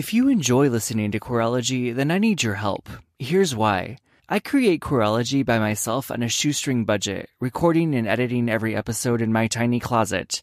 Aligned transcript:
If 0.00 0.14
you 0.14 0.28
enjoy 0.28 0.70
listening 0.70 1.10
to 1.10 1.20
Queerology, 1.20 1.94
then 1.94 2.10
I 2.10 2.16
need 2.16 2.42
your 2.42 2.54
help. 2.54 2.88
Here's 3.18 3.54
why. 3.54 3.98
I 4.30 4.38
create 4.38 4.80
Queerology 4.80 5.44
by 5.44 5.58
myself 5.58 6.10
on 6.10 6.22
a 6.22 6.28
shoestring 6.30 6.86
budget, 6.86 7.28
recording 7.38 7.94
and 7.94 8.08
editing 8.08 8.48
every 8.48 8.74
episode 8.74 9.20
in 9.20 9.30
my 9.30 9.46
tiny 9.46 9.78
closet. 9.78 10.40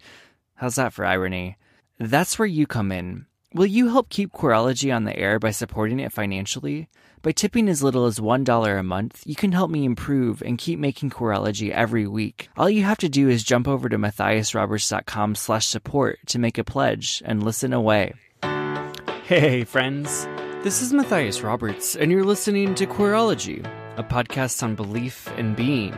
How's 0.54 0.76
that 0.76 0.94
for 0.94 1.06
irony? 1.06 1.58
That's 1.98 2.38
where 2.38 2.48
you 2.48 2.68
come 2.68 2.92
in. 2.92 3.26
Will 3.52 3.66
you 3.66 3.88
help 3.88 4.10
keep 4.10 4.32
Queerology 4.32 4.96
on 4.96 5.06
the 5.06 5.18
air 5.18 5.40
by 5.40 5.50
supporting 5.50 6.00
it 6.00 6.14
financially? 6.14 6.88
By 7.24 7.32
tipping 7.32 7.68
as 7.68 7.82
little 7.82 8.06
as 8.06 8.20
$1 8.20 8.80
a 8.80 8.84
month, 8.84 9.24
you 9.26 9.34
can 9.34 9.54
help 9.54 9.72
me 9.72 9.86
improve 9.86 10.44
and 10.44 10.60
keep 10.60 10.78
making 10.78 11.10
Queerology 11.10 11.72
every 11.72 12.06
week. 12.06 12.48
All 12.56 12.70
you 12.70 12.84
have 12.84 13.00
to 13.00 13.10
do 13.10 13.28
is 13.28 13.44
jump 13.44 13.68
over 13.68 13.90
to 13.90 13.98
matthiasroberts.com 13.98 15.34
slash 15.34 15.66
support 15.66 16.20
to 16.28 16.38
make 16.38 16.60
a 16.60 16.64
pledge 16.64 17.24
and 17.26 17.42
listen 17.42 17.74
away. 17.74 18.14
Hey, 19.28 19.66
friends. 19.66 20.26
This 20.64 20.82
is 20.82 20.94
Matthias 20.94 21.42
Roberts, 21.42 21.98
and 21.98 22.10
you're 22.10 22.24
listening 22.24 22.74
to 22.76 22.88
Queerology, 22.88 23.60
a 23.98 24.04
podcast 24.06 24.64
on 24.64 24.74
belief 24.74 25.28
and 25.36 25.54
being. 25.54 25.94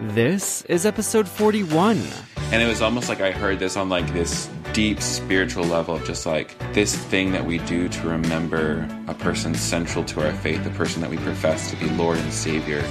This 0.00 0.62
is 0.66 0.86
episode 0.86 1.26
41. 1.26 2.00
And 2.52 2.62
it 2.62 2.68
was 2.68 2.80
almost 2.80 3.08
like 3.08 3.20
I 3.20 3.32
heard 3.32 3.58
this 3.58 3.76
on 3.76 3.88
like 3.88 4.06
this 4.12 4.48
deep 4.72 5.00
spiritual 5.00 5.64
level 5.64 5.96
of 5.96 6.04
just 6.04 6.24
like 6.24 6.56
this 6.72 6.94
thing 6.94 7.32
that 7.32 7.44
we 7.44 7.58
do 7.58 7.88
to 7.88 8.08
remember 8.08 8.88
a 9.08 9.14
person 9.14 9.56
central 9.56 10.04
to 10.04 10.24
our 10.24 10.32
faith, 10.34 10.62
the 10.62 10.70
person 10.70 11.00
that 11.00 11.10
we 11.10 11.16
profess 11.16 11.70
to 11.70 11.76
be 11.78 11.90
Lord 11.90 12.18
and 12.18 12.32
Savior, 12.32 12.84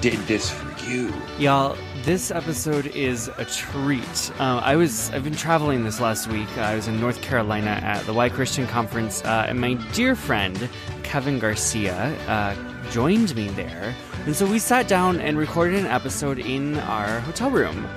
did 0.00 0.18
this 0.20 0.50
for 0.50 0.86
you. 0.86 1.12
Y'all, 1.38 1.76
this 2.04 2.30
episode 2.30 2.86
is 2.88 3.28
a 3.38 3.46
treat. 3.46 4.30
Uh, 4.38 4.60
I 4.62 4.76
was 4.76 5.10
I've 5.10 5.24
been 5.24 5.34
traveling 5.34 5.84
this 5.84 6.00
last 6.00 6.28
week. 6.28 6.48
Uh, 6.58 6.60
I 6.60 6.74
was 6.74 6.86
in 6.86 7.00
North 7.00 7.22
Carolina 7.22 7.70
at 7.82 8.04
the 8.04 8.12
Why 8.12 8.28
Christian 8.28 8.66
Conference, 8.66 9.24
uh, 9.24 9.46
and 9.48 9.58
my 9.58 9.74
dear 9.92 10.14
friend 10.14 10.68
Kevin 11.02 11.38
Garcia 11.38 12.14
uh, 12.28 12.54
joined 12.90 13.34
me 13.34 13.48
there. 13.48 13.94
And 14.26 14.36
so 14.36 14.44
we 14.44 14.58
sat 14.58 14.86
down 14.86 15.18
and 15.18 15.38
recorded 15.38 15.80
an 15.80 15.86
episode 15.86 16.38
in 16.38 16.76
our 16.80 17.20
hotel 17.20 17.50
room. 17.50 17.88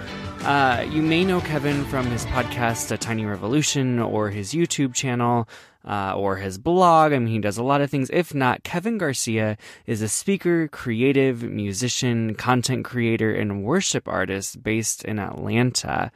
Uh, 0.44 0.86
you 0.90 1.02
may 1.02 1.26
know 1.26 1.42
Kevin 1.42 1.84
from 1.86 2.06
his 2.06 2.26
podcast, 2.28 2.92
A 2.92 2.98
Tiny 2.98 3.26
Revolution, 3.26 4.00
or 4.00 4.30
his 4.30 4.54
YouTube 4.54 4.94
channel, 4.94 5.48
uh, 5.84 6.14
or 6.16 6.38
his 6.38 6.58
blog. 6.58 7.14
I 7.14 7.20
mean, 7.20 7.28
he 7.28 7.40
does 7.40 7.58
a 7.58 7.64
lot 7.64 7.82
of 7.82 7.90
things. 7.90 8.10
If 8.12 8.34
not, 8.34 8.64
Kevin 8.64 8.98
Garcia 8.98 9.58
is 9.86 10.02
a 10.02 10.10
speaker, 10.10 10.68
creative, 10.68 11.44
musician, 11.44 12.36
content 12.36 12.86
creator, 12.86 13.34
and 13.34 13.64
worship 13.64 14.08
artist 14.08 14.64
based 14.64 15.04
in 15.04 15.20
Atlanta. 15.20 16.12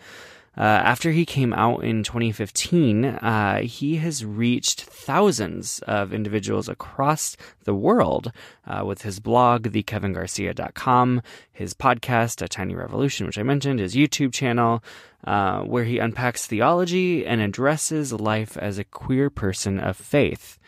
Uh, 0.58 0.62
after 0.62 1.12
he 1.12 1.26
came 1.26 1.54
out 1.54 1.84
in 1.84 2.04
2015, 2.04 3.06
uh, 3.06 3.62
he 3.62 3.96
has 3.98 4.26
reached 4.26 4.82
thousands 4.82 5.80
of 5.88 6.14
individuals 6.14 6.68
across 6.68 7.38
the 7.64 7.74
world 7.74 8.34
uh, 8.68 8.84
with 8.86 9.04
his 9.04 9.22
blog, 9.22 9.70
thekevingarcia.com, 9.70 11.22
his 11.54 11.74
podcast, 11.74 12.42
A 12.42 12.50
Tiny 12.50 12.76
Revolution, 12.76 13.26
which 13.26 13.38
I 13.38 13.44
mentioned, 13.44 13.80
his 13.80 13.96
YouTube 13.96 14.34
channel, 14.34 14.84
uh, 15.24 15.62
where 15.62 15.86
he 15.86 16.00
unpacks 16.00 16.46
theology 16.48 17.26
and 17.26 17.40
addresses 17.40 18.12
life 18.12 18.58
as 18.58 18.78
a 18.78 18.84
queer 18.84 19.30
person 19.30 19.80
of 19.80 19.96
faith. 19.96 20.60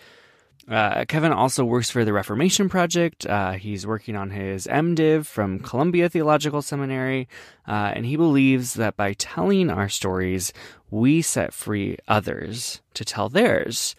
Uh, 0.70 1.04
Kevin 1.06 1.34
also 1.34 1.66
works 1.66 1.90
for 1.90 2.06
the 2.06 2.14
Reformation 2.14 2.70
Project. 2.70 3.26
Uh, 3.26 3.54
he's 3.54 3.86
working 3.86 4.16
on 4.16 4.30
his 4.30 4.66
MDiv 4.68 5.26
from 5.26 5.60
Columbia 5.60 6.08
Theological 6.08 6.62
Seminary, 6.62 7.28
uh, 7.68 7.92
and 7.94 8.06
he 8.06 8.16
believes 8.16 8.76
that 8.76 8.96
by 8.96 9.14
telling 9.14 9.70
our 9.70 9.90
stories, 9.90 10.54
we 10.90 11.22
set 11.22 11.54
free 11.54 11.98
others 12.08 12.82
to 12.94 13.04
tell 13.04 13.28
theirs. 13.28 13.96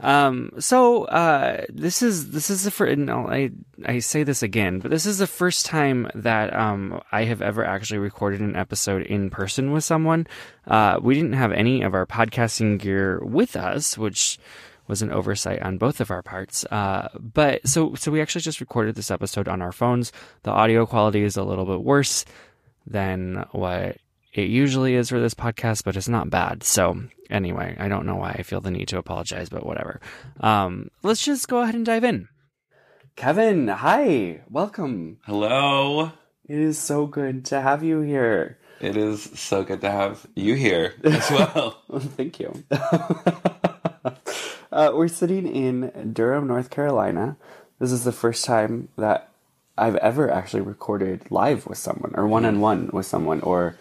Um, 0.00 0.50
so 0.58 1.04
uh, 1.04 1.64
this 1.68 2.02
is 2.02 2.30
this 2.30 2.48
is 2.48 2.64
the 2.64 2.70
first. 2.70 2.98
No, 2.98 3.28
I 3.28 3.50
I 3.84 3.98
say 3.98 4.22
this 4.22 4.42
again, 4.42 4.78
but 4.78 4.90
this 4.90 5.04
is 5.04 5.18
the 5.18 5.26
first 5.26 5.66
time 5.66 6.10
that 6.14 6.54
um, 6.56 7.00
I 7.12 7.24
have 7.24 7.42
ever 7.42 7.64
actually 7.64 7.98
recorded 7.98 8.40
an 8.40 8.56
episode 8.56 9.02
in 9.02 9.30
person 9.30 9.70
with 9.70 9.84
someone. 9.84 10.26
Uh, 10.66 10.98
we 11.00 11.14
didn't 11.14 11.34
have 11.34 11.52
any 11.52 11.82
of 11.82 11.92
our 11.94 12.06
podcasting 12.06 12.78
gear 12.78 13.20
with 13.22 13.54
us, 13.54 13.98
which 13.98 14.38
was 14.88 15.02
an 15.02 15.12
oversight 15.12 15.62
on 15.62 15.78
both 15.78 16.00
of 16.00 16.10
our 16.10 16.22
parts. 16.22 16.64
Uh, 16.66 17.08
but 17.18 17.66
so 17.66 17.94
so 17.94 18.10
we 18.10 18.20
actually 18.20 18.42
just 18.42 18.60
recorded 18.60 18.94
this 18.94 19.10
episode 19.10 19.48
on 19.48 19.62
our 19.62 19.72
phones. 19.72 20.12
The 20.42 20.50
audio 20.50 20.86
quality 20.86 21.22
is 21.22 21.36
a 21.36 21.44
little 21.44 21.64
bit 21.64 21.82
worse 21.82 22.24
than 22.86 23.44
what 23.52 23.98
it 24.32 24.48
usually 24.48 24.94
is 24.94 25.10
for 25.10 25.20
this 25.20 25.34
podcast, 25.34 25.84
but 25.84 25.96
it's 25.96 26.08
not 26.08 26.30
bad. 26.30 26.62
So 26.62 27.02
anyway, 27.30 27.76
I 27.78 27.88
don't 27.88 28.06
know 28.06 28.16
why 28.16 28.30
I 28.38 28.42
feel 28.42 28.60
the 28.60 28.70
need 28.70 28.88
to 28.88 28.98
apologize, 28.98 29.48
but 29.48 29.66
whatever. 29.66 30.00
Um, 30.40 30.90
let's 31.02 31.24
just 31.24 31.48
go 31.48 31.60
ahead 31.60 31.74
and 31.74 31.84
dive 31.84 32.04
in. 32.04 32.28
Kevin, 33.14 33.68
hi, 33.68 34.40
welcome. 34.48 35.18
Hello. 35.26 36.12
It 36.48 36.58
is 36.58 36.78
so 36.78 37.06
good 37.06 37.44
to 37.46 37.60
have 37.60 37.84
you 37.84 38.00
here. 38.00 38.58
It 38.80 38.96
is 38.96 39.22
so 39.34 39.62
good 39.62 39.82
to 39.82 39.90
have 39.90 40.26
you 40.34 40.54
here 40.54 40.94
as 41.04 41.30
well. 41.30 41.82
Thank 41.98 42.40
you. 42.40 42.64
uh, 44.72 44.92
we're 44.94 45.08
sitting 45.08 45.46
in 45.46 46.12
Durham, 46.12 46.46
North 46.46 46.70
Carolina. 46.70 47.36
This 47.78 47.92
is 47.92 48.04
the 48.04 48.12
first 48.12 48.44
time 48.44 48.88
that 48.96 49.28
I've 49.76 49.96
ever 49.96 50.30
actually 50.30 50.62
recorded 50.62 51.30
live 51.30 51.66
with 51.66 51.78
someone, 51.78 52.12
or 52.14 52.26
one 52.26 52.44
on 52.44 52.60
one 52.60 52.90
with 52.92 53.06
someone, 53.06 53.40
or 53.40 53.76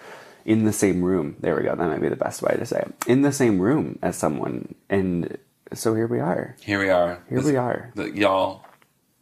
in 0.45 0.63
the 0.65 0.73
same 0.73 1.03
room. 1.03 1.35
There 1.39 1.55
we 1.55 1.63
go. 1.63 1.75
That 1.75 1.87
might 1.89 2.01
be 2.01 2.09
the 2.09 2.15
best 2.15 2.41
way 2.41 2.55
to 2.57 2.65
say 2.65 2.79
it. 2.79 2.93
In 3.07 3.21
the 3.21 3.31
same 3.31 3.59
room 3.59 3.99
as 4.01 4.15
someone. 4.17 4.73
And 4.89 5.37
so 5.73 5.93
here 5.93 6.07
we 6.07 6.19
are. 6.19 6.55
Here 6.61 6.79
we 6.79 6.89
are. 6.89 7.19
Here 7.29 7.37
This- 7.39 7.45
we 7.51 7.55
are. 7.57 7.91
the- 7.95 8.09
y'all, 8.15 8.65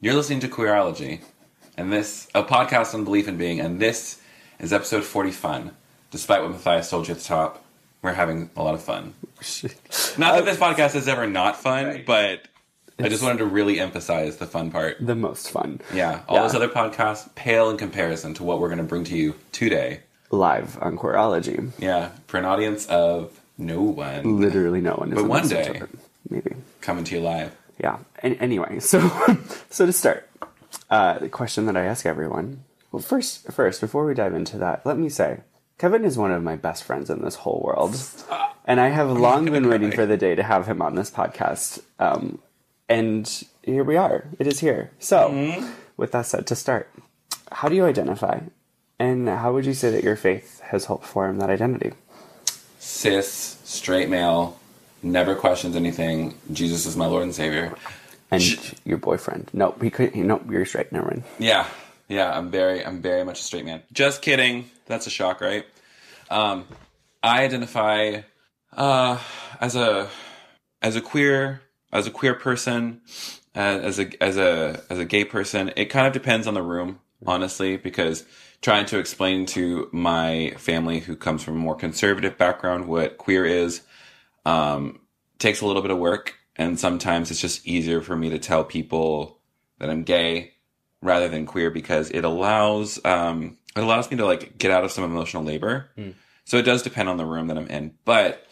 you're 0.01 0.13
listening 0.15 0.39
to 0.41 0.47
Queerology, 0.47 1.19
and 1.77 1.91
this 1.91 2.27
a 2.33 2.43
podcast 2.43 2.93
on 2.93 3.03
belief 3.03 3.27
and 3.27 3.37
being, 3.37 3.59
and 3.59 3.79
this 3.81 4.21
is 4.59 4.71
episode 4.71 5.03
40 5.03 5.31
fun. 5.31 5.71
Despite 6.11 6.41
what 6.41 6.51
Matthias 6.51 6.89
told 6.89 7.07
you 7.07 7.13
at 7.13 7.19
the 7.19 7.25
top, 7.25 7.63
we're 8.01 8.13
having 8.13 8.49
a 8.55 8.63
lot 8.63 8.73
of 8.75 8.81
fun. 8.81 9.13
Not 10.17 10.35
that 10.35 10.45
this 10.45 10.57
podcast 10.57 10.95
is 10.95 11.07
ever 11.07 11.27
not 11.27 11.57
fun, 11.57 12.03
but 12.05 12.41
I 12.99 13.07
just 13.09 13.23
wanted 13.23 13.39
to 13.39 13.45
really 13.45 13.79
emphasize 13.79 14.37
the 14.37 14.45
fun 14.45 14.71
part. 14.71 14.97
The 14.99 15.15
most 15.15 15.51
fun. 15.51 15.79
Yeah, 15.93 16.21
all 16.27 16.37
Yeah. 16.37 16.41
those 16.43 16.55
other 16.55 16.67
podcasts 16.69 17.33
pale 17.35 17.69
in 17.69 17.77
comparison 17.77 18.33
to 18.35 18.43
what 18.43 18.59
we're 18.59 18.67
going 18.67 18.79
to 18.79 18.83
bring 18.83 19.03
to 19.05 19.15
you 19.15 19.35
today. 19.51 20.01
Live 20.31 20.77
on 20.81 20.97
Queerology. 20.97 21.71
Yeah, 21.79 22.09
for 22.27 22.37
an 22.37 22.45
audience 22.45 22.85
of 22.87 23.39
no 23.57 23.81
one 23.81 24.39
Literally 24.39 24.79
no 24.81 24.93
one 24.95 25.09
is 25.11 25.15
But 25.15 25.25
one 25.27 25.47
day- 25.47 25.81
Maybe. 26.29 26.51
coming 26.81 27.03
to 27.05 27.15
you 27.15 27.21
live. 27.21 27.55
Yeah. 27.79 27.97
And 28.21 28.37
anyway, 28.41 28.79
so 28.79 28.99
so 29.69 29.85
to 29.85 29.93
start, 29.93 30.29
uh, 30.89 31.17
the 31.19 31.29
question 31.29 31.65
that 31.67 31.75
I 31.77 31.85
ask 31.85 32.05
everyone. 32.05 32.63
Well, 32.91 33.01
first, 33.01 33.51
first 33.51 33.79
before 33.81 34.05
we 34.05 34.13
dive 34.13 34.33
into 34.33 34.57
that, 34.57 34.85
let 34.85 34.97
me 34.97 35.09
say, 35.09 35.39
Kevin 35.79 36.03
is 36.03 36.17
one 36.17 36.31
of 36.33 36.43
my 36.43 36.57
best 36.57 36.83
friends 36.83 37.09
in 37.09 37.21
this 37.21 37.35
whole 37.35 37.61
world, 37.63 37.95
and 38.65 38.81
I 38.81 38.89
have 38.89 39.09
long 39.09 39.45
been 39.45 39.69
waiting 39.69 39.91
for 39.91 40.05
the 40.05 40.17
day 40.17 40.35
to 40.35 40.43
have 40.43 40.67
him 40.67 40.81
on 40.81 40.95
this 40.95 41.09
podcast. 41.09 41.81
Um, 41.99 42.39
and 42.89 43.43
here 43.63 43.85
we 43.85 43.95
are. 43.95 44.25
It 44.39 44.45
is 44.45 44.59
here. 44.59 44.91
So, 44.99 45.63
with 45.95 46.11
that 46.11 46.25
said, 46.25 46.45
to 46.47 46.55
start, 46.55 46.91
how 47.53 47.69
do 47.69 47.75
you 47.75 47.85
identify, 47.85 48.41
and 48.99 49.29
how 49.29 49.53
would 49.53 49.65
you 49.65 49.73
say 49.73 49.89
that 49.91 50.03
your 50.03 50.17
faith 50.17 50.59
has 50.65 50.85
helped 50.85 51.05
form 51.05 51.39
that 51.39 51.49
identity? 51.49 51.93
Cis, 52.79 53.57
straight 53.63 54.09
male, 54.09 54.59
never 55.01 55.33
questions 55.33 55.77
anything. 55.77 56.35
Jesus 56.51 56.85
is 56.85 56.97
my 56.97 57.05
Lord 57.05 57.23
and 57.23 57.33
Savior. 57.33 57.73
And 58.31 58.43
Sh- 58.43 58.73
your 58.83 58.97
boyfriend? 58.97 59.49
Nope, 59.53 59.81
he 59.81 59.89
could. 59.89 60.13
He, 60.13 60.23
nope, 60.23 60.43
you're 60.51 60.65
straight. 60.65 60.91
Never 60.91 61.07
mind. 61.07 61.23
Yeah, 61.39 61.67
yeah, 62.09 62.37
I'm 62.37 62.51
very, 62.51 62.85
I'm 62.85 63.01
very 63.01 63.23
much 63.23 63.39
a 63.39 63.43
straight 63.43 63.65
man. 63.65 63.83
Just 63.93 64.21
kidding. 64.21 64.69
That's 64.87 65.07
a 65.07 65.09
shock, 65.09 65.39
right? 65.39 65.65
Um, 66.29 66.65
I 67.23 67.43
identify 67.43 68.21
uh, 68.75 69.19
as 69.61 69.75
a 69.75 70.09
as 70.81 70.95
a 70.95 71.01
queer 71.01 71.61
as 71.91 72.07
a 72.07 72.11
queer 72.11 72.33
person, 72.33 73.01
as 73.55 73.99
a 73.99 74.23
as 74.23 74.37
a 74.37 74.83
as 74.89 74.99
a 74.99 75.05
gay 75.05 75.23
person. 75.23 75.71
It 75.75 75.85
kind 75.85 76.07
of 76.07 76.13
depends 76.13 76.47
on 76.47 76.53
the 76.53 76.61
room, 76.61 76.99
honestly, 77.25 77.77
because 77.77 78.25
trying 78.61 78.85
to 78.87 78.99
explain 78.99 79.45
to 79.45 79.89
my 79.91 80.53
family 80.57 80.99
who 80.99 81.15
comes 81.15 81.43
from 81.43 81.55
a 81.55 81.59
more 81.59 81.75
conservative 81.75 82.37
background 82.37 82.87
what 82.87 83.17
queer 83.17 83.45
is 83.45 83.81
um, 84.45 84.99
takes 85.37 85.61
a 85.61 85.65
little 85.65 85.81
bit 85.81 85.91
of 85.91 85.97
work 85.97 86.35
and 86.55 86.77
sometimes 86.77 87.31
it's 87.31 87.39
just 87.39 87.65
easier 87.65 88.01
for 88.01 88.17
me 88.17 88.29
to 88.29 88.39
tell 88.39 88.65
people 88.65 89.39
that 89.77 89.89
I'm 89.89 90.03
gay 90.03 90.55
rather 91.01 91.27
than 91.29 91.45
queer 91.45 91.69
because 91.69 92.09
it 92.11 92.25
allows 92.25 92.99
um, 93.05 93.57
it 93.75 93.81
allows 93.81 94.09
me 94.11 94.17
to 94.17 94.25
like 94.25 94.57
get 94.57 94.71
out 94.71 94.83
of 94.83 94.91
some 94.91 95.03
emotional 95.03 95.43
labor. 95.43 95.89
So 96.45 96.57
it 96.57 96.63
does 96.63 96.81
depend 96.81 97.09
on 97.09 97.17
the 97.17 97.25
room 97.25 97.47
that 97.47 97.57
I'm 97.57 97.67
in, 97.67 97.93
but 98.05 98.45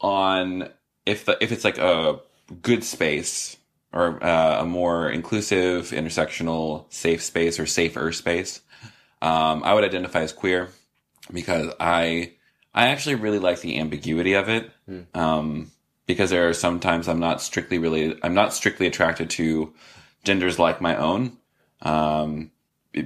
on 0.00 0.68
if 1.06 1.24
the 1.24 1.36
if 1.42 1.52
it's 1.52 1.64
like 1.64 1.78
a 1.78 2.20
good 2.62 2.84
space 2.84 3.56
or 3.92 4.22
uh, 4.24 4.62
a 4.62 4.64
more 4.64 5.08
inclusive, 5.10 5.90
intersectional, 5.90 6.92
safe 6.92 7.22
space 7.22 7.58
or 7.60 7.66
safer 7.66 8.10
space, 8.12 8.60
um, 9.22 9.62
I 9.64 9.74
would 9.74 9.84
identify 9.84 10.20
as 10.22 10.32
queer 10.32 10.70
because 11.32 11.72
I 11.80 12.32
I 12.74 12.88
actually 12.88 13.16
really 13.16 13.38
like 13.38 13.60
the 13.60 13.78
ambiguity 13.78 14.34
of 14.34 14.48
it. 14.48 14.70
Um, 15.14 15.70
because 16.06 16.30
there 16.30 16.48
are 16.48 16.52
sometimes 16.52 17.08
I'm 17.08 17.20
not 17.20 17.40
strictly 17.40 17.78
related. 17.78 18.18
I'm 18.22 18.34
not 18.34 18.52
strictly 18.52 18.86
attracted 18.86 19.30
to 19.30 19.72
genders 20.24 20.58
like 20.58 20.80
my 20.80 20.96
own. 20.96 21.38
Um, 21.84 22.50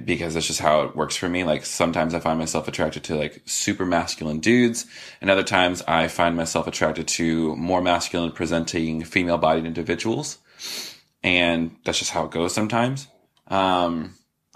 because 0.05 0.35
that's 0.35 0.45
just 0.45 0.59
how 0.59 0.83
it 0.83 0.95
works 0.95 1.15
for 1.15 1.27
me. 1.27 1.43
Like 1.43 1.65
sometimes 1.65 2.13
I 2.13 2.19
find 2.19 2.37
myself 2.37 2.67
attracted 2.67 3.03
to 3.05 3.15
like 3.15 3.41
super 3.45 3.85
masculine 3.85 4.39
dudes, 4.39 4.85
and 5.19 5.29
other 5.29 5.43
times 5.43 5.81
I 5.87 6.07
find 6.07 6.35
myself 6.37 6.67
attracted 6.67 7.07
to 7.09 7.55
more 7.55 7.81
masculine 7.81 8.31
presenting 8.31 9.03
female 9.03 9.37
bodied 9.37 9.65
individuals. 9.65 10.37
And 11.23 11.75
that's 11.83 11.99
just 11.99 12.11
how 12.11 12.25
it 12.25 12.31
goes 12.31 12.53
sometimes. 12.53 13.07
Um, 13.47 14.13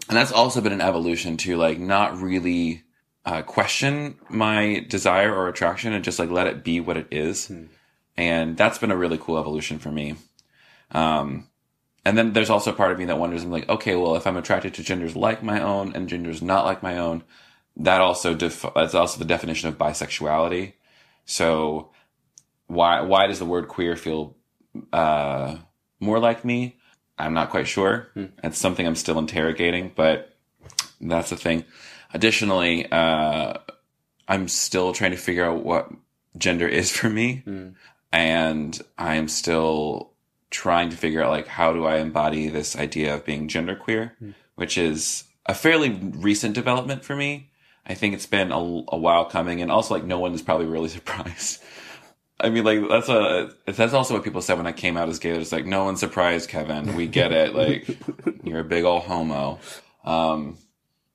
and 0.08 0.18
that's 0.18 0.32
also 0.32 0.62
been 0.62 0.72
an 0.72 0.82
evolution 0.82 1.38
to 1.38 1.58
like 1.58 1.80
not 1.80 2.22
really 2.22 2.84
uh, 3.26 3.42
question 3.42 4.18
my 4.30 4.86
desire 4.88 5.34
or 5.34 5.48
attraction 5.48 5.94
and 5.94 6.04
just 6.04 6.20
like 6.20 6.30
let 6.30 6.48
it 6.48 6.64
be 6.64 6.80
what 6.80 6.98
it 6.98 7.08
is. 7.12 7.52
And 8.16 8.56
that's 8.56 8.78
been 8.78 8.92
a 8.92 8.98
really 8.98 9.18
cool 9.18 9.40
evolution 9.40 9.80
for 9.80 9.92
me. 9.92 10.16
Um, 10.92 11.48
and 12.06 12.18
then 12.18 12.34
there's 12.34 12.50
also 12.50 12.72
part 12.72 12.92
of 12.92 13.00
me 13.00 13.06
that 13.06 13.18
wonders, 13.18 13.44
I'm 13.44 13.52
like, 13.52 13.70
okay, 13.70 13.96
well, 13.96 14.16
if 14.16 14.28
I'm 14.28 14.38
attracted 14.38 14.74
to 14.76 14.84
genders 14.84 15.16
like 15.16 15.42
my 15.42 15.62
own 15.62 15.94
and 15.96 16.10
genders 16.10 16.42
not 16.42 16.66
like 16.66 16.84
my 16.84 16.98
own, 16.98 17.24
that 17.78 18.02
also 18.02 18.34
def- 18.36 18.66
that's 18.76 18.94
also 18.94 19.20
the 19.20 19.26
definition 19.26 19.70
of 19.70 19.78
bisexuality. 19.78 20.74
So 21.26 21.90
why 22.68 23.02
why 23.02 23.28
does 23.28 23.40
the 23.40 23.46
word 23.46 23.68
queer 23.68 23.96
feel 23.96 24.36
uh, 24.92 25.58
more 26.00 26.20
like 26.20 26.44
me? 26.46 26.78
I'm 27.18 27.34
not 27.34 27.50
quite 27.52 27.68
sure. 27.68 28.10
It's 28.44 28.58
something 28.58 28.86
I'm 28.86 28.96
still 28.96 29.18
interrogating, 29.20 29.92
but 29.96 30.36
that's 31.00 31.30
the 31.30 31.38
thing. 31.38 31.64
Additionally, 32.14 32.92
uh, 32.92 33.54
I'm 34.28 34.48
still 34.48 34.94
trying 34.94 35.12
to 35.12 35.18
figure 35.18 35.46
out 35.46 35.64
what 35.64 35.92
gender 36.38 36.68
is 36.68 36.92
for 36.92 37.10
me, 37.10 37.44
and 38.12 38.80
I 38.98 39.16
am 39.16 39.28
still 39.28 40.13
trying 40.54 40.90
to 40.92 40.96
figure 40.96 41.22
out 41.22 41.32
like 41.32 41.48
how 41.48 41.74
do 41.74 41.84
I 41.86 41.98
embody 41.98 42.48
this 42.48 42.78
idea 42.78 43.16
of 43.16 43.26
being 43.26 43.50
genderqueer, 43.50 44.12
which 44.56 44.78
is 44.78 45.26
a 45.48 45.54
fairly 45.54 45.90
recent 45.90 46.54
development 46.56 47.04
for 47.04 47.16
me. 47.16 47.50
I 47.86 47.96
think 47.96 48.14
it's 48.14 48.28
been 48.28 48.52
a, 48.54 48.58
a 48.58 48.98
while 48.98 49.26
coming, 49.26 49.62
and 49.62 49.70
also 49.70 49.96
like 49.96 50.06
no 50.06 50.20
one 50.20 50.34
is 50.34 50.42
probably 50.42 50.68
really 50.68 50.90
surprised. 51.00 51.62
I 52.40 52.50
mean, 52.50 52.64
like 52.64 52.88
that's 52.88 53.10
a 53.10 53.52
that's 53.66 53.94
also 53.94 54.14
what 54.14 54.24
people 54.24 54.42
said 54.42 54.58
when 54.58 54.68
I 54.68 54.72
came 54.72 54.96
out 54.96 55.10
as 55.10 55.20
gay. 55.20 55.32
It's 55.32 55.52
like 55.52 55.66
no 55.66 55.84
one's 55.84 56.00
surprised, 56.00 56.50
Kevin. 56.50 56.96
We 56.96 57.08
get 57.08 57.32
it. 57.32 57.54
Like 57.64 57.98
you're 58.44 58.60
a 58.60 58.64
big 58.64 58.84
old 58.86 59.04
homo. 59.04 59.60
Um, 60.06 60.58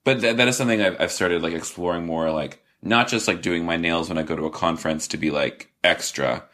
but 0.05 0.20
th- 0.20 0.37
that 0.37 0.49
is 0.49 0.56
something 0.56 0.81
I've, 0.81 1.00
I've 1.00 1.12
started 1.12 1.43
like 1.43 1.52
exploring 1.52 2.06
more. 2.06 2.31
Like 2.31 2.62
not 2.82 3.08
just 3.08 3.29
like 3.29 3.43
doing 3.43 3.64
my 3.64 3.76
nails 3.76 4.08
when 4.08 4.19
I 4.19 4.23
go 4.23 4.37
to 4.37 4.46
a 4.46 4.50
conference 4.50 5.08
to 5.08 5.17
be 5.17 5.31
like 5.31 5.70
extra, 5.84 6.44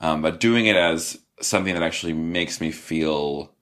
um, 0.00 0.22
but 0.22 0.40
doing 0.40 0.66
it 0.66 0.76
as 0.76 1.18
something 1.40 1.74
that 1.74 1.82
actually 1.82 2.12
makes 2.12 2.60
me 2.60 2.70
feel 2.70 3.52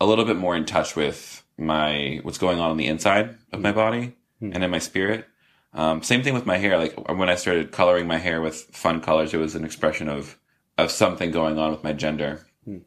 a 0.00 0.06
little 0.06 0.24
bit 0.24 0.36
more 0.36 0.56
in 0.56 0.64
touch 0.64 0.96
with 0.96 1.44
my 1.56 2.20
what's 2.22 2.38
going 2.38 2.60
on 2.60 2.70
on 2.70 2.76
the 2.76 2.86
inside 2.86 3.36
of 3.52 3.60
my 3.60 3.70
hmm. 3.70 3.76
body 3.76 4.16
hmm. 4.40 4.52
and 4.52 4.64
in 4.64 4.70
my 4.70 4.78
spirit. 4.78 5.26
Um, 5.74 6.02
same 6.02 6.22
thing 6.22 6.34
with 6.34 6.46
my 6.46 6.56
hair. 6.56 6.78
Like 6.78 7.08
when 7.10 7.28
I 7.28 7.34
started 7.34 7.72
coloring 7.72 8.06
my 8.06 8.16
hair 8.18 8.40
with 8.40 8.56
fun 8.72 9.00
colors, 9.00 9.34
it 9.34 9.38
was 9.38 9.54
an 9.54 9.64
expression 9.64 10.08
of 10.08 10.38
of 10.76 10.90
something 10.90 11.30
going 11.30 11.58
on 11.58 11.72
with 11.72 11.84
my 11.84 11.92
gender. 11.92 12.46
Hmm. 12.64 12.78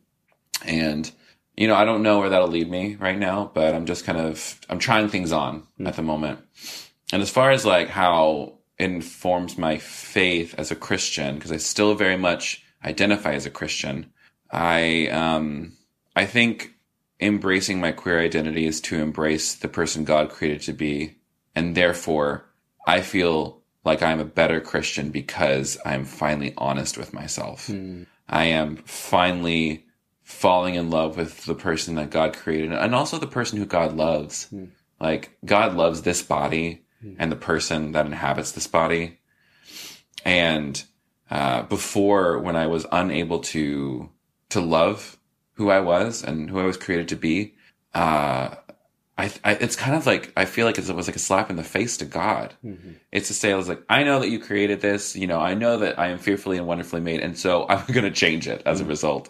And 0.65 1.11
you 1.57 1.67
know, 1.67 1.75
I 1.75 1.85
don't 1.85 2.03
know 2.03 2.19
where 2.19 2.29
that'll 2.29 2.47
lead 2.47 2.69
me 2.69 2.95
right 2.95 3.17
now, 3.17 3.51
but 3.53 3.75
I'm 3.75 3.85
just 3.85 4.05
kind 4.05 4.17
of 4.17 4.59
I'm 4.69 4.79
trying 4.79 5.09
things 5.09 5.31
on 5.31 5.67
at 5.85 5.95
the 5.95 6.01
moment. 6.01 6.39
And 7.11 7.21
as 7.21 7.29
far 7.29 7.51
as 7.51 7.65
like 7.65 7.89
how 7.89 8.53
it 8.79 8.85
informs 8.85 9.57
my 9.57 9.77
faith 9.77 10.55
as 10.57 10.71
a 10.71 10.75
Christian, 10.75 11.35
because 11.35 11.51
I 11.51 11.57
still 11.57 11.93
very 11.93 12.17
much 12.17 12.63
identify 12.83 13.33
as 13.33 13.45
a 13.45 13.51
Christian, 13.51 14.11
I 14.51 15.07
um 15.07 15.77
I 16.15 16.25
think 16.25 16.73
embracing 17.19 17.79
my 17.79 17.91
queer 17.91 18.19
identity 18.19 18.65
is 18.65 18.81
to 18.81 18.97
embrace 18.99 19.55
the 19.55 19.67
person 19.67 20.03
God 20.03 20.29
created 20.29 20.61
to 20.63 20.73
be, 20.73 21.17
and 21.55 21.75
therefore 21.75 22.45
I 22.85 23.01
feel 23.01 23.61
like 23.85 24.01
I'm 24.03 24.19
a 24.19 24.25
better 24.25 24.59
Christian 24.61 25.09
because 25.09 25.77
I'm 25.85 26.05
finally 26.05 26.53
honest 26.57 26.97
with 26.97 27.13
myself. 27.13 27.69
I 28.29 28.45
am 28.45 28.77
finally 28.85 29.85
falling 30.23 30.75
in 30.75 30.89
love 30.89 31.17
with 31.17 31.45
the 31.45 31.55
person 31.55 31.95
that 31.95 32.09
God 32.09 32.33
created 32.35 32.71
and 32.71 32.95
also 32.95 33.17
the 33.17 33.27
person 33.27 33.57
who 33.57 33.65
God 33.65 33.95
loves. 33.95 34.47
Like 34.99 35.35
God 35.43 35.75
loves 35.75 36.03
this 36.03 36.21
body 36.21 36.83
and 37.17 37.31
the 37.31 37.35
person 37.35 37.91
that 37.93 38.05
inhabits 38.05 38.51
this 38.51 38.67
body. 38.67 39.19
And 40.23 40.81
uh, 41.29 41.63
before, 41.63 42.37
when 42.39 42.55
I 42.55 42.67
was 42.67 42.85
unable 42.91 43.39
to 43.39 44.09
to 44.51 44.61
love 44.61 45.17
who 45.53 45.69
I 45.69 45.79
was 45.79 46.23
and 46.23 46.49
who 46.49 46.59
I 46.59 46.63
was 46.63 46.77
created 46.77 47.09
to 47.09 47.15
be, 47.15 47.53
uh, 47.93 48.55
I, 49.17 49.31
I 49.43 49.53
it's 49.53 49.75
kind 49.75 49.95
of 49.95 50.05
like 50.05 50.31
I 50.35 50.45
feel 50.45 50.65
like 50.65 50.77
it 50.77 50.89
was 50.93 51.07
like 51.07 51.15
a 51.15 51.19
slap 51.19 51.49
in 51.49 51.55
the 51.55 51.63
face 51.63 51.97
to 51.97 52.05
God. 52.05 52.53
It's 53.11 53.27
to 53.27 53.33
say 53.33 53.51
I 53.51 53.55
was 53.55 53.67
like, 53.69 53.83
I 53.89 54.03
know 54.03 54.19
that 54.19 54.29
you 54.29 54.39
created 54.39 54.81
this. 54.81 55.15
You 55.15 55.27
know, 55.27 55.39
I 55.39 55.53
know 55.53 55.77
that 55.77 55.99
I 55.99 56.07
am 56.07 56.17
fearfully 56.17 56.57
and 56.57 56.65
wonderfully 56.65 57.01
made, 57.01 57.19
and 57.19 57.37
so 57.37 57.65
I'm 57.69 57.85
going 57.87 58.05
to 58.05 58.11
change 58.11 58.47
it 58.47 58.63
as 58.65 58.81
a 58.81 58.85
result, 58.85 59.29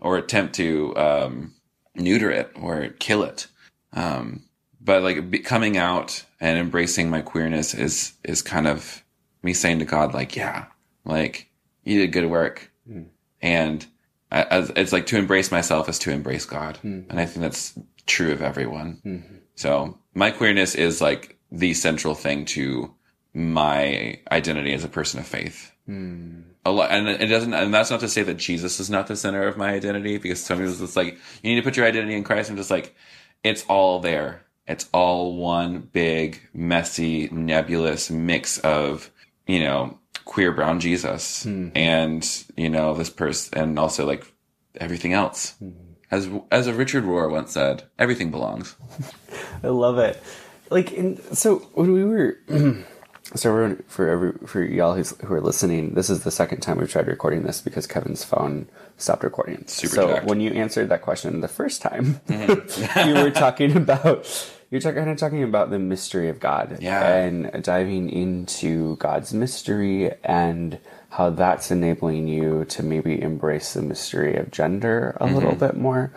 or 0.00 0.16
attempt 0.18 0.54
to 0.56 0.96
um, 0.96 1.54
neuter 1.94 2.30
it 2.30 2.50
or 2.60 2.88
kill 2.98 3.22
it. 3.22 3.46
Um, 3.92 4.42
but 4.80 5.02
like 5.02 5.30
be, 5.30 5.38
coming 5.38 5.76
out 5.78 6.24
and 6.40 6.58
embracing 6.58 7.08
my 7.08 7.22
queerness 7.22 7.72
is 7.72 8.12
is 8.24 8.42
kind 8.42 8.66
of 8.66 9.02
me 9.42 9.54
saying 9.54 9.78
to 9.78 9.84
God, 9.86 10.12
like, 10.12 10.36
yeah, 10.36 10.66
like 11.04 11.48
you 11.84 12.00
did 12.00 12.12
good 12.12 12.28
work, 12.28 12.70
and 13.40 13.86
I, 14.34 14.66
it's 14.76 14.92
like 14.92 15.06
to 15.06 15.16
embrace 15.16 15.52
myself 15.52 15.88
is 15.88 15.98
to 16.00 16.10
embrace 16.10 16.44
God, 16.44 16.76
hmm. 16.78 17.02
and 17.08 17.20
I 17.20 17.26
think 17.26 17.42
that's 17.42 17.78
true 18.06 18.32
of 18.32 18.42
everyone. 18.42 18.98
Hmm. 19.02 19.36
So 19.54 19.98
my 20.12 20.32
queerness 20.32 20.74
is 20.74 21.00
like 21.00 21.38
the 21.52 21.72
central 21.74 22.14
thing 22.14 22.44
to 22.46 22.92
my 23.32 24.18
identity 24.32 24.72
as 24.74 24.84
a 24.84 24.88
person 24.88 25.20
of 25.20 25.26
faith. 25.26 25.72
Hmm. 25.86 26.40
A 26.64 26.70
lot, 26.70 26.90
and 26.90 27.08
it 27.08 27.26
doesn't, 27.26 27.54
and 27.54 27.72
that's 27.72 27.90
not 27.90 28.00
to 28.00 28.08
say 28.08 28.22
that 28.22 28.38
Jesus 28.38 28.80
is 28.80 28.88
not 28.88 29.06
the 29.06 29.16
center 29.16 29.46
of 29.46 29.56
my 29.56 29.70
identity, 29.70 30.18
because 30.18 30.42
some 30.42 30.58
people 30.58 30.82
it's 30.82 30.96
like 30.96 31.18
you 31.42 31.50
need 31.50 31.60
to 31.60 31.62
put 31.62 31.76
your 31.76 31.86
identity 31.86 32.14
in 32.14 32.24
Christ. 32.24 32.50
I'm 32.50 32.56
just 32.56 32.70
like, 32.70 32.94
it's 33.42 33.64
all 33.68 34.00
there. 34.00 34.42
It's 34.66 34.88
all 34.94 35.36
one 35.36 35.80
big, 35.92 36.40
messy, 36.54 37.28
nebulous 37.28 38.10
mix 38.10 38.58
of, 38.58 39.10
you 39.46 39.60
know, 39.60 39.98
queer 40.24 40.52
brown 40.52 40.80
Jesus 40.80 41.44
hmm. 41.44 41.68
and, 41.74 42.44
you 42.56 42.68
know, 42.68 42.94
this 42.94 43.10
person 43.10 43.58
and 43.58 43.78
also 43.78 44.06
like 44.06 44.26
everything 44.76 45.12
else. 45.12 45.54
Hmm. 45.58 45.70
As, 46.10 46.28
as 46.50 46.66
a 46.66 46.74
Richard 46.74 47.04
Rohr 47.04 47.30
once 47.30 47.52
said, 47.52 47.84
everything 47.98 48.30
belongs. 48.30 48.76
I 49.62 49.68
love 49.68 49.98
it. 49.98 50.22
Like, 50.70 50.92
in, 50.92 51.20
so 51.34 51.58
when 51.74 51.92
we 51.92 52.04
were, 52.04 52.38
so 53.34 53.50
everyone, 53.50 53.82
for 53.88 54.08
every, 54.08 54.32
for 54.46 54.62
y'all 54.62 54.94
who's, 54.94 55.10
who 55.24 55.34
are 55.34 55.40
listening, 55.40 55.94
this 55.94 56.10
is 56.10 56.22
the 56.22 56.30
second 56.30 56.60
time 56.60 56.78
we've 56.78 56.90
tried 56.90 57.08
recording 57.08 57.42
this 57.42 57.60
because 57.60 57.86
Kevin's 57.86 58.22
phone 58.22 58.68
stopped 58.96 59.24
recording. 59.24 59.66
Super 59.66 59.94
so 59.94 60.08
jacked. 60.08 60.26
when 60.26 60.40
you 60.40 60.52
answered 60.52 60.88
that 60.90 61.02
question 61.02 61.40
the 61.40 61.48
first 61.48 61.82
time, 61.82 62.20
mm-hmm. 62.28 63.08
you 63.08 63.22
were 63.22 63.30
talking 63.30 63.76
about, 63.76 64.26
you're 64.82 64.92
kind 64.92 65.08
of 65.10 65.16
talking 65.16 65.42
about 65.42 65.70
the 65.70 65.78
mystery 65.78 66.28
of 66.28 66.40
God 66.40 66.78
Yeah. 66.80 67.04
and 67.16 67.62
diving 67.62 68.10
into 68.10 68.96
God's 68.96 69.32
mystery 69.32 70.10
and 70.24 70.78
how 71.10 71.30
that's 71.30 71.70
enabling 71.70 72.26
you 72.28 72.64
to 72.66 72.82
maybe 72.82 73.20
embrace 73.22 73.74
the 73.74 73.82
mystery 73.82 74.34
of 74.36 74.50
gender 74.50 75.16
a 75.20 75.26
little 75.26 75.54
bit 75.54 75.76
more. 75.76 76.12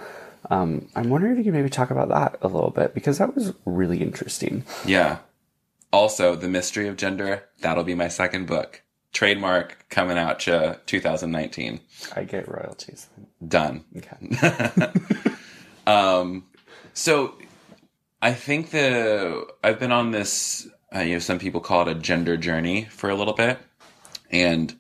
Um, 0.50 0.88
I'm 0.96 1.10
wondering 1.10 1.34
if 1.34 1.38
you 1.40 1.44
could 1.46 1.54
maybe 1.54 1.70
talk 1.70 1.92
about 1.92 2.10
that 2.10 2.38
a 2.42 2.48
little 2.48 2.72
bit 2.72 2.94
because 2.94 3.18
that 3.20 3.36
was 3.36 3.54
really 3.66 4.02
interesting. 4.02 4.64
Yeah. 4.86 5.18
Also, 5.94 6.36
The 6.36 6.48
Mystery 6.50 6.88
of 6.88 6.98
Gender, 6.98 7.44
that'll 7.62 7.84
be 7.84 7.96
my 7.96 8.08
second 8.08 8.48
book. 8.48 8.82
Trademark 9.14 9.86
coming 9.90 10.18
out 10.18 10.40
to 10.42 10.80
2019. 10.86 11.80
I 12.16 12.24
get 12.24 12.48
royalties. 12.48 13.08
Done. 13.48 13.84
Okay. 13.98 14.88
Um, 15.88 16.44
so 16.94 17.38
I 18.22 18.34
think 18.34 18.72
the 18.72 19.46
I've 19.64 19.80
been 19.80 19.92
on 19.92 20.12
this. 20.12 20.68
Uh, 20.96 21.00
you 21.00 21.14
know, 21.14 21.20
some 21.20 21.40
people 21.40 21.60
call 21.62 21.82
it 21.88 21.90
a 21.90 21.96
gender 22.00 22.38
journey 22.38 22.86
for 22.86 23.10
a 23.10 23.16
little 23.16 23.34
bit, 23.34 23.60
and 24.32 24.74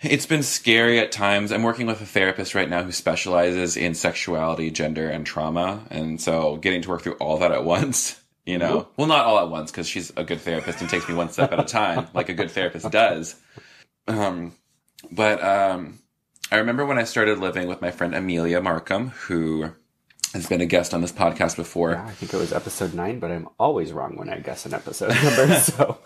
It's 0.00 0.26
been 0.26 0.42
scary 0.42 0.98
at 0.98 1.12
times. 1.12 1.50
I'm 1.50 1.62
working 1.62 1.86
with 1.86 2.00
a 2.02 2.06
therapist 2.06 2.54
right 2.54 2.68
now 2.68 2.82
who 2.82 2.92
specializes 2.92 3.76
in 3.76 3.94
sexuality, 3.94 4.70
gender, 4.70 5.08
and 5.08 5.24
trauma. 5.24 5.82
And 5.90 6.20
so 6.20 6.56
getting 6.56 6.82
to 6.82 6.88
work 6.90 7.02
through 7.02 7.14
all 7.14 7.38
that 7.38 7.52
at 7.52 7.64
once, 7.64 8.20
you 8.44 8.58
know, 8.58 8.88
well, 8.96 9.06
not 9.06 9.24
all 9.24 9.38
at 9.38 9.48
once 9.48 9.70
because 9.70 9.88
she's 9.88 10.12
a 10.16 10.24
good 10.24 10.40
therapist 10.40 10.80
and 10.82 10.90
takes 10.90 11.08
me 11.08 11.14
one 11.14 11.30
step 11.30 11.52
at 11.52 11.60
a 11.60 11.64
time, 11.64 12.08
like 12.14 12.28
a 12.28 12.34
good 12.34 12.50
therapist 12.50 12.90
does. 12.90 13.36
Um, 14.06 14.52
but 15.10 15.42
um, 15.42 16.00
I 16.52 16.56
remember 16.56 16.84
when 16.84 16.98
I 16.98 17.04
started 17.04 17.38
living 17.38 17.66
with 17.68 17.80
my 17.80 17.90
friend 17.90 18.14
Amelia 18.14 18.60
Markham, 18.60 19.08
who 19.08 19.70
has 20.34 20.46
been 20.46 20.60
a 20.60 20.66
guest 20.66 20.92
on 20.92 21.00
this 21.00 21.12
podcast 21.12 21.56
before. 21.56 21.92
Yeah, 21.92 22.04
I 22.04 22.10
think 22.10 22.34
it 22.34 22.36
was 22.36 22.52
episode 22.52 22.92
nine, 22.92 23.20
but 23.20 23.30
I'm 23.30 23.48
always 23.58 23.92
wrong 23.92 24.16
when 24.16 24.28
I 24.28 24.40
guess 24.40 24.66
an 24.66 24.74
episode 24.74 25.14
number. 25.22 25.54
So 25.60 25.98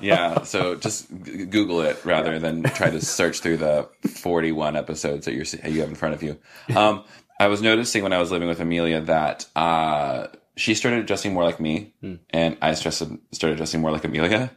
yeah, 0.00 0.42
so 0.42 0.74
just 0.74 1.08
g- 1.22 1.44
Google 1.46 1.82
it 1.82 2.04
rather 2.04 2.38
than 2.38 2.62
try 2.64 2.90
to 2.90 3.00
search 3.00 3.40
through 3.40 3.58
the 3.58 3.88
41 4.08 4.74
episodes 4.74 5.26
that 5.26 5.34
you're 5.34 5.44
you 5.70 5.80
have 5.80 5.90
in 5.90 5.94
front 5.94 6.14
of 6.14 6.22
you. 6.22 6.38
Um, 6.74 7.04
I 7.38 7.46
was 7.46 7.62
noticing 7.62 8.02
when 8.02 8.12
I 8.12 8.18
was 8.18 8.30
living 8.32 8.48
with 8.48 8.58
Amelia 8.60 9.00
that 9.02 9.46
uh, 9.54 10.26
she 10.56 10.74
started 10.74 11.06
dressing 11.06 11.32
more 11.34 11.44
like 11.44 11.60
me, 11.60 11.94
and 12.30 12.56
I 12.60 12.74
started 12.74 13.20
started 13.32 13.56
dressing 13.56 13.80
more 13.80 13.92
like 13.92 14.04
Amelia. 14.04 14.50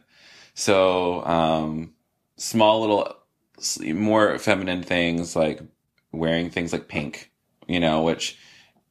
So 0.54 1.24
um, 1.24 1.94
small 2.36 2.80
little, 2.80 3.14
more 3.94 4.38
feminine 4.38 4.82
things 4.82 5.36
like 5.36 5.60
wearing 6.12 6.50
things 6.50 6.72
like 6.72 6.88
pink, 6.88 7.30
you 7.66 7.80
know, 7.80 8.02
which 8.02 8.36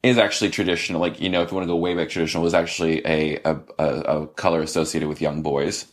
is 0.03 0.17
actually 0.17 0.49
traditional. 0.49 1.01
Like 1.01 1.19
you 1.19 1.29
know, 1.29 1.41
if 1.41 1.51
you 1.51 1.55
want 1.55 1.67
to 1.67 1.73
go 1.73 1.77
way 1.77 1.95
back, 1.95 2.09
traditional 2.09 2.43
was 2.43 2.53
actually 2.53 3.05
a 3.05 3.37
a, 3.43 3.59
a, 3.77 3.85
a 3.85 4.27
color 4.27 4.61
associated 4.61 5.07
with 5.09 5.21
young 5.21 5.41
boys. 5.41 5.91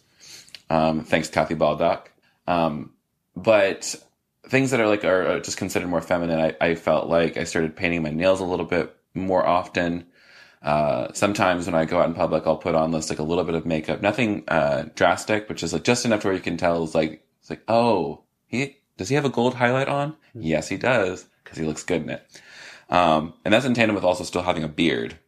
Um, 0.70 1.04
thanks, 1.04 1.28
Kathy 1.28 1.54
Baldock. 1.54 2.12
Um, 2.46 2.92
but 3.36 3.94
things 4.48 4.70
that 4.70 4.80
are 4.80 4.88
like 4.88 5.04
are 5.04 5.40
just 5.40 5.58
considered 5.58 5.88
more 5.88 6.00
feminine, 6.00 6.40
I, 6.40 6.56
I 6.60 6.74
felt 6.74 7.08
like 7.08 7.36
I 7.36 7.44
started 7.44 7.76
painting 7.76 8.02
my 8.02 8.10
nails 8.10 8.40
a 8.40 8.44
little 8.44 8.66
bit 8.66 8.94
more 9.14 9.46
often. 9.46 10.06
Uh, 10.60 11.12
sometimes 11.12 11.66
when 11.66 11.74
I 11.74 11.84
go 11.84 12.00
out 12.00 12.08
in 12.08 12.14
public, 12.14 12.46
I'll 12.46 12.56
put 12.56 12.74
on 12.74 12.90
this 12.90 13.10
like 13.10 13.20
a 13.20 13.24
little 13.24 13.44
bit 13.44 13.54
of 13.54 13.64
makeup, 13.64 14.02
nothing 14.02 14.44
uh, 14.48 14.86
drastic, 14.94 15.46
but 15.46 15.56
just 15.56 15.72
like 15.72 15.84
just 15.84 16.04
enough 16.04 16.22
to 16.22 16.28
where 16.28 16.34
you 16.34 16.42
can 16.42 16.56
tell 16.56 16.82
it's 16.82 16.94
like 16.94 17.24
it's 17.40 17.50
like 17.50 17.62
oh 17.68 18.24
he 18.46 18.78
does 18.96 19.08
he 19.08 19.14
have 19.14 19.24
a 19.24 19.30
gold 19.30 19.54
highlight 19.54 19.88
on? 19.88 20.16
Yes, 20.34 20.68
he 20.68 20.76
does 20.76 21.26
because 21.44 21.58
he 21.58 21.64
looks 21.64 21.84
good 21.84 22.02
in 22.02 22.10
it. 22.10 22.42
Um, 22.88 23.34
and 23.44 23.52
that's 23.52 23.66
in 23.66 23.74
tandem 23.74 23.94
with 23.94 24.04
also 24.04 24.24
still 24.24 24.42
having 24.42 24.64
a 24.64 24.68
beard 24.68 25.18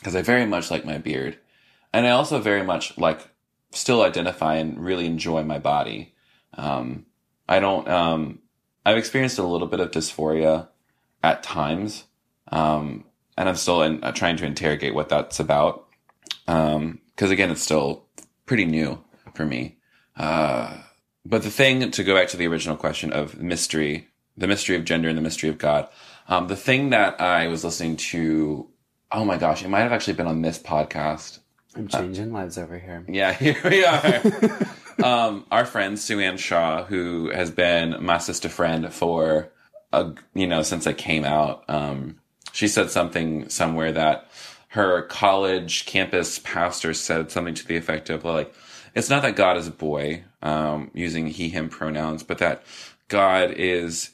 because 0.00 0.16
I 0.16 0.22
very 0.22 0.46
much 0.46 0.70
like 0.70 0.84
my 0.84 0.98
beard, 0.98 1.38
and 1.92 2.06
I 2.06 2.10
also 2.10 2.40
very 2.40 2.62
much 2.62 2.96
like 2.98 3.28
still 3.70 4.02
identify 4.02 4.56
and 4.56 4.82
really 4.82 5.06
enjoy 5.06 5.42
my 5.42 5.58
body. 5.58 6.14
Um, 6.54 7.06
I 7.48 7.60
don't. 7.60 7.86
Um, 7.88 8.40
I've 8.84 8.96
experienced 8.96 9.38
a 9.38 9.42
little 9.42 9.66
bit 9.66 9.80
of 9.80 9.90
dysphoria 9.90 10.68
at 11.22 11.42
times, 11.42 12.04
um, 12.50 13.04
and 13.36 13.48
I'm 13.48 13.56
still 13.56 13.82
in, 13.82 14.02
uh, 14.02 14.12
trying 14.12 14.36
to 14.38 14.46
interrogate 14.46 14.94
what 14.94 15.10
that's 15.10 15.38
about. 15.38 15.86
Because 16.46 17.30
again, 17.30 17.50
it's 17.50 17.62
still 17.62 18.06
pretty 18.46 18.64
new 18.64 19.04
for 19.34 19.44
me. 19.44 19.76
Uh, 20.16 20.78
but 21.24 21.42
the 21.42 21.50
thing 21.50 21.90
to 21.90 22.02
go 22.02 22.14
back 22.14 22.28
to 22.28 22.36
the 22.36 22.46
original 22.46 22.76
question 22.76 23.12
of 23.12 23.38
mystery, 23.38 24.08
the 24.40 24.48
mystery 24.48 24.74
of 24.74 24.84
gender 24.84 25.08
and 25.08 25.16
the 25.16 25.22
mystery 25.22 25.48
of 25.48 25.58
God. 25.58 25.88
Um, 26.26 26.48
the 26.48 26.56
thing 26.56 26.90
that 26.90 27.20
I 27.20 27.48
was 27.48 27.62
listening 27.62 27.96
to, 27.96 28.68
oh 29.12 29.24
my 29.24 29.36
gosh, 29.36 29.62
it 29.62 29.68
might 29.68 29.80
have 29.80 29.92
actually 29.92 30.14
been 30.14 30.26
on 30.26 30.42
this 30.42 30.58
podcast. 30.58 31.40
I'm 31.76 31.86
changing 31.86 32.32
lives 32.32 32.58
over 32.58 32.78
here. 32.78 33.04
Yeah, 33.06 33.32
here 33.34 33.60
we 33.62 33.84
are. 33.84 34.22
um, 35.04 35.44
our 35.50 35.64
friend 35.64 35.98
Sue 35.98 36.20
Ann 36.20 36.38
Shaw, 36.38 36.84
who 36.84 37.30
has 37.30 37.50
been 37.50 38.02
my 38.04 38.18
sister 38.18 38.48
friend 38.48 38.92
for, 38.92 39.52
a, 39.92 40.14
you 40.34 40.46
know, 40.46 40.62
since 40.62 40.86
I 40.86 40.94
came 40.94 41.24
out. 41.24 41.64
Um, 41.68 42.18
she 42.52 42.66
said 42.66 42.90
something 42.90 43.48
somewhere 43.48 43.92
that 43.92 44.30
her 44.68 45.02
college 45.02 45.84
campus 45.84 46.38
pastor 46.38 46.94
said 46.94 47.30
something 47.30 47.54
to 47.54 47.66
the 47.66 47.76
effect 47.76 48.08
of 48.08 48.24
like, 48.24 48.54
it's 48.94 49.10
not 49.10 49.22
that 49.22 49.36
God 49.36 49.56
is 49.56 49.68
a 49.68 49.72
boy, 49.72 50.24
um, 50.42 50.90
using 50.94 51.26
he, 51.26 51.48
him 51.48 51.68
pronouns, 51.68 52.22
but 52.22 52.38
that 52.38 52.62
God 53.08 53.52
is, 53.52 54.10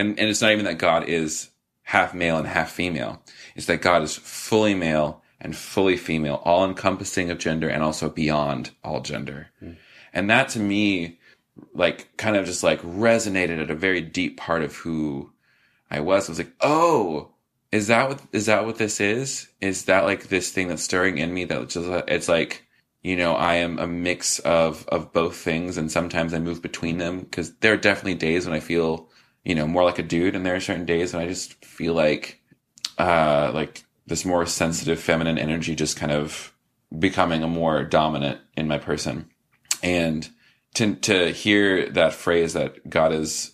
and, 0.00 0.18
and 0.18 0.28
it's 0.30 0.40
not 0.40 0.52
even 0.52 0.64
that 0.64 0.78
God 0.78 1.08
is 1.08 1.50
half 1.82 2.14
male 2.14 2.38
and 2.38 2.46
half 2.46 2.70
female. 2.70 3.22
It's 3.54 3.66
that 3.66 3.82
God 3.82 4.02
is 4.02 4.16
fully 4.16 4.74
male 4.74 5.22
and 5.40 5.56
fully 5.56 5.96
female, 5.96 6.40
all 6.44 6.64
encompassing 6.64 7.30
of 7.30 7.38
gender 7.38 7.68
and 7.68 7.82
also 7.82 8.08
beyond 8.08 8.70
all 8.82 9.00
gender. 9.00 9.48
Hmm. 9.58 9.72
And 10.12 10.30
that 10.30 10.48
to 10.50 10.58
me, 10.58 11.18
like, 11.74 12.16
kind 12.16 12.36
of 12.36 12.46
just 12.46 12.62
like 12.62 12.80
resonated 12.82 13.60
at 13.62 13.70
a 13.70 13.74
very 13.74 14.00
deep 14.00 14.38
part 14.38 14.62
of 14.62 14.76
who 14.76 15.30
I 15.90 16.00
was. 16.00 16.28
I 16.28 16.32
was 16.32 16.38
like, 16.38 16.54
oh, 16.60 17.32
is 17.70 17.88
that 17.88 18.08
what, 18.08 18.22
is 18.32 18.46
that 18.46 18.64
what 18.64 18.78
this 18.78 19.00
is? 19.00 19.48
Is 19.60 19.84
that 19.84 20.04
like 20.04 20.28
this 20.28 20.50
thing 20.50 20.68
that's 20.68 20.82
stirring 20.82 21.18
in 21.18 21.34
me 21.34 21.44
that 21.44 21.68
just, 21.68 21.88
it's 22.08 22.28
like, 22.28 22.66
you 23.02 23.16
know, 23.16 23.34
I 23.34 23.56
am 23.56 23.78
a 23.78 23.86
mix 23.86 24.38
of, 24.40 24.88
of 24.88 25.12
both 25.12 25.36
things. 25.36 25.76
And 25.76 25.90
sometimes 25.90 26.34
I 26.34 26.38
move 26.38 26.62
between 26.62 26.98
them 26.98 27.20
because 27.20 27.54
there 27.56 27.72
are 27.74 27.78
definitely 27.78 28.14
days 28.14 28.46
when 28.46 28.54
I 28.54 28.60
feel, 28.60 29.09
you 29.44 29.54
know, 29.54 29.66
more 29.66 29.84
like 29.84 29.98
a 29.98 30.02
dude. 30.02 30.34
And 30.34 30.44
there 30.44 30.54
are 30.54 30.60
certain 30.60 30.86
days 30.86 31.12
when 31.12 31.22
I 31.22 31.28
just 31.28 31.64
feel 31.64 31.94
like, 31.94 32.42
uh, 32.98 33.50
like 33.54 33.84
this 34.06 34.24
more 34.24 34.44
sensitive 34.46 35.00
feminine 35.00 35.38
energy 35.38 35.74
just 35.74 35.96
kind 35.96 36.12
of 36.12 36.52
becoming 36.98 37.42
a 37.42 37.48
more 37.48 37.84
dominant 37.84 38.40
in 38.56 38.68
my 38.68 38.78
person. 38.78 39.30
And 39.82 40.28
to, 40.74 40.94
to 40.96 41.32
hear 41.32 41.88
that 41.90 42.12
phrase 42.12 42.52
that 42.52 42.88
God 42.88 43.12
is 43.12 43.52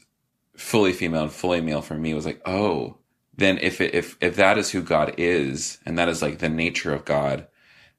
fully 0.57 0.93
female 0.93 1.23
and 1.25 1.33
fully 1.33 1.61
male 1.61 1.83
for 1.83 1.95
me 1.95 2.15
was 2.15 2.27
like, 2.27 2.41
oh, 2.47 2.99
then 3.37 3.59
if 3.59 3.81
it, 3.81 3.95
if 3.95 4.17
if 4.21 4.37
that 4.37 4.57
is 4.57 4.71
who 4.71 4.81
God 4.81 5.15
is 5.19 5.79
and 5.85 5.99
that 5.99 6.09
is 6.09 6.23
like 6.23 6.39
the 6.39 6.49
nature 6.49 6.95
of 6.95 7.05
God, 7.05 7.47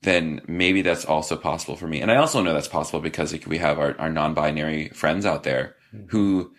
then 0.01 0.41
maybe 0.47 0.81
that's 0.81 1.05
also 1.05 1.35
possible 1.35 1.75
for 1.75 1.87
me. 1.87 2.01
And 2.01 2.11
I 2.11 2.15
also 2.17 2.41
know 2.41 2.53
that's 2.53 2.67
possible 2.67 2.99
because 2.99 3.31
like, 3.31 3.45
we 3.45 3.59
have 3.59 3.77
our, 3.77 3.95
our 3.99 4.09
non-binary 4.09 4.89
friends 4.89 5.25
out 5.25 5.43
there 5.43 5.75
who 6.07 6.53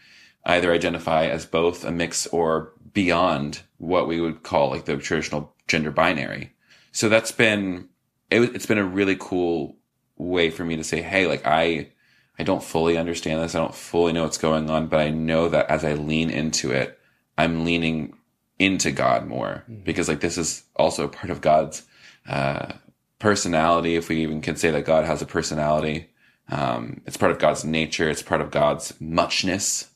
either 0.49 0.73
identify 0.73 1.27
as 1.27 1.47
both 1.47 1.85
a 1.85 1.93
mix 1.93 2.27
or 2.29 2.73
beyond 2.93 3.63
what 3.77 4.09
we 4.09 4.21
would 4.21 4.43
call 4.43 4.71
like 4.71 4.87
the 4.87 4.97
traditional 4.97 5.55
gender 5.69 5.91
binary. 5.91 6.53
So 6.91 7.09
that's 7.09 7.31
been 7.31 7.89
it, 8.31 8.41
it's 8.55 8.67
been 8.67 8.79
a 8.79 8.85
really 8.85 9.17
cool 9.19 9.77
way 10.17 10.51
for 10.51 10.65
me 10.65 10.77
to 10.77 10.85
say, 10.85 11.03
hey, 11.03 11.27
like 11.27 11.47
I 11.47 11.91
I 12.39 12.45
don't 12.45 12.63
fully 12.63 12.97
understand 12.97 13.43
this. 13.43 13.55
I 13.55 13.59
don't 13.59 13.75
fully 13.75 14.13
know 14.13 14.23
what's 14.23 14.39
going 14.39 14.71
on, 14.71 14.87
but 14.87 15.01
I 15.01 15.11
know 15.11 15.49
that 15.49 15.69
as 15.71 15.85
I 15.85 15.95
lean 15.95 16.31
into 16.31 16.71
it, 16.71 16.99
I'm 17.37 17.65
leaning 17.65 18.17
into 18.59 18.91
God 18.91 19.27
more 19.27 19.65
because 19.85 20.09
like 20.09 20.21
this 20.21 20.39
is 20.39 20.65
also 20.77 21.09
part 21.09 21.31
of 21.31 21.41
God's 21.41 21.83
uh, 22.29 22.73
personality. 23.19 23.97
If 23.97 24.09
we 24.09 24.23
even 24.23 24.41
can 24.41 24.57
say 24.57 24.71
that 24.71 24.85
God 24.85 25.05
has 25.05 25.21
a 25.23 25.27
personality, 25.27 26.11
um, 26.51 27.01
it's 27.07 27.17
part 27.17 27.33
of 27.33 27.39
God's 27.39 27.65
nature. 27.65 28.09
It's 28.09 28.23
part 28.23 28.41
of 28.41 28.51
God's 28.51 28.95
muchness, 29.01 29.89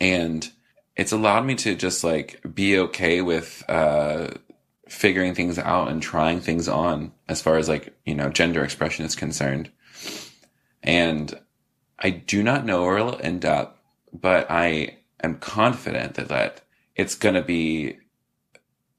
and 0.00 0.50
it's 0.96 1.12
allowed 1.12 1.44
me 1.44 1.54
to 1.56 1.74
just 1.74 2.04
like 2.04 2.40
be 2.54 2.78
okay 2.78 3.20
with 3.20 3.64
uh, 3.68 4.28
figuring 4.88 5.34
things 5.34 5.58
out 5.58 5.88
and 5.88 6.02
trying 6.02 6.40
things 6.40 6.68
on 6.68 7.12
as 7.28 7.40
far 7.42 7.56
as 7.56 7.68
like 7.68 7.94
you 8.04 8.14
know 8.14 8.28
gender 8.28 8.62
expression 8.64 9.04
is 9.04 9.16
concerned. 9.16 9.70
And 10.82 11.38
I 11.98 12.10
do 12.10 12.42
not 12.42 12.66
know 12.66 12.82
where 12.82 12.98
it'll 12.98 13.20
end 13.20 13.44
up, 13.44 13.78
but 14.12 14.50
I 14.50 14.98
am 15.22 15.38
confident 15.38 16.14
that 16.14 16.28
that 16.28 16.60
it's 16.94 17.14
gonna 17.14 17.42
be. 17.42 17.98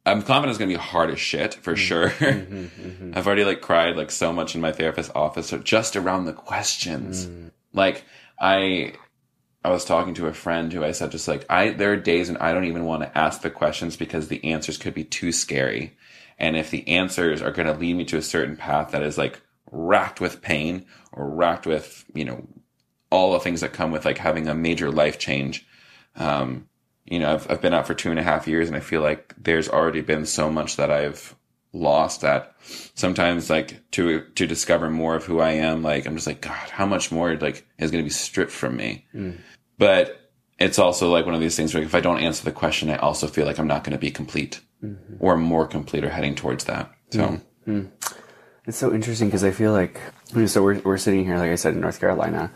I'm 0.07 0.21
confident 0.21 0.49
it's 0.49 0.59
gonna 0.59 0.69
be 0.69 0.75
hard 0.75 1.09
as 1.09 1.19
shit 1.19 1.53
for 1.55 1.73
mm-hmm. 1.73 1.81
sure. 1.81 2.09
Mm-hmm, 2.09 2.55
mm-hmm. 2.87 3.11
I've 3.15 3.25
already 3.25 3.45
like 3.45 3.61
cried 3.61 3.95
like 3.95 4.11
so 4.11 4.33
much 4.33 4.55
in 4.55 4.61
my 4.61 4.71
therapist's 4.71 5.11
office 5.15 5.47
so 5.47 5.57
just 5.57 5.95
around 5.95 6.25
the 6.25 6.33
questions. 6.33 7.27
Mm. 7.27 7.51
Like 7.73 8.03
I, 8.39 8.93
I 9.65 9.69
was 9.69 9.83
talking 9.83 10.13
to 10.15 10.27
a 10.27 10.33
friend 10.33 10.71
who 10.71 10.83
I 10.83 10.91
said 10.91 11.09
just 11.09 11.27
like 11.27 11.43
I 11.49 11.71
there 11.71 11.91
are 11.93 11.97
days 11.97 12.29
when 12.29 12.37
I 12.37 12.53
don't 12.53 12.65
even 12.65 12.85
want 12.85 13.01
to 13.01 13.17
ask 13.17 13.41
the 13.41 13.49
questions 13.49 13.97
because 13.97 14.27
the 14.27 14.43
answers 14.45 14.77
could 14.77 14.93
be 14.93 15.03
too 15.03 15.31
scary. 15.31 15.97
And 16.37 16.55
if 16.55 16.69
the 16.69 16.87
answers 16.87 17.41
are 17.41 17.51
going 17.51 17.67
to 17.67 17.73
lead 17.73 17.95
me 17.95 18.05
to 18.05 18.17
a 18.17 18.21
certain 18.21 18.57
path 18.57 18.91
that 18.91 19.01
is 19.01 19.17
like 19.17 19.41
racked 19.71 20.21
with 20.21 20.43
pain 20.43 20.85
or 21.11 21.27
racked 21.27 21.65
with, 21.65 22.05
you 22.13 22.25
know, 22.25 22.47
all 23.09 23.33
the 23.33 23.39
things 23.39 23.61
that 23.61 23.73
come 23.73 23.91
with 23.91 24.05
like 24.05 24.19
having 24.19 24.47
a 24.47 24.53
major 24.53 24.91
life 24.91 25.17
change. 25.17 25.65
Um, 26.15 26.69
you 27.05 27.17
know, 27.17 27.33
I've, 27.33 27.49
I've 27.49 27.61
been 27.61 27.73
out 27.73 27.87
for 27.87 27.95
two 27.95 28.11
and 28.11 28.19
a 28.19 28.23
half 28.23 28.47
years 28.47 28.67
and 28.67 28.77
I 28.77 28.81
feel 28.81 29.01
like 29.01 29.33
there's 29.35 29.67
already 29.67 30.01
been 30.01 30.27
so 30.27 30.51
much 30.51 30.75
that 30.75 30.91
I've 30.91 31.35
lost 31.75 32.21
that. 32.21 32.55
Sometimes 32.95 33.49
like 33.49 33.89
to, 33.91 34.21
to 34.35 34.47
discover 34.47 34.89
more 34.89 35.15
of 35.15 35.25
who 35.25 35.39
I 35.39 35.51
am, 35.51 35.83
like 35.83 36.05
I'm 36.05 36.15
just 36.15 36.27
like, 36.27 36.41
God, 36.41 36.69
how 36.69 36.85
much 36.85 37.11
more 37.11 37.35
like 37.35 37.67
is 37.77 37.91
going 37.91 38.03
to 38.03 38.07
be 38.07 38.13
stripped 38.13 38.51
from 38.51 38.75
me? 38.75 39.05
Mm. 39.13 39.37
But 39.77 40.31
it's 40.57 40.79
also 40.79 41.11
like 41.11 41.25
one 41.25 41.35
of 41.35 41.41
these 41.41 41.55
things 41.55 41.73
where 41.73 41.83
if 41.83 41.93
I 41.93 41.99
don't 41.99 42.19
answer 42.19 42.45
the 42.45 42.51
question, 42.51 42.89
I 42.89 42.97
also 42.97 43.27
feel 43.27 43.45
like 43.45 43.59
I'm 43.59 43.67
not 43.67 43.83
going 43.83 43.91
to 43.91 43.99
be 43.99 44.11
complete 44.11 44.61
mm-hmm. 44.83 45.15
or 45.19 45.37
more 45.37 45.67
complete 45.67 46.03
or 46.03 46.09
heading 46.09 46.35
towards 46.35 46.63
that. 46.65 46.91
So. 47.11 47.19
Mm. 47.19 47.41
Mm. 47.67 47.91
It's 48.67 48.77
so 48.77 48.93
interesting 48.93 49.27
because 49.27 49.43
I 49.43 49.51
feel 49.51 49.73
like 49.73 49.99
so 50.47 50.63
we're 50.63 50.79
we're 50.79 50.97
sitting 50.97 51.23
here, 51.23 51.37
like 51.37 51.51
I 51.51 51.55
said, 51.55 51.75
in 51.75 51.81
North 51.81 51.99
Carolina, 51.99 52.51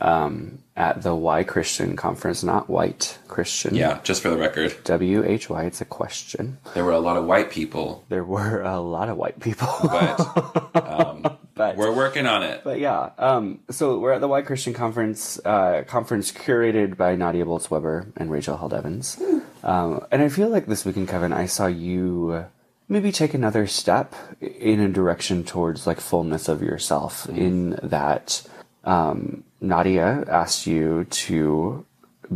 um, 0.00 0.58
at 0.76 1.02
the 1.02 1.14
Why 1.14 1.44
Christian 1.44 1.96
conference, 1.96 2.42
not 2.42 2.68
white 2.68 3.18
Christian. 3.28 3.74
Yeah, 3.74 4.00
just 4.02 4.22
for 4.22 4.30
the 4.30 4.36
record, 4.36 4.76
W 4.84 5.24
H 5.24 5.50
Y. 5.50 5.64
It's 5.64 5.80
a 5.80 5.84
question. 5.84 6.58
there 6.74 6.84
were 6.84 6.92
a 6.92 7.00
lot 7.00 7.16
of 7.16 7.24
white 7.24 7.50
people, 7.50 8.04
There 8.08 8.24
were 8.24 8.62
a 8.62 8.80
lot 8.80 9.08
of 9.08 9.16
white 9.16 9.40
people, 9.40 9.68
but 9.82 10.74
um, 10.90 11.38
but 11.54 11.76
we're 11.76 11.94
working 11.94 12.26
on 12.26 12.42
it. 12.42 12.62
But 12.64 12.78
yeah, 12.78 13.10
um, 13.18 13.60
so 13.70 13.98
we're 13.98 14.12
at 14.12 14.20
the 14.20 14.28
Why 14.28 14.42
Christian 14.42 14.72
Conference, 14.74 15.40
uh, 15.44 15.82
conference 15.86 16.30
curated 16.32 16.96
by 16.96 17.16
Nadia 17.16 17.44
Bolz-Weber 17.44 18.12
and 18.16 18.30
Rachel 18.30 18.56
Held 18.56 18.72
Evans. 18.72 19.20
Um, 19.62 20.06
and 20.10 20.22
I 20.22 20.28
feel 20.28 20.48
like 20.48 20.66
this 20.66 20.84
weekend, 20.84 21.08
Kevin, 21.08 21.32
I 21.32 21.46
saw 21.46 21.66
you 21.66 22.46
maybe 22.88 23.12
take 23.12 23.34
another 23.34 23.66
step 23.66 24.14
in 24.40 24.80
a 24.80 24.88
direction 24.88 25.44
towards 25.44 25.86
like 25.86 26.00
fullness 26.00 26.48
of 26.48 26.62
yourself. 26.62 27.28
In 27.28 27.78
that, 27.82 28.42
um, 28.84 29.44
Nadia 29.60 30.24
asked 30.28 30.66
you 30.66 31.04
to 31.04 31.84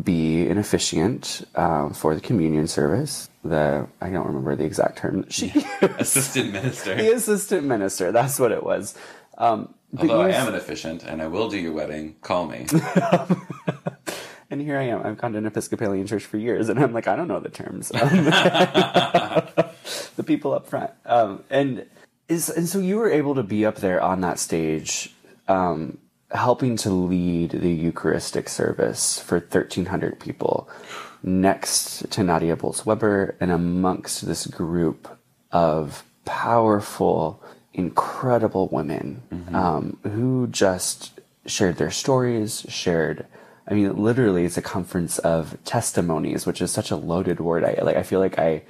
be 0.02 0.46
an 0.48 0.58
officiant 0.58 1.46
um, 1.54 1.92
for 1.92 2.14
the 2.14 2.20
communion 2.20 2.66
service. 2.66 3.28
The 3.44 3.86
I 4.00 4.10
don't 4.10 4.26
remember 4.26 4.56
the 4.56 4.64
exact 4.64 4.98
term. 4.98 5.22
that 5.22 5.32
She 5.32 5.50
Assistant 5.82 6.52
minister. 6.52 6.94
the 6.94 7.12
assistant 7.14 7.66
minister. 7.66 8.12
That's 8.12 8.38
what 8.38 8.52
it 8.52 8.62
was. 8.62 8.94
Um, 9.38 9.74
Although 9.98 10.22
I 10.22 10.30
am 10.30 10.48
an 10.48 10.54
officiant 10.54 11.02
and 11.02 11.20
I 11.20 11.26
will 11.26 11.50
do 11.50 11.58
your 11.58 11.72
wedding, 11.72 12.16
call 12.22 12.46
me. 12.46 12.66
And 14.50 14.60
here 14.60 14.76
I 14.78 14.82
am. 14.82 15.00
I've 15.06 15.16
gone 15.16 15.32
to 15.32 15.38
an 15.38 15.46
Episcopalian 15.46 16.06
church 16.06 16.26
for 16.26 16.36
years, 16.36 16.68
and 16.68 16.78
I'm 16.78 16.92
like, 16.92 17.08
I 17.08 17.16
don't 17.16 17.26
know 17.26 17.40
the 17.40 17.48
terms. 17.48 17.90
Um, 18.02 18.24
the 20.16 20.22
people 20.24 20.52
up 20.52 20.66
front, 20.66 20.90
um, 21.06 21.42
and 21.48 21.86
is 22.28 22.50
and 22.50 22.68
so 22.68 22.78
you 22.78 22.98
were 22.98 23.10
able 23.10 23.34
to 23.36 23.42
be 23.42 23.64
up 23.64 23.76
there 23.76 24.00
on 24.02 24.20
that 24.20 24.38
stage, 24.38 25.14
um, 25.48 25.96
helping 26.32 26.76
to 26.78 26.90
lead 26.90 27.50
the 27.50 27.70
Eucharistic 27.70 28.48
service 28.48 29.18
for 29.18 29.38
1,300 29.38 30.18
people, 30.18 30.68
next 31.22 32.10
to 32.10 32.22
Nadia 32.22 32.56
Bolz-Weber, 32.56 33.36
and 33.40 33.50
amongst 33.50 34.26
this 34.26 34.46
group 34.46 35.08
of 35.50 36.04
powerful, 36.24 37.42
incredible 37.74 38.68
women 38.68 39.22
um, 39.52 39.98
who 40.02 40.46
just 40.48 41.20
shared 41.46 41.76
their 41.76 41.90
stories, 41.90 42.64
shared. 42.68 43.26
I 43.68 43.74
mean, 43.74 43.96
literally, 43.96 44.44
it's 44.44 44.56
a 44.56 44.62
conference 44.62 45.18
of 45.18 45.56
testimonies, 45.64 46.46
which 46.46 46.60
is 46.60 46.70
such 46.70 46.90
a 46.90 46.96
loaded 46.96 47.40
word. 47.40 47.64
I 47.64 47.80
like. 47.82 47.96
I 47.96 48.02
feel 48.02 48.20
like 48.20 48.38
I 48.38 48.62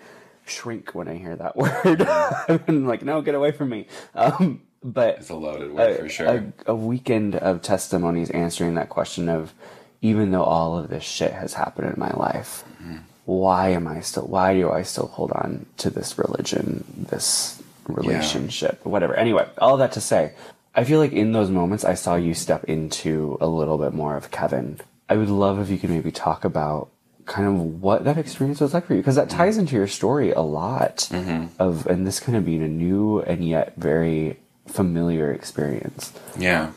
shrink 0.45 0.95
when 0.95 1.09
I 1.09 1.17
hear 1.17 1.37
that 1.37 1.57
word. 1.57 2.03
I'm 2.69 2.87
like, 2.87 3.03
no, 3.03 3.23
get 3.23 3.35
away 3.35 3.53
from 3.53 3.71
me. 3.71 3.87
Um, 4.15 4.63
but 4.85 5.19
It's 5.19 5.31
a 5.31 5.35
loaded 5.35 5.73
word 5.73 5.99
for 5.99 6.09
sure. 6.09 6.27
a, 6.27 6.53
a 6.67 6.75
weekend 6.75 7.37
of 7.37 7.63
testimonies 7.63 8.31
answering 8.31 8.75
that 8.75 8.89
question 8.89 9.29
of 9.29 9.53
even 10.01 10.33
though 10.33 10.43
all 10.43 10.77
of 10.79 10.89
this 10.89 11.05
shit 11.05 11.33
has 11.33 11.55
happened 11.55 11.93
in 11.93 11.99
my 11.99 12.11
life 12.11 12.65
mm-hmm. 12.75 12.99
why 13.25 13.71
am 13.71 13.87
i 13.87 14.01
still 14.01 14.27
why 14.27 14.55
do 14.55 14.71
i 14.71 14.83
still 14.83 15.07
hold 15.09 15.33
on 15.33 15.67
to 15.77 15.91
this 15.91 16.19
religion 16.19 16.85
this 17.11 17.63
relationship 17.89 18.85
whatever. 18.85 19.15
Anyway 19.15 19.49
all 19.59 19.77
that 19.77 19.93
to 19.93 20.01
say 20.01 20.35
i 20.75 20.85
feel 20.85 20.99
like 20.99 21.13
in 21.13 21.33
those 21.33 21.51
moments 21.51 21.85
i 21.85 21.95
saw 21.95 22.15
you 22.15 22.35
step 22.35 22.65
into 22.65 23.37
a 23.41 23.47
little 23.47 23.79
bit 23.79 23.93
more 23.93 24.17
of 24.17 24.31
kevin. 24.31 24.81
I 25.09 25.17
would 25.17 25.29
love 25.29 25.59
if 25.59 25.69
you 25.69 25.79
could 25.79 25.91
maybe 25.91 26.11
talk 26.11 26.45
about 26.45 26.89
kind 27.27 27.47
of 27.47 27.83
what 27.83 28.05
that 28.05 28.19
experience 28.19 28.61
was 28.61 28.75
like 28.75 28.87
for 28.87 28.95
you 28.95 29.01
because 29.01 29.15
that 29.15 29.29
mm-hmm. 29.29 29.39
ties 29.39 29.59
into 29.59 29.77
your 29.77 29.87
story 29.87 30.33
a 30.33 30.41
lot 30.41 31.09
mm-hmm. 31.11 31.47
of 31.59 31.87
and 31.87 32.07
this 32.07 32.19
kind 32.19 32.37
of 32.37 32.45
being 32.45 32.63
a 32.63 32.69
new 32.69 33.21
and 33.21 33.47
yet 33.47 33.75
very 33.77 34.39
familiar 34.67 35.33
experience 35.33 36.13
Yeah. 36.39 36.73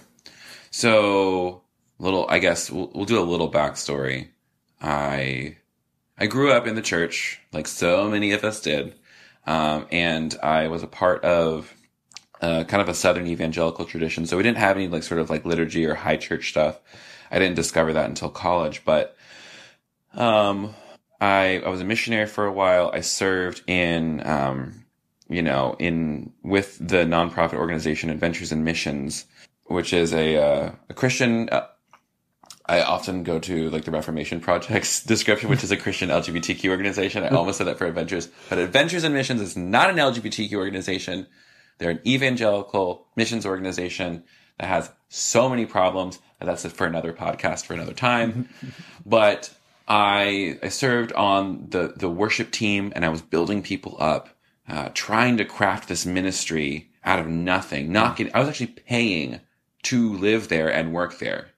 So, 0.71 1.61
little, 1.99 2.25
I 2.27 2.39
guess 2.39 2.69
we'll, 2.69 2.91
we'll 2.93 3.05
do 3.05 3.17
a 3.17 3.23
little 3.23 3.49
backstory. 3.49 4.27
I, 4.81 5.55
I 6.17 6.27
grew 6.27 6.51
up 6.51 6.67
in 6.67 6.75
the 6.75 6.81
church, 6.81 7.39
like 7.53 7.67
so 7.67 8.09
many 8.09 8.33
of 8.33 8.43
us 8.43 8.59
did. 8.61 8.93
Um, 9.47 9.87
and 9.91 10.37
I 10.43 10.67
was 10.67 10.83
a 10.83 10.87
part 10.87 11.23
of, 11.23 11.73
uh, 12.41 12.65
kind 12.65 12.81
of 12.81 12.89
a 12.89 12.93
Southern 12.93 13.27
evangelical 13.27 13.85
tradition. 13.85 14.25
So 14.25 14.35
we 14.35 14.43
didn't 14.43 14.57
have 14.57 14.75
any 14.75 14.89
like 14.89 15.03
sort 15.03 15.21
of 15.21 15.29
like 15.29 15.45
liturgy 15.45 15.85
or 15.85 15.93
high 15.93 16.17
church 16.17 16.49
stuff. 16.49 16.79
I 17.31 17.39
didn't 17.39 17.55
discover 17.55 17.93
that 17.93 18.09
until 18.09 18.29
college, 18.29 18.83
but, 18.83 19.15
um, 20.13 20.73
I, 21.21 21.61
I 21.65 21.69
was 21.69 21.79
a 21.79 21.85
missionary 21.85 22.25
for 22.25 22.45
a 22.45 22.51
while. 22.51 22.91
I 22.93 22.99
served 22.99 23.63
in, 23.67 24.25
um, 24.27 24.84
you 25.29 25.41
know, 25.41 25.75
in 25.79 26.33
with 26.43 26.77
the 26.79 26.97
nonprofit 26.97 27.55
organization 27.55 28.09
Adventures 28.09 28.51
in 28.51 28.63
Missions, 28.63 29.25
which 29.65 29.93
is 29.93 30.13
a 30.13 30.37
uh, 30.37 30.71
a 30.89 30.93
Christian. 30.93 31.49
Uh, 31.49 31.67
I 32.67 32.81
often 32.81 33.23
go 33.23 33.37
to 33.39 33.69
like 33.69 33.85
the 33.85 33.91
Reformation 33.91 34.39
Project's 34.39 35.03
description, 35.05 35.49
which 35.49 35.63
is 35.63 35.71
a 35.71 35.77
Christian 35.77 36.09
LGBTQ 36.09 36.69
organization. 36.69 37.23
I 37.23 37.29
almost 37.29 37.59
said 37.59 37.67
that 37.67 37.77
for 37.77 37.85
Adventures, 37.85 38.27
but 38.49 38.57
Adventures 38.57 39.03
in 39.03 39.13
Missions 39.13 39.41
is 39.41 39.55
not 39.55 39.89
an 39.89 39.97
LGBTQ 39.97 40.53
organization. 40.53 41.27
They're 41.77 41.91
an 41.91 42.01
evangelical 42.05 43.07
missions 43.15 43.45
organization 43.45 44.23
that 44.57 44.67
has 44.67 44.91
so 45.09 45.49
many 45.49 45.65
problems. 45.65 46.19
and 46.39 46.47
That's 46.47 46.65
it 46.65 46.71
for 46.71 46.87
another 46.87 47.13
podcast 47.13 47.65
for 47.65 47.73
another 47.73 47.93
time. 47.93 48.49
but 49.05 49.53
I 49.87 50.57
I 50.63 50.69
served 50.69 51.13
on 51.13 51.67
the 51.69 51.93
the 51.95 52.09
worship 52.09 52.51
team, 52.51 52.93
and 52.95 53.05
I 53.05 53.09
was 53.09 53.21
building 53.21 53.61
people 53.61 53.97
up 53.99 54.34
uh, 54.67 54.89
trying 54.93 55.37
to 55.37 55.45
craft 55.45 55.87
this 55.87 56.05
ministry 56.05 56.89
out 57.03 57.19
of 57.19 57.27
nothing. 57.27 57.91
Not 57.91 58.17
getting, 58.17 58.33
I 58.33 58.39
was 58.39 58.49
actually 58.49 58.67
paying 58.67 59.41
to 59.83 60.13
live 60.17 60.47
there 60.47 60.71
and 60.71 60.93
work 60.93 61.19
there. 61.19 61.49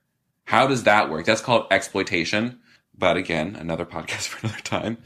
How 0.44 0.66
does 0.66 0.84
that 0.84 1.10
work? 1.10 1.26
That's 1.26 1.40
called 1.40 1.66
exploitation. 1.70 2.60
But 2.96 3.16
again, 3.16 3.56
another 3.56 3.86
podcast 3.86 4.28
for 4.28 4.46
another 4.46 4.62
time. 4.62 4.98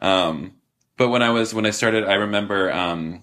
Um, 0.00 0.54
but 0.96 1.08
when 1.08 1.22
I 1.22 1.30
was, 1.30 1.54
when 1.54 1.66
I 1.66 1.70
started, 1.70 2.04
I 2.04 2.14
remember, 2.14 2.72
um, 2.72 3.22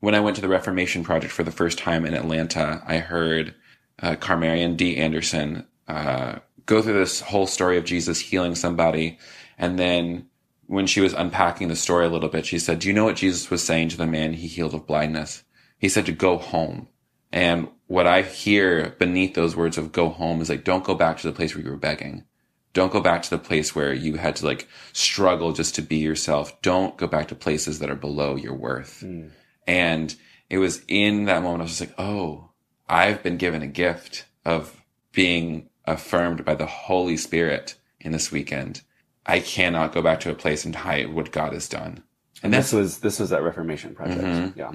when 0.00 0.14
I 0.14 0.20
went 0.20 0.36
to 0.36 0.42
the 0.42 0.48
Reformation 0.48 1.04
Project 1.04 1.32
for 1.32 1.42
the 1.42 1.50
first 1.50 1.78
time 1.78 2.04
in 2.04 2.14
Atlanta, 2.14 2.82
I 2.86 2.98
heard, 2.98 3.54
uh, 4.00 4.16
Carmarion 4.16 4.76
D. 4.76 4.96
Anderson, 4.96 5.66
uh, 5.88 6.38
go 6.66 6.82
through 6.82 6.98
this 6.98 7.20
whole 7.20 7.46
story 7.46 7.76
of 7.76 7.84
Jesus 7.84 8.18
healing 8.20 8.54
somebody. 8.54 9.18
And 9.58 9.78
then 9.78 10.28
when 10.66 10.86
she 10.86 11.00
was 11.00 11.12
unpacking 11.12 11.68
the 11.68 11.76
story 11.76 12.06
a 12.06 12.08
little 12.08 12.28
bit, 12.28 12.46
she 12.46 12.58
said, 12.58 12.78
Do 12.78 12.88
you 12.88 12.94
know 12.94 13.04
what 13.04 13.16
Jesus 13.16 13.50
was 13.50 13.62
saying 13.62 13.90
to 13.90 13.96
the 13.96 14.06
man 14.06 14.32
he 14.32 14.46
healed 14.46 14.74
of 14.74 14.86
blindness? 14.86 15.44
He 15.78 15.88
said 15.88 16.06
to 16.06 16.12
go 16.12 16.38
home. 16.38 16.88
And 17.32 17.68
what 17.86 18.06
I 18.06 18.22
hear 18.22 18.94
beneath 18.98 19.34
those 19.34 19.56
words 19.56 19.78
of 19.78 19.92
go 19.92 20.08
home 20.08 20.40
is 20.40 20.48
like, 20.48 20.64
don't 20.64 20.84
go 20.84 20.94
back 20.94 21.18
to 21.18 21.26
the 21.26 21.34
place 21.34 21.54
where 21.54 21.64
you 21.64 21.70
were 21.70 21.76
begging. 21.76 22.24
Don't 22.72 22.92
go 22.92 23.00
back 23.00 23.22
to 23.22 23.30
the 23.30 23.38
place 23.38 23.74
where 23.74 23.92
you 23.92 24.16
had 24.16 24.36
to 24.36 24.46
like 24.46 24.68
struggle 24.92 25.52
just 25.52 25.74
to 25.74 25.82
be 25.82 25.96
yourself. 25.96 26.60
Don't 26.62 26.96
go 26.96 27.06
back 27.06 27.28
to 27.28 27.34
places 27.34 27.78
that 27.78 27.90
are 27.90 27.96
below 27.96 28.36
your 28.36 28.54
worth. 28.54 29.00
Hmm. 29.00 29.28
And 29.66 30.14
it 30.48 30.58
was 30.58 30.82
in 30.88 31.24
that 31.26 31.42
moment 31.42 31.60
I 31.60 31.64
was 31.64 31.78
just 31.78 31.90
like, 31.90 31.98
oh, 31.98 32.50
I've 32.88 33.22
been 33.22 33.36
given 33.36 33.62
a 33.62 33.66
gift 33.66 34.24
of 34.44 34.82
being 35.12 35.68
affirmed 35.84 36.44
by 36.44 36.54
the 36.54 36.66
Holy 36.66 37.16
Spirit 37.16 37.76
in 38.00 38.12
this 38.12 38.32
weekend. 38.32 38.82
I 39.26 39.40
cannot 39.40 39.92
go 39.92 40.02
back 40.02 40.20
to 40.20 40.30
a 40.30 40.34
place 40.34 40.64
and 40.64 40.74
hide 40.74 41.12
what 41.12 41.30
God 41.32 41.52
has 41.52 41.68
done. 41.68 42.02
and 42.42 42.52
this 42.52 42.72
was 42.72 42.98
this 42.98 43.20
was 43.20 43.30
that 43.30 43.42
reformation 43.42 43.94
project 43.94 44.56
yeah 44.56 44.70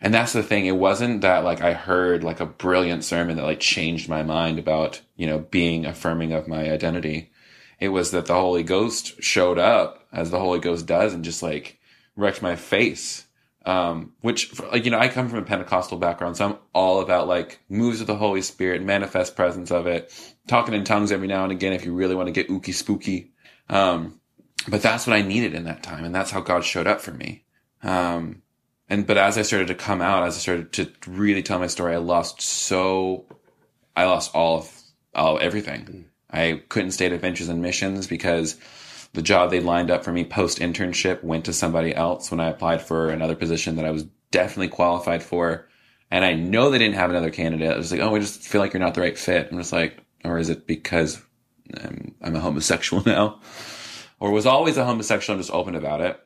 And 0.00 0.12
that's 0.12 0.34
the 0.34 0.42
thing. 0.42 0.66
It 0.66 0.76
wasn't 0.76 1.22
that 1.22 1.44
like 1.44 1.62
I 1.62 1.72
heard 1.72 2.22
like 2.22 2.40
a 2.40 2.46
brilliant 2.46 3.04
sermon 3.04 3.36
that 3.36 3.44
like 3.44 3.60
changed 3.60 4.08
my 4.08 4.22
mind 4.22 4.58
about, 4.58 5.00
you 5.16 5.26
know, 5.26 5.38
being 5.38 5.86
affirming 5.86 6.32
of 6.32 6.46
my 6.46 6.70
identity. 6.70 7.30
It 7.80 7.88
was 7.88 8.10
that 8.10 8.26
the 8.26 8.34
Holy 8.34 8.62
Ghost 8.62 9.22
showed 9.22 9.58
up 9.58 10.06
as 10.12 10.30
the 10.30 10.38
Holy 10.38 10.58
Ghost 10.60 10.84
does 10.86 11.14
and 11.14 11.24
just 11.24 11.42
like 11.42 11.78
wrecked 12.16 12.42
my 12.42 12.54
face. 12.56 13.26
Um, 13.64 14.12
which 14.20 14.60
like, 14.60 14.84
you 14.84 14.90
know, 14.90 14.98
I 14.98 15.08
come 15.08 15.30
from 15.30 15.38
a 15.38 15.42
Pentecostal 15.42 15.96
background, 15.96 16.36
so 16.36 16.44
I'm 16.44 16.56
all 16.74 17.00
about 17.00 17.26
like 17.26 17.60
moves 17.70 18.02
of 18.02 18.06
the 18.06 18.16
Holy 18.16 18.42
Spirit, 18.42 18.82
manifest 18.82 19.36
presence 19.36 19.70
of 19.70 19.86
it, 19.86 20.12
talking 20.46 20.74
in 20.74 20.84
tongues 20.84 21.10
every 21.12 21.28
now 21.28 21.44
and 21.44 21.52
again 21.52 21.72
if 21.72 21.86
you 21.86 21.94
really 21.94 22.14
want 22.14 22.26
to 22.26 22.32
get 22.32 22.50
ooky 22.50 22.74
spooky. 22.74 23.32
Um, 23.68 24.20
but 24.68 24.82
that's 24.82 25.06
what 25.06 25.16
I 25.16 25.22
needed 25.22 25.54
in 25.54 25.64
that 25.64 25.82
time. 25.82 26.04
And 26.04 26.14
that's 26.14 26.30
how 26.30 26.40
God 26.40 26.64
showed 26.64 26.86
up 26.86 27.00
for 27.00 27.12
me. 27.12 27.44
Um, 27.82 28.42
and 28.88 29.06
but 29.06 29.18
as 29.18 29.38
I 29.38 29.42
started 29.42 29.68
to 29.68 29.74
come 29.74 30.00
out, 30.00 30.24
as 30.24 30.36
I 30.36 30.38
started 30.38 30.72
to 30.74 30.90
really 31.06 31.42
tell 31.42 31.58
my 31.58 31.66
story, 31.66 31.94
I 31.94 31.98
lost 31.98 32.40
so, 32.40 33.26
I 33.96 34.04
lost 34.04 34.34
all 34.34 34.58
of, 34.58 34.82
all 35.14 35.38
everything. 35.38 36.06
I 36.30 36.62
couldn't 36.68 36.90
stay 36.90 37.06
at 37.06 37.12
Adventures 37.12 37.48
in 37.48 37.62
Missions 37.62 38.06
because 38.06 38.58
the 39.12 39.22
job 39.22 39.50
they 39.50 39.60
lined 39.60 39.90
up 39.90 40.04
for 40.04 40.12
me 40.12 40.24
post 40.24 40.58
internship 40.58 41.22
went 41.22 41.44
to 41.44 41.52
somebody 41.52 41.94
else 41.94 42.30
when 42.30 42.40
I 42.40 42.48
applied 42.48 42.82
for 42.82 43.10
another 43.10 43.36
position 43.36 43.76
that 43.76 43.84
I 43.84 43.90
was 43.90 44.04
definitely 44.30 44.68
qualified 44.68 45.22
for. 45.22 45.68
And 46.10 46.24
I 46.24 46.34
know 46.34 46.70
they 46.70 46.78
didn't 46.78 46.96
have 46.96 47.10
another 47.10 47.30
candidate. 47.30 47.72
I 47.72 47.76
was 47.76 47.92
like, 47.92 48.00
oh, 48.00 48.10
we 48.10 48.20
just 48.20 48.42
feel 48.42 48.60
like 48.60 48.72
you're 48.72 48.80
not 48.80 48.94
the 48.94 49.00
right 49.00 49.16
fit. 49.16 49.48
I'm 49.50 49.58
just 49.58 49.72
like, 49.72 49.98
or 50.24 50.38
is 50.38 50.50
it 50.50 50.66
because 50.66 51.22
I'm, 51.82 52.14
I'm 52.20 52.36
a 52.36 52.40
homosexual 52.40 53.02
now? 53.06 53.40
Or 54.20 54.30
was 54.30 54.46
always 54.46 54.76
a 54.76 54.84
homosexual 54.84 55.36
and 55.36 55.44
just 55.44 55.54
open 55.54 55.74
about 55.74 56.00
it? 56.00 56.20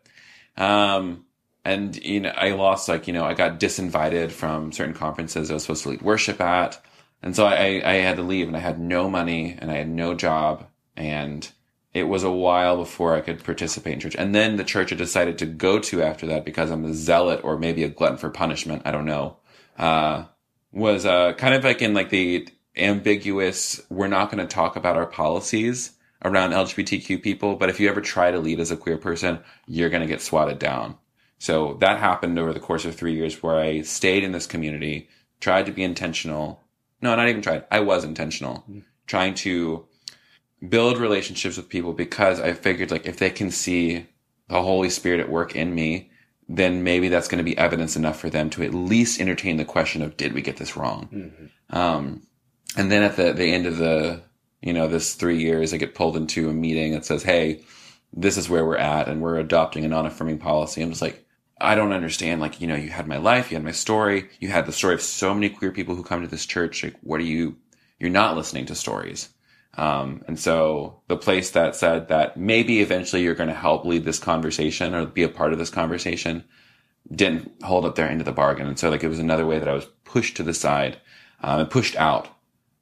Um, 0.56 1.24
and 1.64 1.96
you 1.96 2.20
know, 2.20 2.30
I 2.30 2.50
lost 2.52 2.88
like 2.88 3.06
you 3.06 3.12
know, 3.12 3.24
I 3.24 3.34
got 3.34 3.60
disinvited 3.60 4.30
from 4.30 4.72
certain 4.72 4.94
conferences 4.94 5.50
I 5.50 5.54
was 5.54 5.62
supposed 5.62 5.82
to 5.84 5.90
lead 5.90 6.02
worship 6.02 6.40
at. 6.40 6.80
And 7.22 7.34
so 7.34 7.46
I, 7.46 7.82
I 7.84 7.94
had 7.94 8.16
to 8.16 8.22
leave 8.22 8.46
and 8.46 8.56
I 8.56 8.60
had 8.60 8.78
no 8.78 9.10
money 9.10 9.56
and 9.58 9.70
I 9.70 9.76
had 9.76 9.88
no 9.88 10.14
job 10.14 10.66
and 10.96 11.50
it 11.92 12.04
was 12.04 12.22
a 12.22 12.30
while 12.30 12.76
before 12.76 13.14
I 13.14 13.20
could 13.20 13.42
participate 13.42 13.94
in 13.94 14.00
church. 14.00 14.14
And 14.16 14.34
then 14.34 14.56
the 14.56 14.64
church 14.64 14.92
I 14.92 14.96
decided 14.96 15.38
to 15.38 15.46
go 15.46 15.78
to 15.80 16.02
after 16.02 16.26
that 16.26 16.44
because 16.44 16.70
I'm 16.70 16.84
a 16.84 16.94
zealot 16.94 17.40
or 17.42 17.58
maybe 17.58 17.82
a 17.82 17.88
glutton 17.88 18.18
for 18.18 18.30
punishment. 18.30 18.82
I 18.84 18.90
don't 18.90 19.06
know. 19.06 19.38
Uh, 19.76 20.24
was, 20.70 21.06
uh, 21.06 21.32
kind 21.32 21.54
of 21.54 21.64
like 21.64 21.82
in 21.82 21.94
like 21.94 22.10
the 22.10 22.48
ambiguous, 22.78 23.80
we're 23.88 24.08
not 24.08 24.30
going 24.30 24.46
to 24.46 24.54
talk 24.54 24.76
about 24.76 24.96
our 24.96 25.06
policies 25.06 25.92
around 26.24 26.50
LGBTQ 26.50 27.22
people, 27.22 27.56
but 27.56 27.68
if 27.68 27.78
you 27.78 27.88
ever 27.88 28.00
try 28.00 28.30
to 28.30 28.38
lead 28.38 28.60
as 28.60 28.70
a 28.70 28.76
queer 28.76 28.98
person, 28.98 29.38
you're 29.66 29.90
going 29.90 30.02
to 30.02 30.08
get 30.08 30.20
swatted 30.20 30.58
down. 30.58 30.96
So 31.38 31.74
that 31.74 32.00
happened 32.00 32.38
over 32.38 32.52
the 32.52 32.60
course 32.60 32.84
of 32.84 32.94
three 32.94 33.14
years 33.14 33.42
where 33.42 33.56
I 33.56 33.82
stayed 33.82 34.24
in 34.24 34.32
this 34.32 34.46
community, 34.46 35.08
tried 35.40 35.66
to 35.66 35.72
be 35.72 35.84
intentional. 35.84 36.60
No, 37.00 37.14
not 37.14 37.28
even 37.28 37.42
tried. 37.42 37.64
I 37.70 37.80
was 37.80 38.02
intentional, 38.02 38.64
mm-hmm. 38.68 38.80
trying 39.06 39.34
to 39.34 39.86
build 40.68 40.98
relationships 40.98 41.56
with 41.56 41.68
people 41.68 41.92
because 41.92 42.40
I 42.40 42.52
figured 42.52 42.90
like 42.90 43.06
if 43.06 43.18
they 43.18 43.30
can 43.30 43.52
see 43.52 44.06
the 44.48 44.60
Holy 44.62 44.90
Spirit 44.90 45.20
at 45.20 45.30
work 45.30 45.54
in 45.54 45.72
me, 45.72 46.10
then 46.48 46.82
maybe 46.82 47.08
that's 47.08 47.28
going 47.28 47.38
to 47.38 47.44
be 47.44 47.56
evidence 47.56 47.94
enough 47.94 48.18
for 48.18 48.30
them 48.30 48.50
to 48.50 48.62
at 48.62 48.74
least 48.74 49.20
entertain 49.20 49.58
the 49.58 49.64
question 49.64 50.02
of 50.02 50.16
did 50.16 50.32
we 50.32 50.42
get 50.42 50.56
this 50.56 50.76
wrong? 50.76 51.08
Mm-hmm. 51.12 51.76
Um, 51.76 52.22
and 52.76 52.90
then 52.90 53.02
at 53.02 53.16
the 53.16 53.32
the 53.32 53.52
end 53.52 53.66
of 53.66 53.78
the 53.78 54.22
you 54.60 54.72
know 54.72 54.88
this 54.88 55.14
three 55.14 55.38
years, 55.38 55.72
I 55.72 55.76
get 55.76 55.94
pulled 55.94 56.16
into 56.16 56.48
a 56.48 56.54
meeting 56.54 56.92
that 56.92 57.04
says, 57.04 57.22
"Hey, 57.22 57.62
this 58.12 58.36
is 58.36 58.48
where 58.48 58.64
we're 58.64 58.76
at, 58.76 59.08
and 59.08 59.20
we're 59.20 59.38
adopting 59.38 59.84
a 59.84 59.88
non-affirming 59.88 60.38
policy." 60.38 60.82
I'm 60.82 60.90
just 60.90 61.02
like. 61.02 61.24
I 61.60 61.74
don't 61.74 61.92
understand. 61.92 62.40
Like, 62.40 62.60
you 62.60 62.68
know, 62.68 62.76
you 62.76 62.90
had 62.90 63.08
my 63.08 63.16
life, 63.16 63.50
you 63.50 63.56
had 63.56 63.64
my 63.64 63.72
story, 63.72 64.28
you 64.38 64.48
had 64.48 64.64
the 64.64 64.70
story 64.70 64.94
of 64.94 65.02
so 65.02 65.34
many 65.34 65.48
queer 65.48 65.72
people 65.72 65.96
who 65.96 66.04
come 66.04 66.22
to 66.22 66.28
this 66.28 66.46
church. 66.46 66.84
Like, 66.84 66.94
what 67.02 67.18
are 67.18 67.24
you, 67.24 67.56
you're 67.98 68.10
not 68.10 68.36
listening 68.36 68.66
to 68.66 68.76
stories. 68.76 69.30
Um, 69.78 70.22
and 70.26 70.38
so 70.38 71.00
the 71.06 71.16
place 71.16 71.50
that 71.50 71.76
said 71.76 72.08
that 72.08 72.36
maybe 72.36 72.80
eventually 72.80 73.22
you're 73.22 73.34
going 73.34 73.48
to 73.48 73.54
help 73.54 73.84
lead 73.84 74.04
this 74.04 74.18
conversation 74.18 74.94
or 74.94 75.06
be 75.06 75.22
a 75.22 75.28
part 75.28 75.52
of 75.52 75.58
this 75.58 75.70
conversation 75.70 76.44
didn't 77.12 77.62
hold 77.62 77.84
up 77.84 77.94
their 77.94 78.08
end 78.08 78.20
of 78.20 78.26
the 78.26 78.32
bargain. 78.32 78.66
And 78.66 78.78
so 78.78 78.90
like 78.90 79.04
it 79.04 79.08
was 79.08 79.20
another 79.20 79.46
way 79.46 79.58
that 79.58 79.68
I 79.68 79.74
was 79.74 79.86
pushed 80.04 80.36
to 80.36 80.42
the 80.42 80.54
side 80.54 81.00
um, 81.42 81.60
and 81.60 81.70
pushed 81.70 81.96
out 81.96 82.28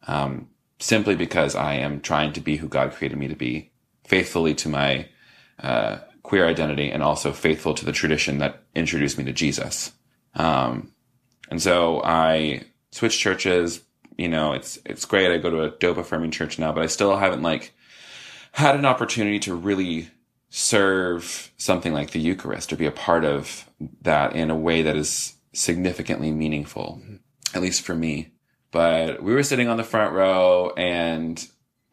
um, 0.07 0.49
simply 0.79 1.14
because 1.14 1.55
I 1.55 1.75
am 1.75 2.01
trying 2.01 2.33
to 2.35 2.40
be 2.40 2.57
who 2.57 2.69
God 2.69 2.92
created 2.92 3.19
me 3.19 3.29
to 3.29 3.37
be, 3.37 3.71
faithfully 4.05 4.55
to 4.57 4.69
my 4.69 5.09
uh, 5.61 5.99
queer 6.23 6.47
identity 6.47 6.90
and 6.90 7.03
also 7.03 7.33
faithful 7.33 7.75
to 7.75 7.85
the 7.85 7.92
tradition 7.92 8.38
that 8.38 8.62
introduced 8.75 9.19
me 9.19 9.25
to 9.25 9.33
Jesus. 9.33 9.92
Um, 10.35 10.92
and 11.51 11.62
so 11.62 12.03
I 12.03 12.64
switched 12.90 13.21
churches, 13.21 13.81
you 14.16 14.29
know, 14.29 14.53
it's 14.53 14.79
it's 14.85 15.05
great. 15.05 15.31
I 15.31 15.38
go 15.38 15.51
to 15.51 15.62
a 15.62 15.71
dope 15.71 15.99
affirming 15.99 16.31
church 16.31 16.59
now, 16.59 16.73
but 16.73 16.83
I 16.83 16.87
still 16.87 17.16
haven't 17.16 17.42
like 17.42 17.75
had 18.53 18.75
an 18.75 18.87
opportunity 18.87 19.38
to 19.40 19.55
really 19.55 20.09
serve 20.49 21.53
something 21.57 21.92
like 21.92 22.11
the 22.11 22.21
Eucharist 22.21 22.73
or 22.73 22.77
be 22.77 22.87
a 22.87 22.90
part 22.90 23.25
of 23.25 23.69
that 24.03 24.35
in 24.35 24.51
a 24.51 24.57
way 24.57 24.83
that 24.83 24.97
is 24.97 25.35
significantly 25.53 26.31
meaningful, 26.31 27.03
at 27.55 27.62
least 27.62 27.83
for 27.83 27.95
me. 27.95 28.33
But 28.77 29.23
we 29.23 29.33
were 29.33 29.43
sitting 29.43 29.69
on 29.69 29.79
the 29.79 29.85
front 29.85 30.12
row 30.12 30.71
and 30.77 31.43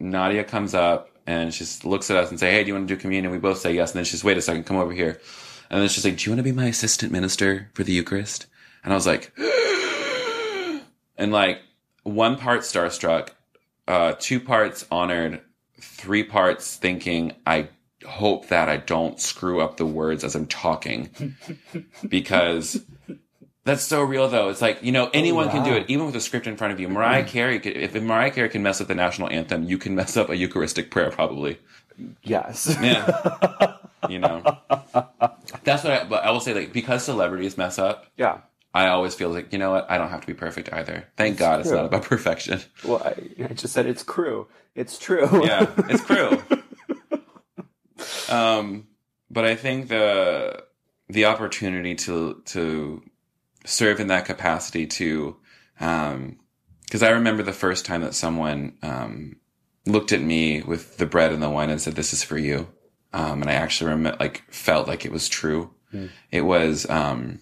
Nadia 0.02 0.44
comes 0.44 0.74
up 0.74 1.08
and 1.26 1.54
she 1.54 1.66
looks 1.88 2.12
at 2.12 2.18
us 2.18 2.30
and 2.30 2.38
say, 2.38 2.52
Hey, 2.52 2.62
do 2.62 2.68
you 2.68 2.74
want 2.74 2.90
to 2.90 2.94
do 2.94 3.00
communion? 3.00 3.32
We 3.32 3.38
both 3.38 3.60
say 3.60 3.74
yes. 3.74 3.92
And 3.92 4.00
then 4.00 4.04
she's, 4.04 4.22
wait 4.22 4.36
a 4.36 4.42
second, 4.42 4.66
come 4.66 4.76
over 4.76 4.92
here. 4.92 5.22
And 5.70 5.82
then 5.82 5.88
she's 5.88 6.04
like, 6.04 6.18
do 6.18 6.26
you 6.26 6.32
want 6.34 6.40
to 6.40 6.44
be 6.44 6.52
my 6.52 6.66
assistant 6.66 7.14
minister 7.14 7.70
for 7.74 7.86
the 7.86 7.94
Eucharist? 7.94 8.48
And 8.84 8.92
I 8.92 8.98
was 8.98 9.08
like, 9.08 9.32
and 11.18 11.32
like, 11.32 11.62
one 12.04 12.36
part 12.36 12.64
starstruck, 12.64 13.30
uh, 13.88 14.16
two 14.20 14.42
parts 14.42 14.86
honored, 14.92 15.40
three 15.80 16.24
parts 16.24 16.76
thinking 16.76 17.32
I 17.48 17.70
hope 18.06 18.50
that 18.50 18.68
I 18.68 18.76
don't 18.76 19.22
screw 19.22 19.62
up 19.62 19.78
the 19.78 19.86
words 19.86 20.26
as 20.26 20.36
I'm 20.36 20.48
talking 20.48 21.38
because 22.10 22.84
that's 23.64 23.84
so 23.84 24.02
real 24.02 24.28
though. 24.28 24.50
It's 24.50 24.62
like, 24.62 24.84
you 24.84 24.92
know, 24.92 25.10
anyone 25.14 25.46
oh, 25.46 25.48
wow. 25.48 25.54
can 25.54 25.64
do 25.64 25.74
it, 25.74 25.90
even 25.90 26.06
with 26.06 26.16
a 26.16 26.22
script 26.22 26.48
in 26.48 26.58
front 26.58 26.74
of 26.74 26.80
you. 26.80 26.90
Mariah 26.90 27.24
Carey, 27.24 27.60
could, 27.60 27.76
if 27.76 27.94
Mariah 27.96 28.32
Carey 28.32 28.50
can 28.50 28.64
mess 28.64 28.82
up 28.82 28.88
the 28.88 28.96
national 28.96 29.30
anthem, 29.30 29.64
you 29.64 29.78
can 29.78 29.96
mess 29.96 30.18
up 30.18 30.30
a 30.30 30.36
Eucharistic 30.36 30.92
prayer 30.92 31.12
probably. 31.12 31.60
Yes. 32.24 32.76
Yeah. 32.82 33.78
you 34.10 34.20
know, 34.20 34.42
that's 35.64 35.84
what 35.84 35.94
I, 35.94 36.04
but 36.04 36.24
I 36.24 36.32
will 36.32 36.40
say 36.40 36.54
like, 36.54 36.74
because 36.74 37.04
celebrities 37.04 37.58
mess 37.58 37.80
up. 37.80 38.08
Yeah 38.18 38.40
I 38.74 38.88
always 38.88 39.14
feel 39.14 39.30
like, 39.30 39.54
you 39.54 39.60
know 39.60 39.72
what? 39.72 39.90
I 39.90 39.98
don't 39.98 40.10
have 40.10 40.22
to 40.22 40.28
be 40.28 40.34
perfect 40.34 40.74
either. 40.74 41.08
Thank 41.16 41.34
it's 41.34 41.40
God 41.40 41.56
true. 41.56 41.62
it's 41.62 41.72
not 41.72 41.86
about 41.86 42.04
perfection. 42.04 42.60
Well, 42.84 43.04
I, 43.04 43.44
I, 43.44 43.54
just 43.54 43.74
said 43.74 43.86
it's 43.86 44.02
crew. 44.02 44.48
It's 44.74 44.98
true. 44.98 45.30
yeah, 45.46 45.72
it's 45.90 46.02
crew. 46.02 46.42
um, 48.36 48.88
but 49.30 49.46
I 49.46 49.56
think 49.56 49.90
the 49.90 50.64
the 51.08 51.26
opportunity 51.26 51.94
to 51.96 52.42
to 52.46 53.04
serve 53.66 54.00
in 54.00 54.08
that 54.08 54.26
capacity 54.26 54.86
to, 54.88 55.38
um, 55.80 56.38
because 56.84 57.04
I 57.04 57.10
remember 57.10 57.44
the 57.44 57.54
first 57.54 57.86
time 57.86 58.02
that 58.02 58.14
someone 58.14 58.78
um, 58.82 59.38
looked 59.86 60.12
at 60.12 60.22
me 60.22 60.62
with 60.62 60.98
the 60.98 61.06
bread 61.06 61.32
and 61.32 61.42
the 61.42 61.50
wine 61.50 61.70
and 61.70 61.82
said, 61.82 61.96
"This 61.96 62.14
is 62.14 62.24
for 62.24 62.38
you," 62.38 62.68
um, 63.14 63.42
and 63.42 63.50
I 63.50 63.54
actually 63.54 63.92
rem- 63.92 64.18
like 64.20 64.44
felt 64.50 64.88
like 64.88 65.06
it 65.06 65.12
was 65.12 65.28
true. 65.28 65.72
Mm. 65.94 66.10
It 66.32 66.42
was. 66.42 66.90
Um, 66.90 67.40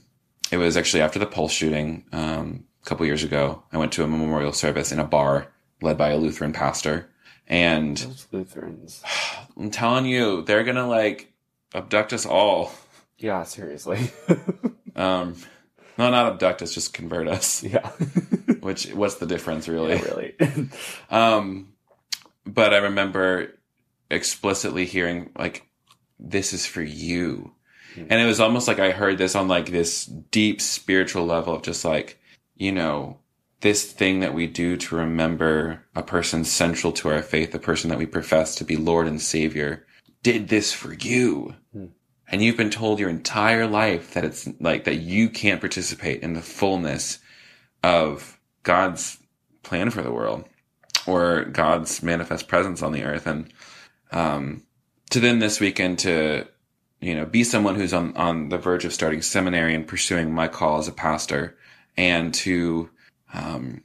it 0.52 0.58
was 0.58 0.76
actually 0.76 1.02
after 1.02 1.18
the 1.18 1.26
Pulse 1.26 1.54
shooting 1.54 2.04
um, 2.12 2.66
a 2.84 2.86
couple 2.86 3.06
years 3.06 3.24
ago. 3.24 3.64
I 3.72 3.78
went 3.78 3.94
to 3.94 4.04
a 4.04 4.08
memorial 4.08 4.52
service 4.52 4.92
in 4.92 5.00
a 5.00 5.06
bar 5.06 5.48
led 5.82 5.98
by 5.98 6.10
a 6.10 6.18
Lutheran 6.18 6.54
pastor, 6.54 7.10
and 7.48 7.98
those 7.98 8.28
Lutherans. 8.32 9.04
I'm 9.58 9.72
telling 9.72 10.06
you, 10.06 10.44
they're 10.44 10.64
gonna 10.64 10.88
like 10.88 11.34
abduct 11.74 12.14
us 12.14 12.26
all. 12.26 12.72
Yeah, 13.18 13.44
seriously. 13.44 14.12
um, 14.96 15.36
no, 16.02 16.10
not 16.10 16.34
abduct 16.34 16.62
us, 16.62 16.74
just 16.74 16.94
convert 16.94 17.28
us. 17.28 17.64
Yeah. 17.72 17.90
Which 18.62 18.88
what's 18.94 19.16
the 19.16 19.26
difference, 19.26 19.68
really? 19.68 19.96
Yeah, 19.96 20.04
really. 20.04 20.70
um, 21.10 21.74
but 22.46 22.74
I 22.74 22.78
remember 22.78 23.54
explicitly 24.10 24.86
hearing 24.86 25.32
like, 25.38 25.68
"This 26.20 26.54
is 26.54 26.66
for 26.66 26.82
you." 26.82 27.54
And 27.96 28.14
it 28.14 28.26
was 28.26 28.40
almost 28.40 28.68
like 28.68 28.80
I 28.80 28.92
heard 28.92 29.18
this 29.18 29.36
on 29.36 29.48
like 29.48 29.70
this 29.70 30.06
deep 30.06 30.62
spiritual 30.62 31.26
level 31.26 31.56
of 31.56 31.62
just 31.62 31.84
like, 31.84 32.20
you 32.56 32.72
know, 32.72 33.20
this 33.62 33.92
thing 33.92 34.22
that 34.22 34.34
we 34.34 34.48
do 34.48 34.78
to 34.78 34.96
remember 34.96 35.84
a 35.94 36.02
person 36.02 36.46
central 36.46 36.94
to 36.94 37.10
our 37.10 37.22
faith, 37.22 37.52
the 37.52 37.60
person 37.60 37.90
that 37.90 38.00
we 38.00 38.06
profess 38.06 38.56
to 38.56 38.64
be 38.64 38.78
Lord 38.78 39.08
and 39.08 39.22
Savior, 39.22 39.86
did 40.24 40.48
this 40.48 40.72
for 40.72 40.94
you. 40.94 41.56
Hmm. 41.74 41.88
And 42.32 42.42
you've 42.42 42.58
been 42.58 42.70
told 42.70 43.00
your 43.00 43.10
entire 43.10 43.68
life 43.68 44.14
that 44.14 44.24
it's 44.24 44.48
like 44.62 44.86
that 44.86 45.00
you 45.00 45.30
can't 45.30 45.60
participate 45.60 46.24
in 46.24 46.34
the 46.34 46.42
fullness 46.42 47.20
of 47.84 48.40
God's 48.64 49.18
plan 49.64 49.90
for 49.90 50.02
the 50.02 50.12
world 50.12 50.46
or 51.06 51.44
God's 51.46 52.02
manifest 52.02 52.48
presence 52.48 52.82
on 52.82 52.94
the 52.94 53.04
earth. 53.04 53.28
And, 53.28 53.54
um, 54.12 54.64
to 55.10 55.20
then 55.20 55.40
this 55.40 55.60
weekend 55.60 56.00
to 56.00 56.48
you 57.02 57.16
know, 57.16 57.26
be 57.26 57.44
someone 57.44 57.76
who's 57.76 57.94
on, 57.94 58.16
on 58.16 58.50
the 58.50 58.58
verge 58.58 58.86
of 58.86 58.94
starting 58.94 59.22
seminary 59.22 59.76
and 59.76 59.88
pursuing 59.88 60.34
my 60.34 60.48
call 60.48 60.78
as 60.78 60.88
a 60.88 60.94
pastor 60.94 61.58
and 61.98 62.34
to, 62.34 62.90
um, 63.34 63.84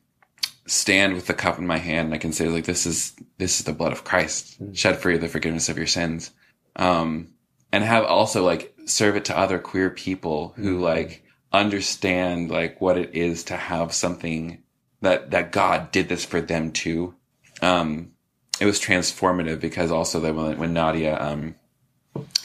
stand 0.66 1.14
with 1.14 1.26
the 1.26 1.34
cup 1.34 1.58
in 1.58 1.66
my 1.66 1.78
hand 1.78 2.06
and 2.06 2.14
I 2.14 2.18
can 2.18 2.32
say 2.32 2.48
like, 2.48 2.64
this 2.64 2.86
is, 2.86 3.14
this 3.38 3.58
is 3.58 3.66
the 3.66 3.72
blood 3.72 3.92
of 3.92 4.04
Christ 4.04 4.62
mm. 4.62 4.76
shed 4.76 4.98
for 4.98 5.10
you 5.10 5.18
the 5.18 5.28
forgiveness 5.28 5.68
of 5.68 5.78
your 5.78 5.86
sins. 5.86 6.30
Um, 6.76 7.28
and 7.72 7.84
have 7.84 8.04
also 8.04 8.44
like 8.44 8.74
serve 8.84 9.16
it 9.16 9.24
to 9.26 9.38
other 9.38 9.58
queer 9.58 9.90
people 9.90 10.54
who 10.56 10.78
mm. 10.78 10.82
like 10.82 11.24
understand 11.52 12.50
like 12.50 12.80
what 12.80 12.98
it 12.98 13.14
is 13.14 13.44
to 13.44 13.56
have 13.56 13.92
something 13.92 14.62
that, 15.00 15.30
that 15.30 15.52
God 15.52 15.92
did 15.92 16.08
this 16.08 16.24
for 16.24 16.40
them 16.40 16.72
too. 16.72 17.14
Um, 17.62 18.12
it 18.60 18.66
was 18.66 18.80
transformative 18.80 19.60
because 19.60 19.90
also 19.90 20.20
that 20.20 20.34
when, 20.34 20.58
when 20.58 20.72
Nadia, 20.72 21.20
um, 21.20 21.54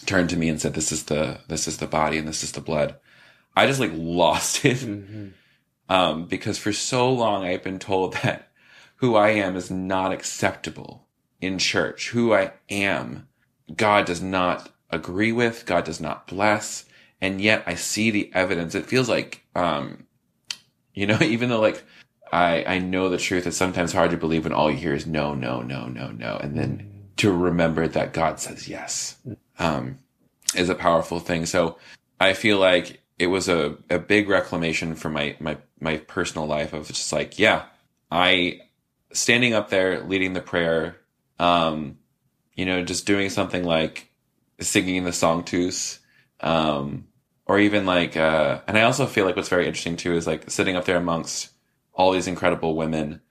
turned 0.05 0.29
to 0.29 0.38
me 0.38 0.49
and 0.49 0.60
said, 0.60 0.73
"This 0.73 0.91
is 0.91 1.03
the 1.05 1.39
this 1.47 1.67
is 1.67 1.77
the 1.77 1.88
body 1.88 2.17
and 2.17 2.27
this 2.27 2.43
is 2.43 2.51
the 2.51 2.62
blood," 2.62 2.95
I 3.55 3.67
just 3.67 3.79
like 3.79 3.91
lost 3.95 4.65
it 4.65 4.77
mm-hmm. 4.77 5.29
um, 5.89 6.25
because 6.25 6.57
for 6.57 6.73
so 6.73 7.12
long 7.12 7.43
I've 7.45 7.63
been 7.63 7.79
told 7.79 8.13
that 8.23 8.49
who 8.97 9.15
I 9.15 9.29
am 9.29 9.55
is 9.55 9.71
not 9.71 10.12
acceptable 10.12 11.07
in 11.39 11.57
church. 11.57 12.10
Who 12.10 12.34
I 12.34 12.53
am, 12.69 13.27
God 13.75 14.05
does 14.05 14.21
not 14.21 14.70
agree 14.91 15.32
with. 15.32 15.65
God 15.65 15.86
does 15.86 16.01
not 16.01 16.27
bless, 16.27 16.86
and 17.19 17.41
yet 17.41 17.63
I 17.65 17.75
see 17.75 18.12
the 18.12 18.32
evidence. 18.34 18.75
It 18.75 18.86
feels 18.86 19.10
like, 19.10 19.43
um, 19.56 20.06
you 20.93 21.08
know, 21.08 21.17
even 21.21 21.49
though 21.49 21.62
like. 21.62 21.84
I, 22.34 22.63
I 22.65 22.80
know 22.80 23.10
the 23.10 23.17
truth. 23.17 23.45
It's 23.45 23.58
sometimes 23.58 23.91
hard 23.91 24.12
to 24.12 24.17
believe 24.17 24.45
when 24.45 24.54
all 24.54 24.71
you 24.71 24.77
hear 24.77 24.93
is 24.93 25.06
no, 25.06 25.34
no, 25.34 25.62
no, 25.62 25.88
no, 25.88 26.12
no. 26.12 26.38
And 26.38 26.58
then 26.58 26.89
to 27.17 27.32
remember 27.32 27.89
that 27.89 28.13
God 28.13 28.39
says 28.39 28.69
yes. 28.69 29.17
Um, 29.60 29.99
is 30.56 30.69
a 30.69 30.75
powerful 30.75 31.19
thing. 31.19 31.45
So 31.45 31.77
I 32.19 32.34
feel 32.34 32.58
like 32.58 33.01
it 33.19 33.27
was 33.27 33.47
a, 33.47 33.77
a 33.89 33.99
big 33.99 34.30
reclamation 34.30 34.95
for 34.95 35.10
my, 35.10 35.36
my, 35.39 35.58
my 35.80 35.97
personal 35.97 36.47
life 36.47 36.73
of 36.73 36.88
just 36.88 37.13
like, 37.13 37.38
yeah, 37.38 37.65
I 38.10 38.62
standing 39.13 39.54
up 39.54 39.69
there 39.69 40.01
leading 40.04 40.34
the 40.34 40.41
prayer, 40.41 40.97
um, 41.39 41.97
you 42.56 42.65
know, 42.65 42.84
just 42.84 43.06
doing 43.06 43.30
something 43.30 43.63
like 43.63 44.10
singing 44.62 45.04
the 45.04 45.13
song 45.13 45.39
Sanctus, 45.39 46.00
um, 46.39 47.08
or 47.45 47.60
even 47.60 47.86
like, 47.86 48.15
uh, 48.15 48.62
and 48.67 48.78
I 48.78 48.84
also 48.84 49.06
feel 49.06 49.26
like 49.26 49.36
what's 49.36 49.50
very 49.50 49.67
interesting 49.67 49.97
too 49.97 50.13
is 50.13 50.28
like 50.28 50.50
sitting 50.50 50.76
up 50.76 50.86
there 50.86 50.97
amongst 50.97 51.52
all 51.93 52.12
these 52.12 52.28
incredible 52.28 52.76
women, 52.76 53.21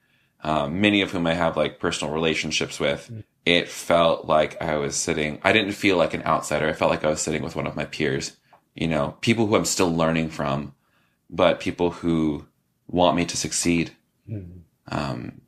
um, 0.43 0.81
many 0.81 1.01
of 1.01 1.11
whom 1.11 1.27
I 1.27 1.35
have 1.35 1.57
like 1.57 1.81
personal 1.81 2.13
relationships 2.13 2.79
with. 2.79 3.11
It 3.47 3.69
felt 3.69 4.27
like 4.27 4.61
I 4.61 4.77
was 4.77 4.97
sitting, 4.97 5.41
I 5.43 5.53
didn't 5.53 5.73
feel 5.73 5.97
like 5.97 6.13
an 6.13 6.23
outsider. 6.25 6.69
I 6.69 6.75
felt 6.75 6.91
like 6.91 7.05
I 7.05 7.09
was 7.09 7.23
sitting 7.23 7.43
with 7.43 7.57
one 7.57 7.67
of 7.67 7.77
my 7.77 7.87
peers, 7.87 8.37
you 8.75 8.87
know, 8.87 9.17
people 9.21 9.47
who 9.47 9.57
I'm 9.57 9.65
still 9.65 9.95
learning 9.95 10.31
from, 10.31 10.75
but 11.31 11.61
people 11.61 11.91
who 11.91 12.47
want 12.87 13.17
me 13.17 13.25
to 13.25 13.37
succeed. 13.37 13.93
Um, 14.89 15.41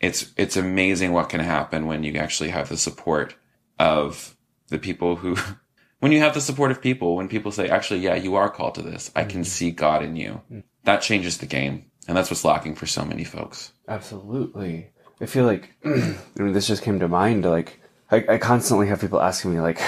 it's, 0.00 0.32
it's 0.36 0.56
amazing 0.56 1.12
what 1.12 1.28
can 1.30 1.40
happen 1.40 1.86
when 1.86 2.02
you 2.02 2.16
actually 2.16 2.50
have 2.50 2.68
the 2.68 2.76
support 2.76 3.34
of 3.78 4.31
the 4.72 4.78
people 4.78 5.16
who, 5.16 5.36
when 6.00 6.10
you 6.10 6.18
have 6.18 6.34
the 6.34 6.40
support 6.40 6.72
of 6.72 6.82
people, 6.82 7.14
when 7.14 7.28
people 7.28 7.52
say, 7.52 7.68
actually, 7.68 8.00
yeah, 8.00 8.16
you 8.16 8.34
are 8.34 8.50
called 8.50 8.74
to 8.74 8.82
this. 8.82 9.12
I 9.14 9.22
can 9.22 9.42
mm-hmm. 9.42 9.44
see 9.44 9.70
God 9.70 10.02
in 10.02 10.16
you. 10.16 10.40
Mm. 10.50 10.64
That 10.84 11.02
changes 11.02 11.38
the 11.38 11.46
game. 11.46 11.86
And 12.08 12.16
that's 12.16 12.30
what's 12.30 12.44
lacking 12.44 12.74
for 12.74 12.86
so 12.86 13.04
many 13.04 13.22
folks. 13.22 13.72
Absolutely. 13.86 14.88
I 15.20 15.26
feel 15.26 15.44
like 15.44 15.70
I 15.84 16.16
mean, 16.36 16.52
this 16.52 16.66
just 16.66 16.82
came 16.82 16.98
to 16.98 17.08
mind. 17.08 17.44
Like, 17.44 17.80
I, 18.10 18.24
I 18.28 18.38
constantly 18.38 18.88
have 18.88 19.00
people 19.00 19.20
asking 19.20 19.54
me, 19.54 19.60
like, 19.60 19.80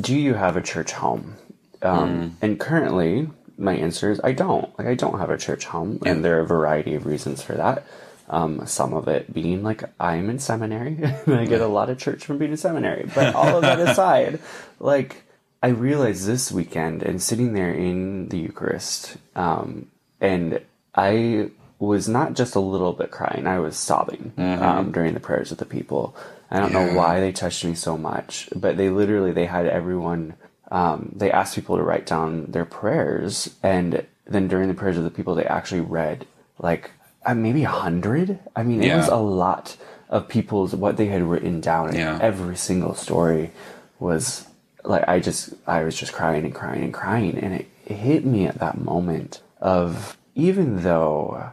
"Do 0.00 0.18
you 0.18 0.34
have 0.34 0.56
a 0.56 0.60
church 0.60 0.92
home?" 0.92 1.36
Um, 1.82 2.10
mm. 2.10 2.32
And 2.42 2.58
currently, 2.58 3.28
my 3.56 3.74
answer 3.74 4.10
is 4.10 4.20
I 4.24 4.32
don't. 4.32 4.76
Like, 4.78 4.88
I 4.88 4.94
don't 4.94 5.20
have 5.20 5.30
a 5.30 5.38
church 5.38 5.64
home, 5.66 6.00
and 6.04 6.24
there 6.24 6.38
are 6.38 6.42
a 6.42 6.46
variety 6.46 6.94
of 6.96 7.06
reasons 7.06 7.40
for 7.40 7.54
that. 7.54 7.86
Um, 8.28 8.66
some 8.66 8.94
of 8.94 9.06
it 9.08 9.32
being 9.32 9.62
like 9.62 9.84
I'm 10.00 10.30
in 10.30 10.38
seminary, 10.38 10.98
and 11.26 11.34
I 11.34 11.44
get 11.44 11.60
a 11.60 11.66
lot 11.66 11.90
of 11.90 11.98
church 11.98 12.24
from 12.24 12.38
being 12.38 12.52
in 12.52 12.56
seminary. 12.56 13.08
But 13.14 13.34
all 13.34 13.56
of 13.56 13.62
that 13.62 13.80
aside, 13.80 14.40
like 14.80 15.22
I 15.62 15.68
realized 15.68 16.26
this 16.26 16.50
weekend 16.50 17.02
and 17.02 17.20
sitting 17.20 17.52
there 17.52 17.72
in 17.72 18.28
the 18.28 18.38
Eucharist, 18.38 19.16
um, 19.36 19.88
and 20.20 20.60
I 20.94 21.50
was 21.78 22.08
not 22.08 22.34
just 22.34 22.54
a 22.54 22.60
little 22.60 22.94
bit 22.94 23.10
crying; 23.10 23.46
I 23.46 23.58
was 23.58 23.76
sobbing 23.76 24.32
um, 24.38 24.92
during 24.92 25.14
the 25.14 25.20
prayers 25.20 25.52
of 25.52 25.58
the 25.58 25.66
people. 25.66 26.16
I 26.50 26.60
don't 26.60 26.72
know 26.72 26.94
why 26.94 27.20
they 27.20 27.32
touched 27.32 27.64
me 27.64 27.74
so 27.74 27.98
much, 27.98 28.48
but 28.54 28.76
they 28.76 28.88
literally 28.88 29.32
they 29.32 29.46
had 29.46 29.66
everyone. 29.66 30.34
Um, 30.70 31.12
they 31.14 31.30
asked 31.30 31.54
people 31.54 31.76
to 31.76 31.82
write 31.82 32.06
down 32.06 32.46
their 32.46 32.64
prayers, 32.64 33.54
and 33.62 34.06
then 34.26 34.48
during 34.48 34.68
the 34.68 34.74
prayers 34.74 34.96
of 34.96 35.04
the 35.04 35.10
people, 35.10 35.34
they 35.34 35.44
actually 35.44 35.82
read 35.82 36.26
like 36.58 36.90
uh, 37.26 37.34
maybe 37.34 37.64
a 37.64 37.68
hundred. 37.68 38.38
I 38.56 38.62
mean, 38.62 38.82
it 38.82 38.86
Yeah. 38.88 38.96
was 38.98 39.08
a 39.08 39.16
lot 39.16 39.76
of 40.10 40.28
people's 40.28 40.74
what 40.74 40.96
they 40.96 41.06
had 41.06 41.22
written 41.22 41.60
down, 41.60 41.88
and 41.88 41.96
Yeah. 41.98 42.18
every 42.20 42.56
single 42.56 42.94
story 42.94 43.50
was 43.98 44.46
like 44.84 45.08
I 45.08 45.20
just 45.20 45.54
I 45.66 45.82
was 45.84 45.96
just 45.96 46.12
crying 46.12 46.44
and 46.44 46.54
crying 46.54 46.82
and 46.84 46.92
crying, 46.94 47.38
and 47.38 47.54
it, 47.54 47.66
it 47.86 47.94
hit 47.96 48.24
me 48.24 48.46
at 48.46 48.58
that 48.58 48.78
moment 48.80 49.40
of 49.60 50.16
even 50.34 50.82
though 50.82 51.50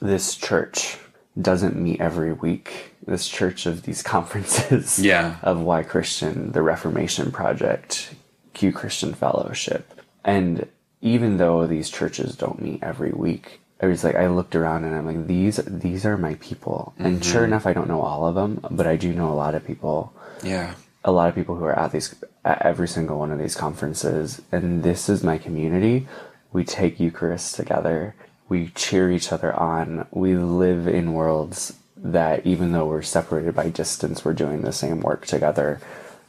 this 0.00 0.34
church 0.34 0.98
doesn't 1.40 1.76
meet 1.76 2.00
every 2.00 2.32
week, 2.32 2.94
this 3.06 3.28
church 3.28 3.66
of 3.66 3.84
these 3.84 4.02
conferences, 4.14 4.98
Yeah. 4.98 5.36
of 5.42 5.60
Why 5.60 5.82
Christian, 5.82 6.52
the 6.52 6.62
Reformation 6.62 7.30
Project, 7.30 8.14
Q 8.52 8.72
Christian 8.72 9.14
Fellowship, 9.14 10.00
and 10.24 10.66
even 11.00 11.36
though 11.38 11.66
these 11.66 11.88
churches 11.90 12.36
don't 12.36 12.60
meet 12.60 12.82
every 12.82 13.10
week. 13.12 13.60
I 13.82 13.86
was 13.86 14.04
like, 14.04 14.14
I 14.14 14.28
looked 14.28 14.54
around 14.54 14.84
and 14.84 14.94
I'm 14.94 15.04
like, 15.06 15.26
these, 15.26 15.56
these 15.66 16.06
are 16.06 16.16
my 16.16 16.34
people. 16.36 16.94
And 16.98 17.24
sure 17.24 17.44
enough, 17.44 17.66
I 17.66 17.72
don't 17.72 17.88
know 17.88 18.00
all 18.00 18.26
of 18.26 18.34
them, 18.36 18.60
but 18.70 18.86
I 18.86 18.96
do 18.96 19.12
know 19.12 19.30
a 19.30 19.34
lot 19.34 19.54
of 19.56 19.66
people. 19.66 20.14
Yeah. 20.42 20.74
a 21.04 21.10
lot 21.12 21.28
of 21.28 21.34
people 21.34 21.56
who 21.56 21.64
are 21.64 21.78
at 21.78 21.90
these 21.92 22.14
at 22.44 22.62
every 22.62 22.88
single 22.88 23.18
one 23.18 23.30
of 23.32 23.38
these 23.38 23.54
conferences. 23.56 24.40
And 24.52 24.82
this 24.82 25.08
is 25.08 25.22
my 25.24 25.36
community. 25.38 26.06
We 26.52 26.64
take 26.64 27.00
eucharist 27.00 27.56
together. 27.56 28.14
We 28.48 28.68
cheer 28.74 29.10
each 29.10 29.32
other 29.32 29.52
on. 29.54 30.06
We 30.10 30.36
live 30.36 30.86
in 30.86 31.12
worlds 31.12 31.74
that 31.96 32.44
even 32.46 32.72
though 32.72 32.86
we're 32.86 33.02
separated 33.02 33.54
by 33.54 33.68
distance 33.68 34.24
we're 34.24 34.32
doing 34.34 34.62
the 34.62 34.72
same 34.72 35.00
work 35.00 35.26
together. 35.26 35.80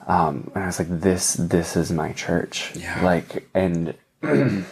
Um, 0.07 0.51
and 0.53 0.63
i 0.63 0.67
was 0.67 0.79
like 0.79 0.89
this 1.01 1.33
this 1.33 1.75
is 1.75 1.91
my 1.91 2.13
church. 2.13 2.71
Yeah. 2.75 3.03
like 3.03 3.47
and 3.53 3.93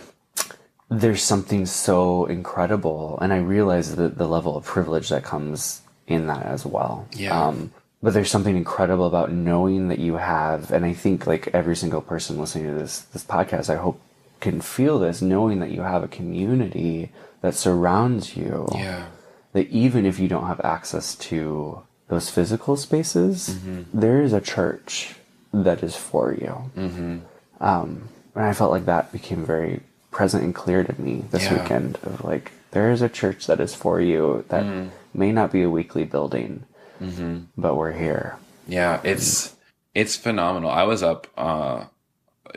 there's 0.92 1.24
something 1.24 1.66
so 1.66 2.26
incredible 2.26 3.18
and 3.22 3.32
i 3.32 3.38
realize 3.38 3.96
that 3.96 4.18
the 4.18 4.28
level 4.28 4.58
of 4.58 4.66
privilege 4.66 5.08
that 5.10 5.24
comes 5.24 5.82
in 6.08 6.28
that 6.28 6.46
as 6.46 6.66
well 6.66 7.08
Yeah. 7.14 7.48
um, 7.48 7.72
but 8.04 8.14
there's 8.14 8.30
something 8.30 8.58
incredible 8.58 9.06
about 9.08 9.32
knowing 9.32 9.88
that 9.88 10.00
you 10.00 10.16
have 10.18 10.70
and 10.72 10.84
i 10.86 10.94
think 10.94 11.26
like 11.26 11.48
every 11.54 11.78
single 11.78 12.02
person 12.02 12.38
listening 12.38 12.68
to 12.68 12.78
this 12.78 13.00
this 13.14 13.24
podcast 13.24 13.70
i 13.70 13.78
hope 13.78 14.02
can 14.42 14.60
feel 14.60 15.00
this 15.00 15.22
knowing 15.22 15.60
that 15.62 15.72
you 15.72 15.82
have 15.82 16.04
a 16.04 16.08
community 16.10 17.12
that 17.42 17.56
surrounds 17.56 18.36
you 18.36 18.68
Yeah. 18.76 19.06
that 19.54 19.68
even 19.70 20.06
if 20.06 20.20
you 20.20 20.28
don't 20.28 20.48
have 20.48 20.60
access 20.62 21.16
to 21.30 21.84
those 22.10 22.30
physical 22.30 22.76
spaces 22.76 23.58
there 23.94 24.22
is 24.22 24.34
a 24.34 24.42
church 24.42 25.16
that 25.54 25.82
is 25.84 25.96
for 25.96 26.34
you 26.34 26.54
mm-hmm. 26.76 27.20
um, 27.62 28.10
and 28.36 28.44
i 28.44 28.52
felt 28.52 28.72
like 28.72 28.86
that 28.88 29.12
became 29.14 29.46
very 29.46 29.80
present 30.12 30.44
and 30.44 30.54
clear 30.54 30.84
to 30.84 31.02
me 31.02 31.26
this 31.32 31.46
Yeah. 31.46 31.62
weekend 31.64 31.98
of 32.04 32.24
like 32.24 32.52
there 32.72 32.92
is 32.92 33.02
a 33.02 33.10
church 33.10 33.48
that 33.48 33.60
is 33.60 33.74
for 33.74 34.00
you 34.00 34.46
that 34.50 34.66
may 35.14 35.32
not 35.32 35.52
be 35.52 35.64
a 35.64 35.70
weekly 35.70 36.04
building 36.04 36.64
but 37.58 37.76
we're 37.76 37.94
here 37.94 38.38
Yeah, 38.68 39.02
it's 39.04 39.56
it's 39.96 40.16
phenomenal. 40.16 40.70
I 40.70 40.84
was 40.84 41.02
up 41.02 41.28
uh 41.38 41.86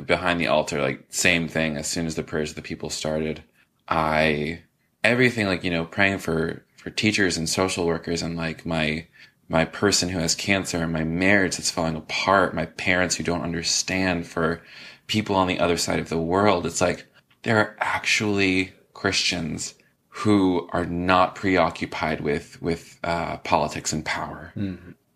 behind 0.05 0.41
the 0.41 0.49
altar, 0.49 0.81
like 0.83 1.05
same 1.09 1.49
thing. 1.49 1.77
As 1.77 1.87
soon 1.87 2.07
as 2.07 2.15
the 2.15 2.23
prayers 2.23 2.51
of 2.51 2.57
the 2.57 2.63
people 2.63 2.91
started, 2.91 3.43
I 3.89 4.61
everything 5.03 5.47
like 5.47 5.65
you 5.65 5.71
know 5.71 5.85
praying 5.87 6.19
for 6.19 6.63
for 6.77 6.91
teachers 6.91 7.37
and 7.39 7.49
social 7.49 7.87
workers 7.87 8.21
and 8.23 8.37
like 8.37 8.67
my 8.67 9.07
my 9.49 9.65
person 9.65 10.09
who 10.11 10.19
has 10.19 10.35
cancer 10.35 10.83
and 10.83 10.93
my 10.93 11.05
marriage 11.05 11.57
that's 11.57 11.71
falling 11.71 11.97
apart, 11.97 12.55
my 12.55 12.67
parents 12.67 13.17
who 13.17 13.25
don't 13.25 13.43
understand, 13.43 14.27
for 14.27 14.61
people 15.07 15.37
on 15.37 15.47
the 15.49 15.59
other 15.59 15.77
side 15.79 15.99
of 16.01 16.09
the 16.11 16.19
world. 16.19 16.65
It's 16.67 16.81
like 16.81 17.07
there 17.45 17.59
are 17.59 17.77
actually 17.81 18.73
Christians 18.93 19.75
who 20.09 20.69
are 20.73 20.85
not 20.87 21.35
preoccupied 21.35 22.21
with 22.21 22.61
with 22.61 22.99
uh, 23.05 23.37
politics 23.39 23.93
and 23.93 24.05
power 24.05 24.53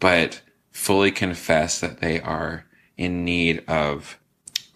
but 0.01 0.41
fully 0.71 1.11
confess 1.11 1.81
that 1.81 2.01
they 2.01 2.21
are 2.21 2.64
in 2.97 3.25
need 3.25 3.64
of 3.69 4.19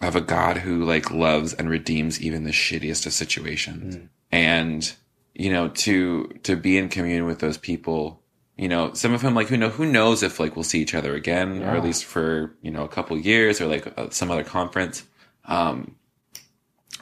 of 0.01 0.15
a 0.15 0.21
God 0.21 0.57
who 0.57 0.83
like 0.83 1.11
loves 1.11 1.53
and 1.53 1.69
redeems 1.69 2.21
even 2.21 2.43
the 2.43 2.51
shittiest 2.51 3.05
of 3.05 3.13
situations. 3.13 3.95
And 4.31 4.93
you 5.33 5.51
know, 5.51 5.69
to 5.69 6.27
to 6.43 6.55
be 6.55 6.77
in 6.77 6.89
communion 6.89 7.25
with 7.25 7.39
those 7.39 7.57
people, 7.57 8.21
you 8.57 8.67
know, 8.67 8.93
some 8.93 9.13
of 9.13 9.21
them 9.21 9.33
like 9.33 9.47
who 9.47 9.57
know 9.57 9.69
who 9.69 9.85
knows 9.85 10.23
if 10.23 10.39
like 10.39 10.55
we'll 10.55 10.63
see 10.63 10.81
each 10.81 10.93
other 10.93 11.15
again, 11.15 11.63
or 11.63 11.75
at 11.77 11.83
least 11.83 12.05
for 12.05 12.55
you 12.61 12.71
know 12.71 12.83
a 12.83 12.89
couple 12.89 13.17
years, 13.17 13.61
or 13.61 13.67
like 13.67 13.97
uh, 13.97 14.09
some 14.09 14.29
other 14.31 14.43
conference. 14.43 15.03
Um, 15.45 15.95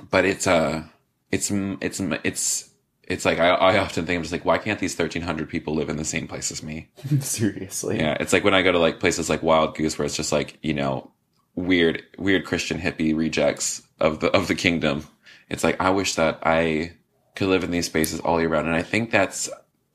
but 0.10 0.25
it's 0.25 0.47
uh 0.47 0.84
it's 1.32 1.51
it's 1.51 1.99
it's 1.99 2.69
it's 3.04 3.25
like 3.25 3.39
I, 3.39 3.49
I 3.49 3.77
often 3.77 4.06
think 4.06 4.17
I'm 4.17 4.23
just 4.23 4.32
like 4.32 4.45
why 4.45 4.58
can't 4.58 4.80
these 4.80 4.97
1300 4.97 5.49
people 5.49 5.75
live 5.75 5.89
in 5.89 5.97
the 5.97 6.06
same 6.06 6.27
place 6.27 6.51
as 6.51 6.63
me? 6.63 6.89
Seriously. 7.19 7.97
Yeah, 7.99 8.17
it's 8.19 8.34
like 8.34 8.43
when 8.43 8.54
I 8.54 8.62
go 8.62 8.71
to 8.71 8.80
like 8.80 8.99
places 8.99 9.30
like 9.30 9.43
Wild 9.43 9.75
Goose, 9.75 9.97
where 9.97 10.06
it's 10.06 10.15
just 10.15 10.32
like 10.32 10.58
you 10.62 10.73
know 10.73 11.12
weird, 11.56 12.04
weird 12.17 12.45
Christian 12.45 12.80
hippie 12.80 13.15
rejects 13.15 13.82
of 13.99 14.19
the 14.19 14.27
of 14.32 14.47
the 14.47 14.56
kingdom. 14.56 15.08
It's 15.49 15.63
like 15.63 15.80
I 15.82 15.89
wish 15.89 16.15
that 16.15 16.39
I 16.43 16.93
could 17.36 17.49
live 17.49 17.63
in 17.63 17.71
these 17.71 17.86
spaces 17.88 18.19
all 18.19 18.39
year 18.39 18.49
round, 18.49 18.67
and 18.67 18.75
I 18.75 18.84
think 18.84 19.12
that's 19.12 19.49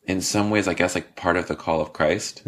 in 0.05 0.21
some 0.21 0.51
ways, 0.51 0.69
I 0.69 0.75
guess, 0.75 0.95
like 0.95 1.17
part 1.17 1.37
of 1.37 1.49
the 1.49 1.57
call 1.57 1.81
of 1.81 1.93
Christ 1.93 2.43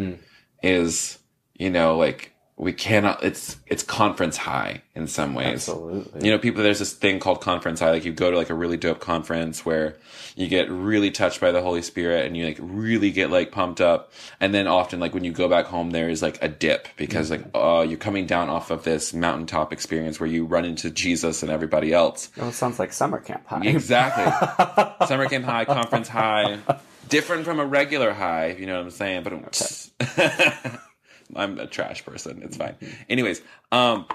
is 0.61 1.17
you 1.55 1.69
know 1.69 1.97
like 1.97 2.33
we 2.59 2.73
cannot. 2.73 3.23
It's 3.23 3.55
it's 3.67 3.83
conference 3.83 4.35
high 4.35 4.81
in 4.93 5.07
some 5.07 5.33
ways. 5.33 5.69
Absolutely. 5.69 6.25
You 6.25 6.31
know, 6.31 6.37
people. 6.37 6.61
There's 6.61 6.79
this 6.79 6.91
thing 6.91 7.21
called 7.21 7.39
conference 7.39 7.79
high. 7.79 7.91
Like 7.91 8.03
you 8.03 8.11
go 8.11 8.29
to 8.29 8.35
like 8.35 8.49
a 8.49 8.53
really 8.53 8.75
dope 8.75 8.99
conference 8.99 9.65
where 9.65 9.95
you 10.35 10.49
get 10.49 10.69
really 10.69 11.09
touched 11.09 11.39
by 11.39 11.51
the 11.51 11.61
Holy 11.61 11.81
Spirit 11.81 12.25
and 12.25 12.35
you 12.35 12.45
like 12.45 12.57
really 12.59 13.11
get 13.11 13.31
like 13.31 13.53
pumped 13.53 13.79
up. 13.79 14.11
And 14.41 14.53
then 14.53 14.67
often 14.67 14.99
like 14.99 15.13
when 15.13 15.23
you 15.23 15.31
go 15.31 15.47
back 15.47 15.67
home, 15.67 15.91
there 15.91 16.09
is 16.09 16.21
like 16.21 16.37
a 16.43 16.49
dip 16.49 16.89
because 16.97 17.31
like 17.31 17.45
uh 17.55 17.85
you're 17.87 17.97
coming 17.97 18.25
down 18.25 18.49
off 18.49 18.71
of 18.71 18.83
this 18.83 19.13
mountaintop 19.13 19.71
experience 19.71 20.19
where 20.19 20.29
you 20.29 20.43
run 20.43 20.65
into 20.65 20.89
Jesus 20.89 21.41
and 21.41 21.49
everybody 21.49 21.93
else. 21.93 22.29
Well, 22.35 22.49
it 22.49 22.53
sounds 22.53 22.77
like 22.77 22.91
summer 22.91 23.21
camp 23.21 23.47
high. 23.47 23.61
Exactly. 23.63 24.25
Summer 25.07 25.29
camp 25.29 25.45
high, 25.45 25.63
conference 25.63 26.09
high, 26.09 26.59
different 27.07 27.45
from 27.45 27.61
a 27.61 27.65
regular 27.65 28.11
high. 28.11 28.47
if 28.47 28.59
You 28.59 28.65
know 28.65 28.75
what 28.75 28.83
I'm 28.83 28.91
saying? 28.91 29.23
But 29.23 30.79
I'm 31.35 31.59
a 31.59 31.67
trash 31.67 32.05
person. 32.05 32.41
It's 32.43 32.57
fine. 32.57 32.75
Anyways, 33.09 33.41
um, 33.71 34.05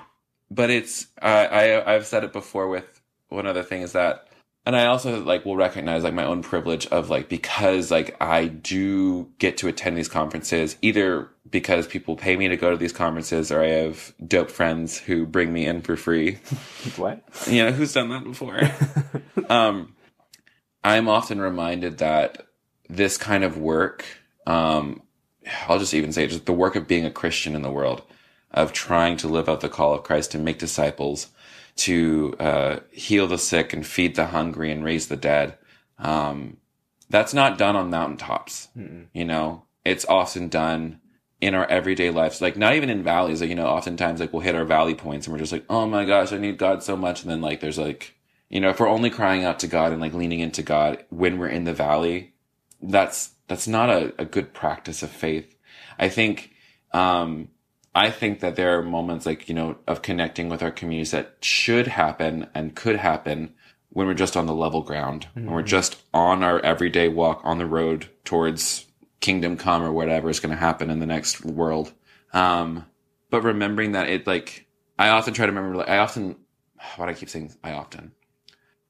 but 0.50 0.70
it's 0.70 1.06
uh, 1.20 1.26
I 1.26 1.94
I've 1.94 2.06
said 2.06 2.24
it 2.24 2.32
before 2.32 2.68
with 2.68 3.00
one 3.28 3.46
other 3.46 3.62
thing 3.62 3.82
is 3.82 3.92
that 3.92 4.28
and 4.66 4.74
I 4.74 4.86
also 4.86 5.22
like 5.22 5.44
will 5.44 5.56
recognize 5.56 6.04
like 6.04 6.14
my 6.14 6.24
own 6.24 6.42
privilege 6.42 6.86
of 6.86 7.10
like 7.10 7.28
because 7.28 7.90
like 7.90 8.16
I 8.20 8.46
do 8.46 9.30
get 9.38 9.58
to 9.58 9.68
attend 9.68 9.96
these 9.98 10.08
conferences 10.08 10.76
either 10.80 11.28
because 11.50 11.86
people 11.86 12.16
pay 12.16 12.36
me 12.36 12.48
to 12.48 12.56
go 12.56 12.70
to 12.70 12.76
these 12.76 12.92
conferences 12.92 13.52
or 13.52 13.60
I 13.60 13.68
have 13.68 14.14
dope 14.26 14.50
friends 14.50 14.98
who 14.98 15.26
bring 15.26 15.52
me 15.52 15.66
in 15.66 15.82
for 15.82 15.96
free. 15.96 16.38
What? 16.96 17.22
you 17.46 17.64
know, 17.64 17.72
who's 17.72 17.92
done 17.92 18.10
that 18.10 18.24
before? 18.24 18.60
um, 19.48 19.94
I'm 20.82 21.08
often 21.08 21.40
reminded 21.40 21.98
that 21.98 22.46
this 22.88 23.16
kind 23.16 23.42
of 23.42 23.56
work, 23.56 24.04
um, 24.46 25.02
I'll 25.68 25.78
just 25.78 25.94
even 25.94 26.12
say 26.12 26.26
just 26.26 26.46
the 26.46 26.52
work 26.52 26.76
of 26.76 26.88
being 26.88 27.04
a 27.04 27.10
Christian 27.10 27.54
in 27.54 27.62
the 27.62 27.70
world, 27.70 28.02
of 28.50 28.72
trying 28.72 29.16
to 29.18 29.28
live 29.28 29.48
out 29.48 29.60
the 29.60 29.68
call 29.68 29.94
of 29.94 30.04
Christ 30.04 30.34
and 30.34 30.44
make 30.44 30.58
disciples, 30.58 31.28
to 31.76 32.34
uh, 32.38 32.78
heal 32.90 33.26
the 33.26 33.38
sick 33.38 33.72
and 33.72 33.86
feed 33.86 34.14
the 34.14 34.26
hungry 34.26 34.70
and 34.70 34.84
raise 34.84 35.08
the 35.08 35.16
dead. 35.16 35.58
Um, 35.98 36.58
that's 37.10 37.34
not 37.34 37.58
done 37.58 37.76
on 37.76 37.90
mountaintops. 37.90 38.68
Mm-mm. 38.76 39.06
You 39.12 39.24
know, 39.24 39.64
it's 39.84 40.06
often 40.06 40.48
done 40.48 41.00
in 41.40 41.54
our 41.54 41.66
everyday 41.66 42.10
lives, 42.10 42.40
like 42.40 42.56
not 42.56 42.74
even 42.74 42.90
in 42.90 43.02
valleys. 43.02 43.40
Like 43.40 43.50
you 43.50 43.56
know, 43.56 43.66
oftentimes 43.66 44.20
like 44.20 44.32
we'll 44.32 44.42
hit 44.42 44.54
our 44.54 44.64
valley 44.64 44.94
points 44.94 45.26
and 45.26 45.32
we're 45.32 45.40
just 45.40 45.52
like, 45.52 45.64
oh 45.68 45.86
my 45.86 46.04
gosh, 46.04 46.32
I 46.32 46.38
need 46.38 46.58
God 46.58 46.82
so 46.82 46.96
much, 46.96 47.22
and 47.22 47.30
then 47.30 47.40
like 47.40 47.60
there's 47.60 47.78
like, 47.78 48.14
you 48.48 48.60
know, 48.60 48.70
if 48.70 48.80
we're 48.80 48.88
only 48.88 49.10
crying 49.10 49.44
out 49.44 49.58
to 49.60 49.66
God 49.66 49.92
and 49.92 50.00
like 50.00 50.14
leaning 50.14 50.40
into 50.40 50.62
God 50.62 51.04
when 51.10 51.38
we're 51.38 51.48
in 51.48 51.64
the 51.64 51.74
valley, 51.74 52.33
that's 52.90 53.30
that's 53.48 53.68
not 53.68 53.90
a, 53.90 54.14
a 54.18 54.24
good 54.24 54.52
practice 54.52 55.02
of 55.02 55.10
faith. 55.10 55.54
I 55.98 56.08
think 56.08 56.52
um, 56.92 57.48
I 57.94 58.10
think 58.10 58.40
that 58.40 58.56
there 58.56 58.78
are 58.78 58.82
moments 58.82 59.26
like, 59.26 59.48
you 59.48 59.54
know, 59.54 59.76
of 59.86 60.02
connecting 60.02 60.48
with 60.48 60.62
our 60.62 60.72
communities 60.72 61.12
that 61.12 61.36
should 61.40 61.86
happen 61.86 62.48
and 62.54 62.74
could 62.74 62.96
happen 62.96 63.54
when 63.90 64.08
we're 64.08 64.14
just 64.14 64.36
on 64.36 64.46
the 64.46 64.54
level 64.54 64.82
ground, 64.82 65.28
mm-hmm. 65.30 65.46
when 65.46 65.54
we're 65.54 65.62
just 65.62 66.02
on 66.12 66.42
our 66.42 66.58
everyday 66.60 67.08
walk 67.08 67.40
on 67.44 67.58
the 67.58 67.66
road 67.66 68.08
towards 68.24 68.86
kingdom 69.20 69.56
come 69.56 69.82
or 69.82 69.92
whatever 69.92 70.28
is 70.28 70.40
going 70.40 70.50
to 70.50 70.56
happen 70.56 70.90
in 70.90 70.98
the 70.98 71.06
next 71.06 71.44
world. 71.44 71.92
Um, 72.32 72.86
but 73.30 73.42
remembering 73.42 73.92
that 73.92 74.08
it 74.08 74.26
like, 74.26 74.66
I 74.98 75.10
often 75.10 75.32
try 75.32 75.46
to 75.46 75.52
remember, 75.52 75.76
like, 75.78 75.88
I 75.88 75.98
often, 75.98 76.36
what 76.96 77.08
I 77.08 77.14
keep 77.14 77.28
saying, 77.28 77.54
I 77.62 77.72
often, 77.72 78.12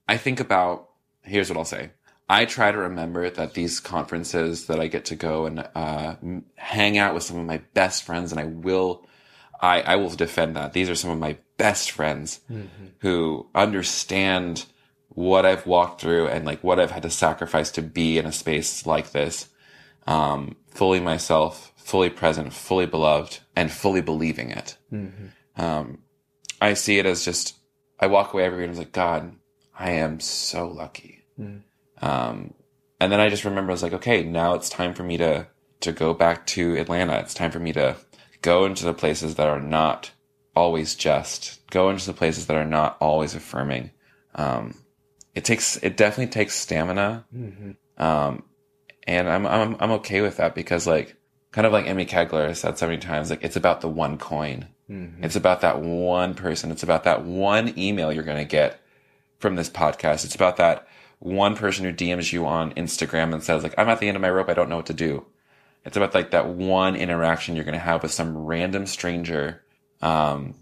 I 0.08 0.16
think 0.16 0.40
about, 0.40 0.88
here's 1.22 1.50
what 1.50 1.58
I'll 1.58 1.64
say. 1.66 1.90
I 2.28 2.46
try 2.46 2.72
to 2.72 2.78
remember 2.78 3.28
that 3.28 3.54
these 3.54 3.80
conferences 3.80 4.66
that 4.66 4.80
I 4.80 4.86
get 4.86 5.06
to 5.06 5.14
go 5.14 5.46
and 5.46 5.68
uh, 5.74 6.16
hang 6.56 6.96
out 6.96 7.14
with 7.14 7.22
some 7.22 7.38
of 7.38 7.46
my 7.46 7.58
best 7.74 8.04
friends, 8.04 8.32
and 8.32 8.40
I 8.40 8.44
will, 8.44 9.06
I, 9.60 9.82
I 9.82 9.96
will 9.96 10.10
defend 10.10 10.56
that. 10.56 10.72
These 10.72 10.88
are 10.88 10.94
some 10.94 11.10
of 11.10 11.18
my 11.18 11.36
best 11.56 11.90
friends 11.90 12.40
mm-hmm. 12.50 12.86
who 13.00 13.48
understand 13.54 14.64
what 15.08 15.46
I've 15.46 15.66
walked 15.66 16.00
through 16.00 16.28
and 16.28 16.44
like 16.44 16.64
what 16.64 16.80
I've 16.80 16.90
had 16.90 17.02
to 17.02 17.10
sacrifice 17.10 17.70
to 17.72 17.82
be 17.82 18.18
in 18.18 18.26
a 18.26 18.32
space 18.32 18.86
like 18.86 19.12
this, 19.12 19.48
um, 20.06 20.56
fully 20.70 21.00
myself, 21.00 21.72
fully 21.76 22.10
present, 22.10 22.52
fully 22.52 22.86
beloved, 22.86 23.40
and 23.54 23.70
fully 23.70 24.00
believing 24.00 24.50
it. 24.50 24.76
Mm-hmm. 24.92 25.62
Um, 25.62 25.98
I 26.60 26.74
see 26.74 26.98
it 26.98 27.06
as 27.06 27.24
just 27.24 27.56
I 28.00 28.06
walk 28.06 28.32
away 28.32 28.44
every 28.44 28.58
week 28.58 28.68
and 28.68 28.72
I'm 28.72 28.78
like, 28.78 28.92
God, 28.92 29.36
I 29.78 29.92
am 29.92 30.20
so 30.20 30.66
lucky. 30.68 31.24
Mm. 31.38 31.60
Um, 32.04 32.52
and 33.00 33.10
then 33.10 33.20
I 33.20 33.30
just 33.30 33.44
remember 33.44 33.70
I 33.70 33.74
was 33.74 33.82
like, 33.82 33.94
okay, 33.94 34.22
now 34.22 34.54
it's 34.54 34.68
time 34.68 34.94
for 34.94 35.02
me 35.02 35.16
to 35.16 35.48
to 35.80 35.92
go 35.92 36.14
back 36.14 36.46
to 36.46 36.76
Atlanta. 36.76 37.18
It's 37.18 37.34
time 37.34 37.50
for 37.50 37.58
me 37.58 37.72
to 37.72 37.96
go 38.42 38.64
into 38.64 38.84
the 38.84 38.94
places 38.94 39.34
that 39.36 39.48
are 39.48 39.60
not 39.60 40.12
always 40.54 40.94
just, 40.94 41.60
go 41.70 41.90
into 41.90 42.06
the 42.06 42.12
places 42.14 42.46
that 42.46 42.56
are 42.56 42.64
not 42.64 42.96
always 43.00 43.34
affirming. 43.34 43.90
Um, 44.34 44.74
it 45.34 45.44
takes, 45.44 45.76
it 45.76 45.96
definitely 45.96 46.32
takes 46.32 46.54
stamina. 46.54 47.24
Mm-hmm. 47.34 48.02
Um, 48.02 48.44
and 49.06 49.28
I'm, 49.28 49.46
I'm, 49.46 49.76
I'm 49.80 49.90
okay 49.92 50.20
with 50.20 50.36
that 50.38 50.54
because 50.54 50.86
like, 50.86 51.16
kind 51.52 51.66
of 51.66 51.72
like 51.72 51.86
Emmy 51.86 52.06
Kegler 52.06 52.48
has 52.48 52.60
said 52.60 52.78
so 52.78 52.86
many 52.86 52.98
times, 52.98 53.30
like 53.30 53.44
it's 53.44 53.56
about 53.56 53.80
the 53.80 53.88
one 53.88 54.16
coin. 54.16 54.68
Mm-hmm. 54.88 55.24
It's 55.24 55.36
about 55.36 55.62
that 55.62 55.80
one 55.80 56.34
person. 56.34 56.70
It's 56.70 56.82
about 56.82 57.04
that 57.04 57.24
one 57.24 57.78
email 57.78 58.12
you're 58.12 58.22
going 58.22 58.38
to 58.38 58.44
get 58.44 58.80
from 59.38 59.56
this 59.56 59.70
podcast. 59.70 60.24
It's 60.24 60.34
about 60.34 60.56
that 60.58 60.86
one 61.18 61.56
person 61.56 61.84
who 61.84 61.92
DMs 61.92 62.32
you 62.32 62.46
on 62.46 62.72
Instagram 62.74 63.32
and 63.32 63.42
says 63.42 63.62
like, 63.62 63.74
I'm 63.78 63.88
at 63.88 64.00
the 64.00 64.08
end 64.08 64.16
of 64.16 64.22
my 64.22 64.30
rope. 64.30 64.48
I 64.48 64.54
don't 64.54 64.68
know 64.68 64.76
what 64.76 64.86
to 64.86 64.94
do. 64.94 65.26
It's 65.84 65.96
about 65.96 66.14
like 66.14 66.30
that 66.30 66.48
one 66.48 66.96
interaction 66.96 67.56
you're 67.56 67.64
going 67.64 67.74
to 67.74 67.78
have 67.78 68.02
with 68.02 68.12
some 68.12 68.36
random 68.36 68.86
stranger, 68.86 69.64
um, 70.00 70.54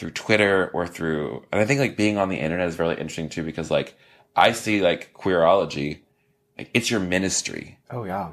through 0.00 0.10
Twitter 0.10 0.70
or 0.72 0.86
through, 0.86 1.44
and 1.52 1.60
I 1.60 1.66
think 1.66 1.78
like 1.78 1.94
being 1.94 2.16
on 2.16 2.30
the 2.30 2.38
internet 2.38 2.68
is 2.68 2.78
really 2.78 2.94
interesting 2.94 3.28
too, 3.28 3.42
because 3.42 3.70
like 3.70 3.98
I 4.34 4.52
see 4.52 4.80
like 4.80 5.12
queerology, 5.12 6.00
like 6.56 6.70
it's 6.72 6.90
your 6.90 7.00
ministry. 7.00 7.78
Oh 7.90 8.04
yeah. 8.04 8.30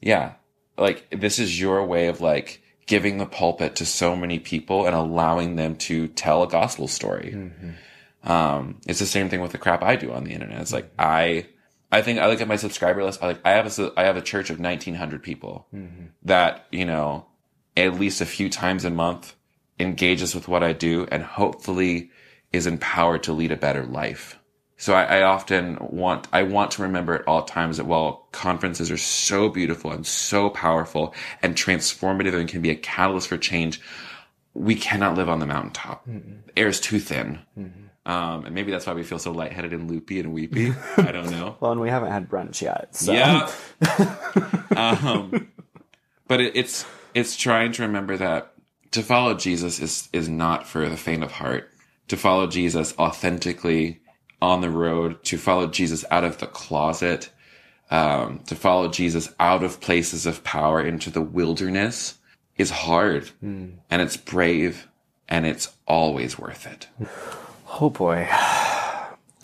Yeah. 0.00 0.32
Like 0.76 1.06
this 1.10 1.38
is 1.38 1.60
your 1.60 1.84
way 1.86 2.08
of 2.08 2.20
like 2.20 2.62
giving 2.86 3.18
the 3.18 3.26
pulpit 3.26 3.76
to 3.76 3.86
so 3.86 4.16
many 4.16 4.40
people 4.40 4.86
and 4.86 4.94
allowing 4.94 5.54
them 5.54 5.76
to 5.76 6.08
tell 6.08 6.42
a 6.42 6.48
gospel 6.48 6.88
story. 6.88 7.32
Mm-hmm. 7.34 7.70
Um, 8.24 8.80
it's 8.86 8.98
the 8.98 9.06
same 9.06 9.28
thing 9.28 9.40
with 9.40 9.52
the 9.52 9.58
crap 9.58 9.82
I 9.82 9.96
do 9.96 10.12
on 10.12 10.24
the 10.24 10.32
internet. 10.32 10.60
It's 10.60 10.72
like 10.72 10.90
I, 10.98 11.46
I 11.92 12.02
think 12.02 12.18
I 12.18 12.28
look 12.28 12.40
at 12.40 12.48
my 12.48 12.56
subscriber 12.56 13.04
list. 13.04 13.22
I 13.22 13.26
like 13.28 13.40
I 13.44 13.52
have 13.52 13.78
a 13.78 13.92
I 13.96 14.04
have 14.04 14.16
a 14.16 14.22
church 14.22 14.50
of 14.50 14.58
nineteen 14.58 14.94
hundred 14.94 15.22
people 15.22 15.66
mm-hmm. 15.74 16.06
that 16.22 16.66
you 16.72 16.84
know 16.84 17.26
at 17.76 17.98
least 17.98 18.20
a 18.20 18.26
few 18.26 18.48
times 18.48 18.84
a 18.84 18.90
month 18.90 19.34
engages 19.78 20.34
with 20.34 20.48
what 20.48 20.62
I 20.62 20.72
do 20.72 21.06
and 21.10 21.22
hopefully 21.22 22.10
is 22.52 22.66
empowered 22.66 23.24
to 23.24 23.32
lead 23.32 23.52
a 23.52 23.56
better 23.56 23.84
life. 23.84 24.38
So 24.76 24.92
I, 24.92 25.18
I, 25.18 25.22
often 25.22 25.78
want, 25.80 26.26
I 26.32 26.42
want 26.42 26.72
to 26.72 26.82
remember 26.82 27.14
at 27.14 27.26
all 27.28 27.42
times 27.42 27.76
that 27.76 27.86
while 27.86 28.28
conferences 28.32 28.90
are 28.90 28.96
so 28.96 29.48
beautiful 29.48 29.92
and 29.92 30.06
so 30.06 30.50
powerful 30.50 31.14
and 31.42 31.54
transformative 31.54 32.34
and 32.34 32.48
can 32.48 32.60
be 32.60 32.70
a 32.70 32.76
catalyst 32.76 33.28
for 33.28 33.38
change, 33.38 33.80
we 34.52 34.74
cannot 34.74 35.16
live 35.16 35.28
on 35.28 35.38
the 35.38 35.46
mountaintop. 35.46 36.06
Mm-hmm. 36.06 36.46
The 36.46 36.58
air 36.58 36.68
is 36.68 36.80
too 36.80 36.98
thin. 36.98 37.40
Mm-hmm. 37.58 37.83
Um, 38.06 38.44
and 38.44 38.54
maybe 38.54 38.70
that's 38.70 38.86
why 38.86 38.92
we 38.92 39.02
feel 39.02 39.18
so 39.18 39.32
lightheaded 39.32 39.72
and 39.72 39.90
loopy 39.90 40.20
and 40.20 40.34
weepy. 40.34 40.74
I 40.98 41.10
don't 41.10 41.30
know. 41.30 41.56
well, 41.60 41.72
and 41.72 41.80
we 41.80 41.88
haven't 41.88 42.10
had 42.10 42.28
brunch 42.28 42.60
yet. 42.60 42.94
So. 42.94 43.12
Yeah. 43.12 43.50
um, 44.76 45.48
but 46.28 46.40
it, 46.40 46.54
it's 46.54 46.84
it's 47.14 47.36
trying 47.36 47.72
to 47.72 47.82
remember 47.82 48.16
that 48.16 48.52
to 48.90 49.02
follow 49.02 49.34
Jesus 49.34 49.80
is 49.80 50.08
is 50.12 50.28
not 50.28 50.66
for 50.66 50.88
the 50.88 50.96
faint 50.96 51.22
of 51.22 51.32
heart. 51.32 51.70
To 52.08 52.16
follow 52.18 52.46
Jesus 52.46 52.94
authentically 52.98 54.02
on 54.42 54.60
the 54.60 54.68
road, 54.68 55.24
to 55.24 55.38
follow 55.38 55.66
Jesus 55.66 56.04
out 56.10 56.22
of 56.22 56.36
the 56.36 56.46
closet, 56.46 57.30
um, 57.90 58.40
to 58.40 58.54
follow 58.54 58.88
Jesus 58.88 59.32
out 59.40 59.64
of 59.64 59.80
places 59.80 60.26
of 60.26 60.44
power 60.44 60.84
into 60.84 61.10
the 61.10 61.22
wilderness 61.22 62.18
is 62.56 62.70
hard, 62.70 63.30
mm. 63.42 63.72
and 63.90 64.02
it's 64.02 64.16
brave, 64.16 64.88
and 65.28 65.46
it's 65.46 65.72
always 65.86 66.38
worth 66.38 66.66
it. 66.66 66.88
Oh 67.80 67.90
boy. 67.90 68.28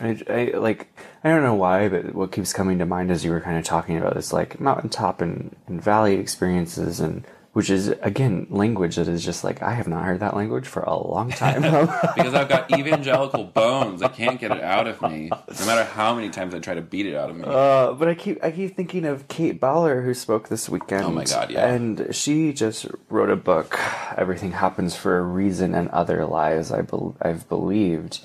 I, 0.03 0.19
I, 0.31 0.53
like 0.57 0.89
I 1.23 1.29
don't 1.29 1.43
know 1.43 1.55
why, 1.55 1.89
but 1.89 2.15
what 2.15 2.33
keeps 2.33 2.53
coming 2.53 2.79
to 2.79 2.87
mind 2.87 3.11
as 3.11 3.25
you 3.25 3.31
were 3.31 3.41
kind 3.41 3.59
of 3.59 3.65
talking 3.65 3.97
about 3.99 4.15
this 4.15 4.33
like 4.33 4.61
mountaintop 4.61 5.21
and, 5.21 5.55
and 5.67 5.83
valley 5.83 6.15
experiences 6.15 7.01
and 7.01 7.27
which 7.53 7.69
is 7.69 7.89
again 8.03 8.47
language 8.49 8.97
that 8.97 9.09
is 9.09 9.25
just 9.25 9.43
like 9.43 9.61
I 9.61 9.75
have 9.75 9.89
not 9.89 10.05
heard 10.05 10.21
that 10.21 10.37
language 10.37 10.67
for 10.67 10.83
a 10.83 10.97
long 10.97 11.31
time. 11.31 11.63
because 12.17 12.35
I've 12.35 12.49
got 12.49 12.71
evangelical 12.71 13.45
bones. 13.45 14.03
I 14.03 14.09
can't 14.09 14.39
get 14.39 14.53
it 14.53 14.63
out 14.63 14.87
of 14.87 15.03
me, 15.03 15.31
no 15.31 15.67
matter 15.67 15.85
how 15.85 16.15
many 16.15 16.31
times 16.31 16.55
I 16.55 16.61
try 16.61 16.75
to 16.75 16.83
beat 16.83 17.07
it 17.07 17.17
out 17.17 17.31
of 17.31 17.37
me. 17.37 17.45
Uh, 17.47 17.93
but 17.93 18.09
I 18.09 18.15
keep 18.15 18.43
I 18.45 18.53
keep 18.53 18.77
thinking 18.77 19.05
of 19.05 19.27
Kate 19.29 19.59
Bowler 19.59 20.03
who 20.03 20.15
spoke 20.15 20.49
this 20.49 20.69
weekend. 20.69 21.05
Oh 21.05 21.11
my 21.11 21.25
god, 21.25 21.51
yeah! 21.51 21.67
And 21.67 22.15
she 22.15 22.53
just 22.53 22.87
wrote 23.09 23.31
a 23.31 23.37
book. 23.37 23.79
Everything 24.17 24.53
happens 24.53 24.95
for 24.95 25.19
a 25.19 25.23
reason, 25.23 25.75
and 25.75 25.89
other 25.89 26.25
lies 26.27 26.71
I 26.71 26.83
be- 26.83 27.15
I've 27.21 27.49
believed. 27.49 28.21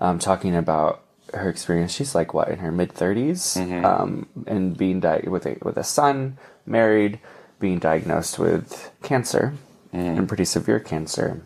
Um, 0.00 0.20
talking 0.20 0.54
about 0.54 1.02
her 1.34 1.48
experience. 1.48 1.92
She's 1.92 2.14
like 2.14 2.32
what 2.32 2.48
in 2.48 2.58
her 2.58 2.70
mid 2.70 2.94
30s, 2.94 3.58
mm-hmm. 3.58 3.84
um, 3.84 4.28
and 4.46 4.76
being 4.76 5.00
di- 5.00 5.24
with 5.26 5.46
a 5.46 5.56
with 5.62 5.76
a 5.76 5.82
son, 5.82 6.38
married 6.66 7.18
being 7.58 7.78
diagnosed 7.78 8.38
with 8.38 8.90
cancer 9.02 9.54
mm. 9.92 10.18
and 10.18 10.28
pretty 10.28 10.44
severe 10.44 10.80
cancer. 10.80 11.42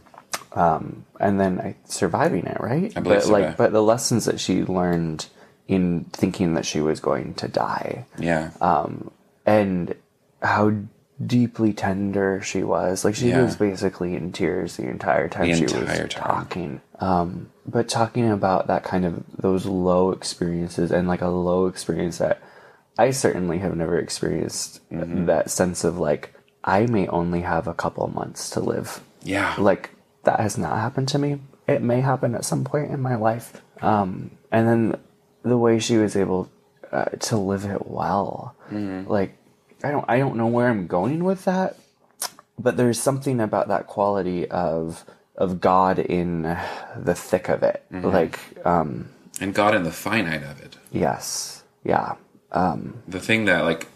Um, 0.53 1.07
and 1.19 1.41
then 1.41 1.61
I, 1.61 1.77
surviving 1.85 2.47
it, 2.47 2.61
right? 2.61 2.93
I 2.97 3.01
but 3.01 3.25
so, 3.25 3.33
like, 3.33 3.57
but 3.57 3.73
the 3.73 3.83
lessons 3.83 4.27
that 4.27 4.39
she 4.39 4.65
learned 4.65 5.27
in 5.69 6.05
thinking 6.13 6.55
that 6.55 6.67
she 6.67 6.81
was 6.81 7.01
going 7.01 7.35
to 7.35 7.49
die, 7.49 8.05
yeah, 8.19 8.51
um, 8.61 9.11
and 9.47 9.95
how 10.43 10.73
deeply 11.25 11.73
tender 11.73 12.41
she 12.43 12.63
was. 12.63 13.05
Like 13.05 13.15
she 13.15 13.29
yeah. 13.29 13.43
was 13.43 13.57
basically 13.57 14.15
in 14.15 14.33
tears 14.33 14.77
the 14.77 14.89
entire 14.89 15.29
time 15.29 15.49
the 15.49 15.55
she 15.55 15.63
entire 15.65 16.03
was 16.05 16.15
time. 16.15 16.25
talking. 16.25 16.81
Um, 16.99 17.51
but 17.67 17.89
talking 17.89 18.31
about 18.31 18.67
that 18.67 18.85
kind 18.85 19.05
of 19.05 19.25
those 19.37 19.67
low 19.67 20.11
experiences 20.11 20.91
and 20.91 21.09
like 21.09 21.21
a 21.21 21.29
low 21.29 21.67
experience 21.67 22.19
that 22.19 22.43
I 22.99 23.11
certainly 23.11 23.59
have 23.59 23.77
never 23.77 23.99
experienced 23.99 24.81
mm-hmm. 24.91 25.27
that 25.27 25.51
sense 25.51 25.85
of 25.85 25.99
like 25.99 26.35
I 26.65 26.87
may 26.87 27.09
only 27.09 27.41
have 27.43 27.67
a 27.67 27.75
couple 27.75 28.07
months 28.09 28.51
to 28.51 28.61
live. 28.61 29.01
Yeah. 29.23 29.55
Like 29.59 29.91
that 30.25 30.41
has 30.41 30.59
not 30.59 30.79
happened 30.79 31.09
to 31.09 31.19
me. 31.19 31.41
It 31.67 31.83
may 31.83 32.01
happen 32.01 32.35
at 32.35 32.45
some 32.45 32.65
point 32.65 32.91
in 32.91 33.01
my 33.01 33.17
life. 33.17 33.61
Um, 33.81 34.33
and 34.51 34.69
then 34.69 35.01
the 35.43 35.59
way 35.59 35.79
she 35.79 35.97
was 35.97 36.17
able 36.17 36.51
uh, 36.93 37.07
to 37.07 37.37
live 37.37 37.65
it 37.65 37.87
well. 37.87 38.55
Like 39.09 39.37
I 39.83 39.91
don't 39.91 40.05
I 40.09 40.19
don't 40.19 40.37
know 40.37 40.47
where 40.47 40.69
I'm 40.69 40.87
going 40.87 41.25
with 41.25 41.45
that, 41.47 41.77
but 42.59 42.77
there's 42.77 43.01
something 43.01 43.41
about 43.41 43.69
that 43.69 43.87
quality 43.87 44.49
of 44.49 45.05
of 45.37 45.61
God 45.61 45.99
in 45.99 46.43
the 46.97 47.15
thick 47.15 47.49
of 47.49 47.63
it. 47.63 47.85
Like 47.91 48.39
um 48.67 49.09
And 49.41 49.55
God 49.55 49.75
in 49.75 49.83
the 49.83 49.93
finite 49.93 50.43
of 50.43 50.61
it. 50.61 50.77
yes. 50.93 51.65
Yeah. 51.85 52.15
Um 52.53 53.03
The 53.09 53.21
thing 53.21 53.47
that 53.47 53.65
like 53.65 53.89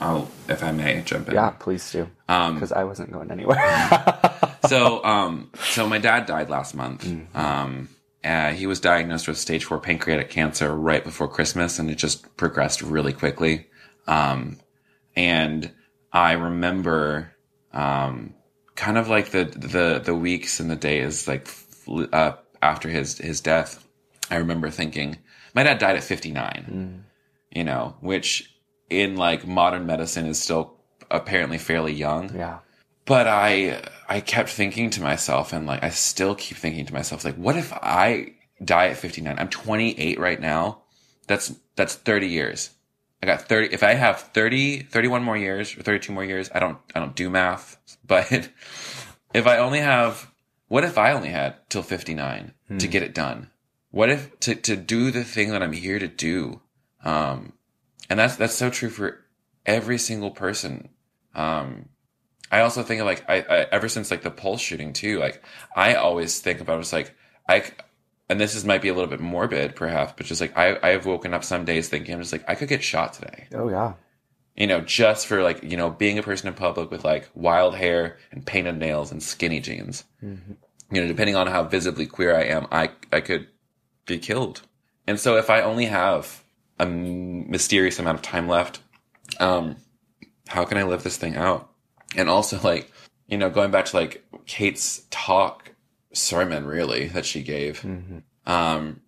I'll 0.00 0.30
if 0.48 0.62
I 0.62 0.70
may 0.72 1.02
jump 1.02 1.28
in. 1.28 1.34
yeah, 1.34 1.50
please 1.50 1.90
do. 1.90 2.08
Um, 2.28 2.60
Cuz 2.60 2.70
I 2.72 2.84
wasn't 2.84 3.10
going 3.12 3.30
anywhere. 3.30 3.58
so 4.68 5.04
um 5.14 5.50
so 5.72 5.88
my 5.88 5.98
dad 5.98 6.26
died 6.26 6.48
last 6.50 6.74
month 6.74 7.06
um 7.34 7.88
uh, 8.24 8.50
he 8.52 8.66
was 8.66 8.80
diagnosed 8.80 9.28
with 9.28 9.38
stage 9.38 9.64
four 9.64 9.78
pancreatic 9.78 10.28
cancer 10.28 10.74
right 10.74 11.04
before 11.04 11.28
christmas 11.28 11.78
and 11.78 11.88
it 11.90 11.94
just 11.96 12.36
progressed 12.36 12.82
really 12.82 13.12
quickly 13.12 13.66
um 14.08 14.58
and 15.16 15.70
i 16.12 16.32
remember 16.32 17.32
um 17.72 18.34
kind 18.74 18.98
of 18.98 19.08
like 19.08 19.30
the 19.30 19.44
the 19.44 20.00
the 20.04 20.14
weeks 20.14 20.58
and 20.60 20.68
the 20.70 20.76
days 20.76 21.28
like 21.28 21.48
uh, 22.12 22.32
after 22.60 22.88
his 22.88 23.18
his 23.18 23.40
death 23.40 23.86
i 24.30 24.36
remember 24.36 24.68
thinking 24.70 25.16
my 25.54 25.62
dad 25.62 25.78
died 25.78 25.96
at 25.96 26.02
59 26.04 27.04
you 27.50 27.64
know 27.64 27.96
which 28.00 28.54
in 28.90 29.16
like 29.16 29.46
modern 29.46 29.86
medicine 29.86 30.26
is 30.26 30.40
still 30.40 30.78
apparently 31.10 31.58
fairly 31.58 31.92
young. 31.92 32.34
Yeah. 32.34 32.58
but 33.04 33.26
I 33.26 33.82
I 34.08 34.20
kept 34.20 34.50
thinking 34.50 34.90
to 34.90 35.02
myself 35.02 35.52
and 35.52 35.66
like 35.66 35.82
I 35.82 35.90
still 35.90 36.34
keep 36.34 36.56
thinking 36.56 36.86
to 36.86 36.92
myself 36.92 37.24
like 37.24 37.36
what 37.36 37.56
if 37.56 37.72
I 37.72 38.34
die 38.62 38.88
at 38.88 38.96
59 38.96 39.38
I'm 39.38 39.48
28 39.48 40.18
right 40.18 40.40
now. 40.40 40.82
That's 41.26 41.54
that's 41.76 41.94
30 41.94 42.28
years. 42.28 42.70
I 43.22 43.26
got 43.26 43.42
30 43.42 43.72
if 43.72 43.82
I 43.82 43.94
have 43.94 44.20
30 44.20 44.80
31 44.82 45.22
more 45.22 45.36
years 45.36 45.76
or 45.76 45.82
32 45.82 46.12
more 46.12 46.24
years 46.24 46.50
I 46.54 46.60
don't 46.60 46.78
I 46.94 47.00
don't 47.00 47.16
do 47.16 47.30
math 47.30 47.78
but 48.06 48.50
if 49.34 49.46
I 49.46 49.58
only 49.58 49.80
have 49.80 50.30
what 50.68 50.84
if 50.84 50.98
I 50.98 51.12
only 51.12 51.30
had 51.30 51.56
till 51.70 51.82
59 51.82 52.52
to 52.68 52.74
hmm. 52.74 52.90
get 52.90 53.02
it 53.02 53.14
done? 53.14 53.50
What 53.90 54.10
if 54.10 54.38
to 54.40 54.54
to 54.54 54.76
do 54.76 55.10
the 55.10 55.24
thing 55.24 55.50
that 55.50 55.62
I'm 55.62 55.72
here 55.72 55.98
to 55.98 56.08
do 56.08 56.60
um 57.04 57.52
and 58.10 58.18
that's 58.18 58.36
that's 58.36 58.54
so 58.54 58.70
true 58.70 58.90
for 58.90 59.24
every 59.66 59.98
single 59.98 60.30
person 60.30 60.88
um 61.34 61.88
I 62.50 62.60
also 62.60 62.82
think 62.82 63.00
of 63.00 63.06
like 63.06 63.28
I, 63.28 63.40
I 63.40 63.56
ever 63.70 63.88
since 63.88 64.10
like 64.10 64.22
the 64.22 64.30
pulse 64.30 64.60
shooting 64.60 64.92
too. 64.92 65.18
Like 65.18 65.42
I 65.76 65.94
always 65.94 66.40
think 66.40 66.60
about 66.60 66.78
it, 66.78 66.80
it's 66.80 66.92
like 66.92 67.14
I 67.48 67.64
and 68.28 68.40
this 68.40 68.54
is 68.54 68.64
might 68.64 68.82
be 68.82 68.88
a 68.88 68.94
little 68.94 69.08
bit 69.08 69.20
morbid 69.20 69.76
perhaps, 69.76 70.14
but 70.16 70.26
just 70.26 70.40
like 70.40 70.56
I 70.56 70.78
I've 70.82 71.06
woken 71.06 71.34
up 71.34 71.44
some 71.44 71.64
days 71.64 71.88
thinking 71.88 72.14
I'm 72.14 72.20
just 72.20 72.32
like 72.32 72.44
I 72.48 72.54
could 72.54 72.68
get 72.68 72.82
shot 72.82 73.12
today. 73.12 73.48
Oh 73.54 73.68
yeah. 73.68 73.94
You 74.56 74.66
know, 74.66 74.80
just 74.80 75.26
for 75.26 75.42
like 75.42 75.62
you 75.62 75.76
know 75.76 75.90
being 75.90 76.18
a 76.18 76.22
person 76.22 76.48
in 76.48 76.54
public 76.54 76.90
with 76.90 77.04
like 77.04 77.28
wild 77.34 77.74
hair 77.74 78.18
and 78.32 78.44
painted 78.44 78.76
nails 78.78 79.12
and 79.12 79.22
skinny 79.22 79.60
jeans. 79.60 80.04
You 80.90 81.02
know, 81.02 81.06
depending 81.06 81.36
on 81.36 81.46
how 81.46 81.64
visibly 81.64 82.06
queer 82.06 82.34
I 82.34 82.44
am, 82.44 82.66
I 82.72 82.90
I 83.12 83.20
could 83.20 83.46
be 84.06 84.18
killed. 84.18 84.62
And 85.06 85.20
so 85.20 85.36
if 85.36 85.50
I 85.50 85.60
only 85.60 85.86
have 85.86 86.42
a 86.78 86.86
mysterious 86.86 87.98
amount 87.98 88.16
of 88.18 88.22
time 88.22 88.48
left, 88.48 88.80
um, 89.40 89.76
how 90.48 90.64
can 90.64 90.78
I 90.78 90.82
live 90.84 91.02
this 91.02 91.16
thing 91.16 91.36
out? 91.36 91.70
And 92.16 92.28
also 92.28 92.58
like, 92.62 92.90
you 93.26 93.36
know, 93.36 93.50
going 93.50 93.70
back 93.70 93.84
to 93.86 93.96
like 93.96 94.24
Kate's 94.46 95.02
talk 95.10 95.72
sermon 96.12 96.64
really 96.66 97.08
that 97.08 97.26
she 97.26 97.42
gave, 97.42 97.84
um, 98.46 99.00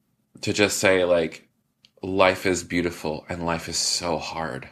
to 0.42 0.52
just 0.52 0.78
say 0.78 1.04
like, 1.04 1.48
life 2.02 2.46
is 2.46 2.64
beautiful 2.64 3.24
and 3.28 3.44
life 3.46 3.68
is 3.68 3.76
so 3.76 4.18
hard. 4.18 4.68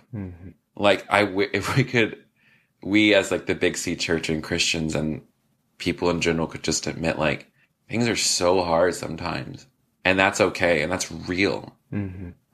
Like 0.77 1.07
I, 1.11 1.25
w- 1.25 1.51
if 1.53 1.77
we 1.77 1.85
could, 1.85 2.17
we 2.83 3.15
as 3.15 3.31
like 3.31 3.47
the 3.47 3.55
big 3.55 3.77
C 3.77 3.97
church 3.97 4.29
and 4.29 4.43
Christians 4.43 4.95
and 4.95 5.23
people 5.79 6.11
in 6.11 6.21
general 6.21 6.47
could 6.47 6.63
just 6.63 6.87
admit 6.87 7.19
like 7.19 7.51
things 7.89 8.09
are 8.09 8.17
so 8.17 8.63
hard 8.63 8.95
sometimes 8.95 9.67
and 10.05 10.19
that's 10.19 10.41
okay 10.41 10.83
and 10.83 10.91
that's 10.93 11.11
real. 11.11 11.75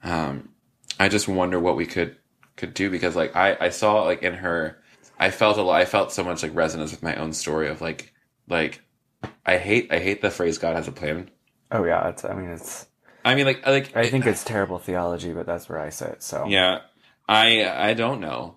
Um, 0.05 0.49
I 0.99 1.09
just 1.09 1.27
wonder 1.27 1.59
what 1.59 1.75
we 1.75 1.85
could 1.85 2.15
could 2.55 2.73
do 2.73 2.89
because 2.89 3.15
like 3.15 3.35
I 3.35 3.57
I 3.59 3.69
saw 3.69 4.03
like 4.03 4.23
in 4.23 4.33
her 4.33 4.81
I 5.19 5.31
felt 5.31 5.57
a 5.57 5.61
lot 5.61 5.81
I 5.81 5.85
felt 5.85 6.13
so 6.13 6.23
much 6.23 6.43
like 6.43 6.55
resonance 6.55 6.91
with 6.91 7.03
my 7.03 7.15
own 7.15 7.33
story 7.33 7.67
of 7.67 7.81
like 7.81 8.13
like 8.47 8.81
I 9.45 9.57
hate 9.57 9.91
I 9.91 9.99
hate 9.99 10.21
the 10.21 10.31
phrase 10.31 10.57
God 10.57 10.75
has 10.75 10.87
a 10.87 10.91
plan. 10.91 11.29
Oh 11.71 11.83
yeah, 11.83 12.07
it's 12.09 12.23
I 12.23 12.33
mean 12.33 12.49
it's 12.51 12.87
I 13.25 13.35
mean 13.35 13.45
like 13.45 13.65
like 13.65 13.95
I 13.97 14.07
think 14.09 14.25
it's 14.25 14.43
terrible 14.43 14.79
theology, 14.79 15.33
but 15.33 15.45
that's 15.45 15.67
where 15.67 15.79
I 15.79 15.89
sit. 15.89 16.23
So 16.23 16.45
yeah 16.47 16.81
I 17.27 17.89
I 17.89 17.93
don't 17.95 18.21
know. 18.21 18.55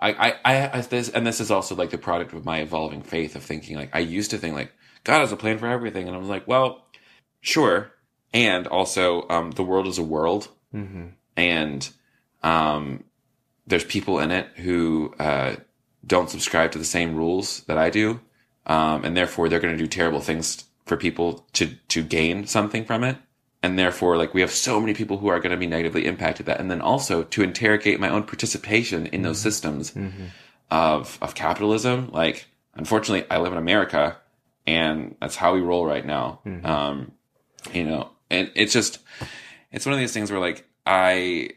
I, 0.00 0.12
I 0.12 0.34
I 0.44 0.78
I 0.78 0.80
this 0.82 1.08
and 1.08 1.26
this 1.26 1.40
is 1.40 1.50
also 1.50 1.76
like 1.76 1.90
the 1.90 1.98
product 1.98 2.32
of 2.32 2.44
my 2.44 2.60
evolving 2.60 3.02
faith 3.02 3.36
of 3.36 3.42
thinking 3.42 3.76
like 3.76 3.94
I 3.94 4.00
used 4.00 4.32
to 4.32 4.38
think 4.38 4.54
like 4.54 4.72
God 5.04 5.20
has 5.20 5.32
a 5.32 5.36
plan 5.36 5.58
for 5.58 5.68
everything 5.68 6.08
and 6.08 6.16
I 6.16 6.18
was 6.18 6.28
like 6.28 6.46
well 6.46 6.86
sure 7.40 7.92
and 8.32 8.66
also 8.66 9.26
um 9.28 9.52
the 9.52 9.62
world 9.64 9.86
is 9.86 9.98
a 9.98 10.02
world. 10.02 10.48
And 11.36 11.88
um, 12.42 13.04
there's 13.66 13.84
people 13.84 14.18
in 14.18 14.30
it 14.30 14.48
who 14.56 15.14
uh, 15.18 15.56
don't 16.06 16.30
subscribe 16.30 16.72
to 16.72 16.78
the 16.78 16.84
same 16.84 17.14
rules 17.14 17.62
that 17.68 17.78
I 17.78 17.90
do, 17.90 18.20
um, 18.66 19.04
and 19.04 19.16
therefore 19.16 19.48
they're 19.48 19.60
going 19.60 19.76
to 19.76 19.82
do 19.82 19.86
terrible 19.88 20.20
things 20.20 20.64
for 20.86 20.96
people 20.96 21.46
to 21.54 21.66
to 21.88 22.02
gain 22.02 22.46
something 22.46 22.84
from 22.84 23.04
it, 23.04 23.16
and 23.62 23.78
therefore 23.78 24.16
like 24.16 24.34
we 24.34 24.40
have 24.40 24.50
so 24.50 24.80
many 24.80 24.94
people 24.94 25.18
who 25.18 25.28
are 25.28 25.38
going 25.40 25.50
to 25.52 25.56
be 25.56 25.66
negatively 25.66 26.06
impacted 26.06 26.46
that, 26.46 26.60
and 26.60 26.70
then 26.70 26.80
also 26.80 27.22
to 27.24 27.42
interrogate 27.42 28.00
my 28.00 28.08
own 28.08 28.24
participation 28.24 29.06
in 29.06 29.22
those 29.22 29.40
systems 29.40 29.94
of 30.70 31.18
of 31.22 31.34
capitalism. 31.34 32.10
Like, 32.12 32.46
unfortunately, 32.74 33.26
I 33.30 33.38
live 33.38 33.52
in 33.52 33.58
America, 33.58 34.16
and 34.66 35.14
that's 35.20 35.36
how 35.36 35.54
we 35.54 35.60
roll 35.60 35.86
right 35.86 36.04
now. 36.06 36.40
Um, 36.66 37.12
you 37.72 37.84
know, 37.84 38.10
and 38.30 38.50
it's 38.54 38.72
just 38.72 38.98
it's 39.72 39.86
one 39.86 39.92
of 39.92 39.98
these 39.98 40.12
things 40.12 40.30
where 40.30 40.40
like 40.40 40.66
I, 40.86 41.50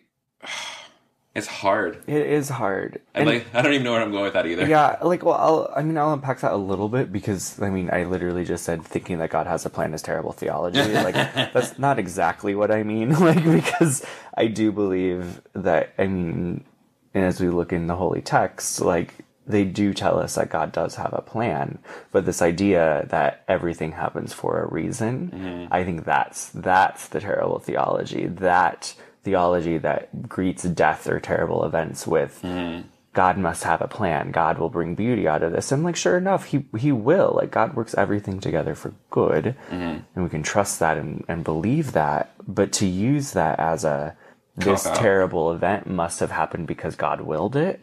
it's 1.36 1.48
hard. 1.48 2.04
it 2.08 2.26
is 2.26 2.50
hard. 2.50 3.02
And, 3.14 3.26
like 3.28 3.48
I 3.54 3.62
don't 3.62 3.74
even 3.74 3.84
know 3.84 3.94
where 3.94 4.02
I'm 4.02 4.12
going 4.12 4.24
with 4.24 4.34
that 4.34 4.46
either. 4.46 4.68
Yeah, 4.68 4.98
like 5.02 5.24
well, 5.24 5.36
I'll, 5.36 5.74
I 5.76 5.84
mean, 5.84 5.98
I'll 5.98 6.14
unpack 6.14 6.42
that 6.42 6.52
a 6.52 6.58
little 6.58 6.90
bit 6.90 7.12
because 7.12 7.62
I 7.62 7.70
mean, 7.70 7.90
I 7.92 8.04
literally 8.04 8.44
just 8.46 8.64
said 8.64 8.84
thinking 8.84 9.20
that 9.20 9.30
God 9.30 9.48
has 9.48 9.66
a 9.66 9.70
plan 9.70 9.94
is 9.94 10.02
terrible 10.02 10.34
theology. 10.34 10.82
Like 11.02 11.16
that's 11.16 11.80
not 11.80 12.00
exactly 12.00 12.56
what 12.56 12.72
I 12.72 12.84
mean. 12.84 13.12
Like 13.22 13.44
because 13.44 14.06
I 14.36 14.48
do 14.48 14.72
believe 14.72 15.42
that 15.54 15.94
I 15.98 16.08
mean, 16.08 16.66
and 17.14 17.26
as 17.26 17.40
we 17.40 17.50
look 17.50 17.72
in 17.72 17.88
the 17.88 17.96
holy 17.96 18.22
text, 18.22 18.82
like 18.82 19.14
they 19.48 19.66
do 19.66 19.94
tell 19.94 20.20
us 20.20 20.36
that 20.36 20.50
God 20.50 20.72
does 20.72 20.96
have 20.96 21.14
a 21.14 21.22
plan, 21.22 21.80
but 22.12 22.26
this 22.26 22.42
idea 22.42 23.06
that 23.10 23.44
everything 23.48 23.94
happens 23.94 24.34
for 24.34 24.62
a 24.62 24.72
reason, 24.72 25.32
mm-hmm. 25.34 25.74
I 25.74 25.84
think 25.84 26.06
that's 26.06 26.50
that's 26.50 27.08
the 27.08 27.20
terrible 27.20 27.60
theology. 27.60 28.28
That 28.28 28.94
theology 29.24 29.78
that 29.80 30.28
greets 30.28 30.64
death 30.64 31.08
or 31.08 31.20
terrible 31.20 31.64
events 31.64 32.08
with 32.08 32.40
mm-hmm. 32.44 32.88
God 33.14 33.38
must 33.38 33.64
have 33.64 33.82
a 33.82 33.88
plan. 33.88 34.32
God 34.32 34.58
will 34.58 34.70
bring 34.70 34.96
beauty 34.96 35.28
out 35.28 35.44
of 35.44 35.52
this. 35.52 35.72
And 35.72 35.84
like 35.84 35.96
sure 35.96 36.18
enough, 36.18 36.46
he 36.46 36.66
he 36.78 36.92
will. 36.92 37.34
Like 37.36 37.52
God 37.52 37.76
works 37.76 37.94
everything 37.96 38.40
together 38.40 38.74
for 38.74 38.94
good. 39.10 39.56
Mm-hmm. 39.70 40.00
And 40.16 40.24
we 40.24 40.30
can 40.30 40.44
trust 40.44 40.80
that 40.80 40.98
and, 40.98 41.26
and 41.28 41.44
believe 41.44 41.92
that. 41.92 42.34
But 42.48 42.72
to 42.74 42.86
use 42.86 43.32
that 43.32 43.60
as 43.60 43.84
a 43.84 44.16
this 44.56 44.84
terrible 44.96 45.52
event 45.52 45.88
must 45.88 46.20
have 46.20 46.32
happened 46.32 46.68
because 46.68 46.96
God 46.96 47.22
willed 47.22 47.56
it. 47.56 47.82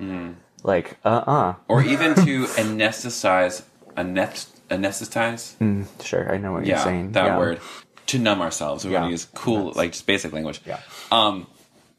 Like, 0.63 0.97
uh 1.05 1.09
uh 1.27 1.55
Or 1.69 1.83
even 1.83 2.15
to 2.17 2.45
anesthetize, 2.63 3.63
anest, 3.97 4.49
anesthetize. 4.71 5.87
Sure, 6.05 6.33
I 6.33 6.39
know 6.39 6.53
what 6.53 6.67
Yeah, 6.67 6.77
you're 6.77 6.85
saying. 6.85 7.13
that 7.13 7.25
Yeah. 7.27 7.39
word. 7.39 7.61
To 8.07 8.19
numb 8.19 8.41
ourselves. 8.41 8.85
We 8.85 8.93
want 8.93 9.05
Yeah. 9.05 9.09
to 9.09 9.13
use 9.13 9.27
cool, 9.35 9.73
like 9.75 9.93
just 9.93 10.07
basic 10.07 10.33
language. 10.33 10.61
Yeah. 10.65 10.81
Um, 11.13 11.47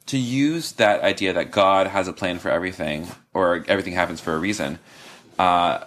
to 0.07 0.17
use 0.17 0.71
that 0.73 1.01
idea 1.03 1.33
that 1.33 1.51
God 1.51 1.85
has 1.87 2.07
a 2.07 2.13
plan 2.13 2.39
for 2.39 2.49
everything, 2.49 3.07
or 3.33 3.63
everything 3.67 3.93
happens 3.93 4.19
for 4.19 4.33
a 4.33 4.39
reason. 4.39 4.79
Uh, 5.37 5.83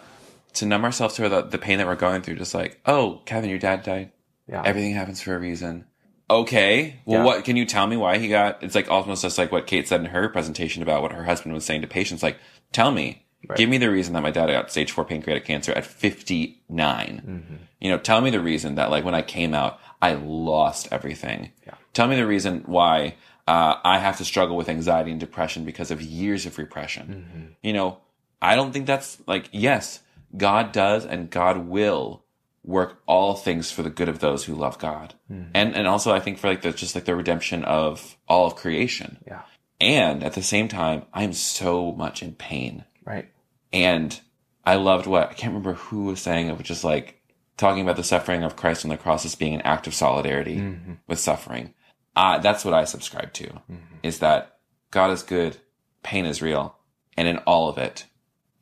to 0.54 0.66
numb 0.66 0.84
ourselves 0.84 1.14
to 1.16 1.28
the, 1.28 1.42
the 1.42 1.58
pain 1.58 1.78
that 1.78 1.86
we're 1.88 1.96
going 1.96 2.22
through, 2.22 2.36
just 2.36 2.54
like, 2.54 2.78
oh, 2.86 3.20
Kevin, 3.24 3.50
your 3.50 3.58
dad 3.58 3.82
died. 3.82 4.12
Yeah. 4.46 4.62
Everything 4.64 4.94
happens 4.94 5.20
for 5.20 5.34
a 5.34 5.38
reason. 5.38 5.86
Okay. 6.32 6.96
Well, 7.04 7.20
Yeah. 7.20 7.24
what 7.24 7.44
can 7.44 7.56
you 7.56 7.64
tell 7.66 7.86
me 7.86 7.96
why 7.96 8.18
he 8.18 8.28
got? 8.28 8.62
It's 8.62 8.74
like 8.74 8.90
almost 8.90 9.22
just 9.22 9.38
like 9.38 9.52
what 9.52 9.66
Kate 9.66 9.86
said 9.86 10.00
in 10.00 10.06
her 10.06 10.28
presentation 10.28 10.82
about 10.82 11.02
what 11.02 11.12
her 11.12 11.24
husband 11.24 11.54
was 11.54 11.64
saying 11.64 11.82
to 11.82 11.86
patients. 11.88 12.22
Like, 12.22 12.38
tell 12.72 12.90
me, 12.90 13.24
give 13.56 13.68
me 13.68 13.78
the 13.78 13.90
reason 13.90 14.14
that 14.14 14.22
my 14.22 14.30
dad 14.30 14.46
got 14.46 14.70
stage 14.70 14.90
four 14.92 15.04
pancreatic 15.04 15.44
cancer 15.44 15.72
at 15.72 15.84
59. 15.84 17.58
You 17.80 17.90
know, 17.90 17.98
tell 17.98 18.20
me 18.20 18.30
the 18.30 18.40
reason 18.40 18.76
that 18.76 18.90
like 18.90 19.04
when 19.04 19.14
I 19.14 19.22
came 19.22 19.54
out, 19.54 19.78
I 20.00 20.14
lost 20.14 20.88
everything. 20.90 21.50
Tell 21.92 22.06
me 22.08 22.16
the 22.16 22.26
reason 22.26 22.62
why 22.66 23.16
uh, 23.46 23.74
I 23.84 23.98
have 23.98 24.18
to 24.18 24.24
struggle 24.24 24.56
with 24.56 24.68
anxiety 24.68 25.10
and 25.10 25.20
depression 25.20 25.64
because 25.64 25.90
of 25.90 26.00
years 26.00 26.46
of 26.46 26.58
repression. 26.58 27.56
You 27.62 27.72
know, 27.72 27.98
I 28.40 28.56
don't 28.56 28.72
think 28.72 28.86
that's 28.86 29.18
like, 29.26 29.48
yes, 29.52 30.00
God 30.36 30.72
does 30.72 31.04
and 31.04 31.28
God 31.30 31.66
will 31.66 32.21
work 32.64 33.02
all 33.06 33.34
things 33.34 33.70
for 33.70 33.82
the 33.82 33.90
good 33.90 34.08
of 34.08 34.20
those 34.20 34.44
who 34.44 34.54
love 34.54 34.78
God. 34.78 35.14
And 35.54 35.74
and 35.74 35.86
also 35.86 36.12
I 36.12 36.20
think 36.20 36.38
for 36.38 36.48
like 36.48 36.62
the 36.62 36.72
just 36.72 36.94
like 36.94 37.04
the 37.04 37.16
redemption 37.16 37.64
of 37.64 38.16
all 38.28 38.46
of 38.46 38.56
creation. 38.56 39.18
Yeah. 39.26 39.42
And 39.80 40.22
at 40.22 40.34
the 40.34 40.42
same 40.42 40.68
time, 40.68 41.04
I'm 41.12 41.32
so 41.32 41.92
much 41.92 42.22
in 42.22 42.34
pain. 42.34 42.84
Right. 43.04 43.28
And 43.72 44.18
I 44.64 44.76
loved 44.76 45.06
what 45.06 45.30
I 45.30 45.34
can't 45.34 45.52
remember 45.52 45.74
who 45.74 46.04
was 46.04 46.20
saying 46.20 46.48
it, 46.48 46.56
but 46.56 46.66
just 46.66 46.84
like 46.84 47.20
talking 47.56 47.82
about 47.82 47.96
the 47.96 48.04
suffering 48.04 48.44
of 48.44 48.56
Christ 48.56 48.84
on 48.84 48.90
the 48.90 48.96
cross 48.96 49.24
as 49.24 49.34
being 49.34 49.54
an 49.54 49.62
act 49.62 49.86
of 49.86 49.94
solidarity 49.94 50.76
with 51.06 51.18
suffering. 51.18 51.74
Uh, 52.14 52.38
that's 52.38 52.64
what 52.64 52.74
I 52.74 52.84
subscribe 52.84 53.32
to 53.34 53.60
is 54.02 54.18
that 54.18 54.58
God 54.90 55.10
is 55.10 55.22
good, 55.22 55.56
pain 56.02 56.26
is 56.26 56.42
real, 56.42 56.76
and 57.16 57.26
in 57.26 57.38
all 57.38 57.68
of 57.68 57.78
it, 57.78 58.06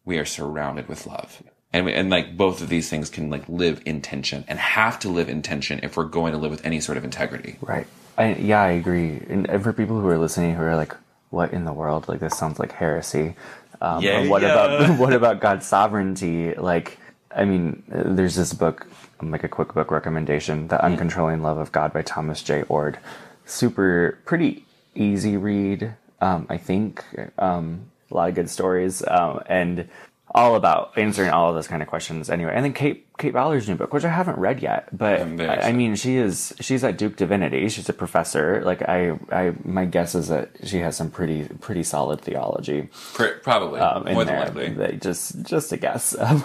we 0.04 0.18
are 0.18 0.24
surrounded 0.24 0.88
with 0.88 1.06
love. 1.06 1.42
And 1.72 1.86
we, 1.86 1.92
and 1.94 2.10
like 2.10 2.36
both 2.36 2.60
of 2.62 2.68
these 2.68 2.88
things 2.88 3.10
can 3.10 3.30
like 3.30 3.48
live 3.48 3.80
in 3.86 4.02
tension 4.02 4.44
and 4.48 4.58
have 4.58 4.98
to 5.00 5.08
live 5.08 5.28
in 5.28 5.42
tension 5.42 5.80
if 5.82 5.96
we're 5.96 6.04
going 6.04 6.32
to 6.32 6.38
live 6.38 6.50
with 6.50 6.64
any 6.66 6.80
sort 6.80 6.98
of 6.98 7.04
integrity. 7.04 7.56
Right. 7.60 7.86
I, 8.18 8.34
yeah, 8.34 8.60
I 8.60 8.70
agree. 8.70 9.22
And 9.28 9.48
for 9.62 9.72
people 9.72 10.00
who 10.00 10.08
are 10.08 10.18
listening 10.18 10.54
who 10.54 10.62
are 10.62 10.76
like, 10.76 10.94
"What 11.30 11.52
in 11.52 11.64
the 11.64 11.72
world? 11.72 12.08
Like 12.08 12.20
this 12.20 12.36
sounds 12.36 12.58
like 12.58 12.72
heresy." 12.72 13.34
Um, 13.80 14.02
Yeah, 14.02 14.26
what 14.28 14.42
yeah. 14.42 14.52
about 14.52 14.98
what 14.98 15.12
about 15.12 15.40
God's 15.40 15.66
sovereignty? 15.66 16.54
Like, 16.54 16.98
I 17.34 17.44
mean, 17.44 17.82
there's 17.88 18.34
this 18.34 18.52
book, 18.52 18.86
um, 19.20 19.30
like 19.30 19.44
a 19.44 19.48
quick 19.48 19.72
book 19.72 19.90
recommendation, 19.90 20.68
"The 20.68 20.76
Uncontrolling 20.78 21.40
Love 21.40 21.56
of 21.58 21.72
God" 21.72 21.92
by 21.92 22.02
Thomas 22.02 22.42
J. 22.42 22.64
Oord. 22.68 22.98
Super, 23.46 24.18
pretty 24.26 24.66
easy 24.94 25.36
read. 25.36 25.94
Um, 26.20 26.46
I 26.50 26.58
think 26.58 27.04
um, 27.38 27.86
a 28.10 28.14
lot 28.14 28.28
of 28.28 28.34
good 28.34 28.50
stories 28.50 29.02
um, 29.06 29.40
and 29.46 29.88
all 30.32 30.54
about 30.54 30.96
answering 30.96 31.30
all 31.30 31.48
of 31.48 31.54
those 31.54 31.66
kind 31.66 31.82
of 31.82 31.88
questions. 31.88 32.30
Anyway, 32.30 32.52
and 32.54 32.64
then 32.64 32.72
Kate 32.72 33.06
Kate 33.18 33.32
Bowler's 33.32 33.68
new 33.68 33.74
book, 33.74 33.92
which 33.92 34.04
I 34.04 34.08
haven't 34.08 34.38
read 34.38 34.60
yet, 34.62 34.88
but 34.96 35.20
I, 35.40 35.68
I 35.68 35.72
mean, 35.72 35.96
she 35.96 36.16
is 36.16 36.52
she's 36.60 36.84
at 36.84 36.96
Duke 36.98 37.16
Divinity. 37.16 37.68
She's 37.68 37.88
a 37.88 37.92
professor. 37.92 38.62
Like 38.64 38.82
I, 38.88 39.18
I 39.32 39.54
my 39.64 39.84
guess 39.84 40.14
is 40.14 40.28
that 40.28 40.50
she 40.64 40.78
has 40.78 40.96
some 40.96 41.10
pretty 41.10 41.48
pretty 41.60 41.82
solid 41.82 42.20
theology 42.20 42.88
Pr- 43.14 43.40
probably 43.42 43.80
um, 43.80 44.04
more 44.12 44.24
there. 44.24 44.44
than 44.46 44.54
likely. 44.56 44.74
They- 44.74 44.96
just 44.96 45.42
just 45.42 45.72
a 45.72 45.76
guess. 45.76 46.14
Um, 46.20 46.44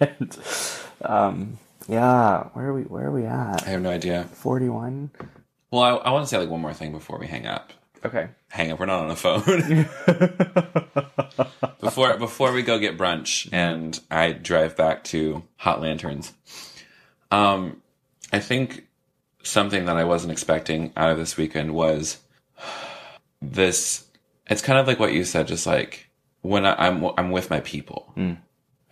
and, 0.00 0.38
um, 1.02 1.58
yeah, 1.88 2.44
where 2.52 2.66
are 2.68 2.74
we? 2.74 2.82
Where 2.82 3.06
are 3.08 3.10
we 3.12 3.24
at? 3.26 3.64
I 3.66 3.70
have 3.70 3.82
no 3.82 3.90
idea. 3.90 4.24
Forty 4.32 4.68
one. 4.68 5.10
Well, 5.70 5.82
I, 5.82 5.90
I 5.90 6.10
want 6.10 6.24
to 6.24 6.28
say 6.28 6.38
like 6.38 6.48
one 6.48 6.60
more 6.60 6.74
thing 6.74 6.92
before 6.92 7.18
we 7.18 7.26
hang 7.26 7.46
up. 7.46 7.72
Okay. 8.04 8.28
hang 8.48 8.72
up. 8.72 8.80
We're 8.80 8.86
not 8.86 9.04
on 9.04 9.10
a 9.10 9.16
phone. 9.16 9.86
before 11.80 12.16
before 12.18 12.52
we 12.52 12.62
go 12.62 12.78
get 12.78 12.98
brunch 12.98 13.48
and 13.52 13.98
I 14.10 14.32
drive 14.32 14.76
back 14.76 15.04
to 15.04 15.42
Hotlanta. 15.60 16.32
Um, 17.30 17.82
I 18.32 18.40
think 18.40 18.86
something 19.42 19.84
that 19.86 19.96
I 19.96 20.04
wasn't 20.04 20.32
expecting 20.32 20.92
out 20.96 21.10
of 21.10 21.18
this 21.18 21.36
weekend 21.36 21.74
was 21.74 22.18
this. 23.40 24.04
It's 24.48 24.62
kind 24.62 24.78
of 24.78 24.86
like 24.86 24.98
what 24.98 25.12
you 25.12 25.24
said, 25.24 25.46
just 25.46 25.66
like 25.66 26.08
when 26.40 26.66
I, 26.66 26.86
I'm 26.86 27.04
I'm 27.16 27.30
with 27.30 27.50
my 27.50 27.60
people, 27.60 28.12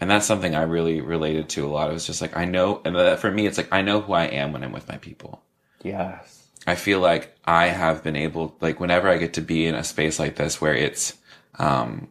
and 0.00 0.10
that's 0.10 0.26
something 0.26 0.54
I 0.54 0.62
really 0.62 1.00
related 1.00 1.48
to 1.50 1.66
a 1.66 1.68
lot. 1.68 1.90
It 1.90 1.94
was 1.94 2.06
just 2.06 2.22
like 2.22 2.36
I 2.36 2.44
know, 2.44 2.80
and 2.84 2.94
that 2.96 3.18
for 3.18 3.30
me, 3.30 3.46
it's 3.46 3.58
like 3.58 3.72
I 3.72 3.82
know 3.82 4.00
who 4.00 4.12
I 4.12 4.24
am 4.24 4.52
when 4.52 4.62
I'm 4.62 4.72
with 4.72 4.88
my 4.88 4.98
people. 4.98 5.42
Yes. 5.82 6.39
I 6.66 6.74
feel 6.74 7.00
like 7.00 7.36
I 7.44 7.68
have 7.68 8.04
been 8.04 8.16
able, 8.16 8.56
like, 8.60 8.80
whenever 8.80 9.08
I 9.08 9.16
get 9.16 9.32
to 9.34 9.40
be 9.40 9.66
in 9.66 9.74
a 9.74 9.82
space 9.84 10.18
like 10.18 10.36
this 10.36 10.60
where 10.60 10.74
it's, 10.74 11.16
um, 11.58 12.08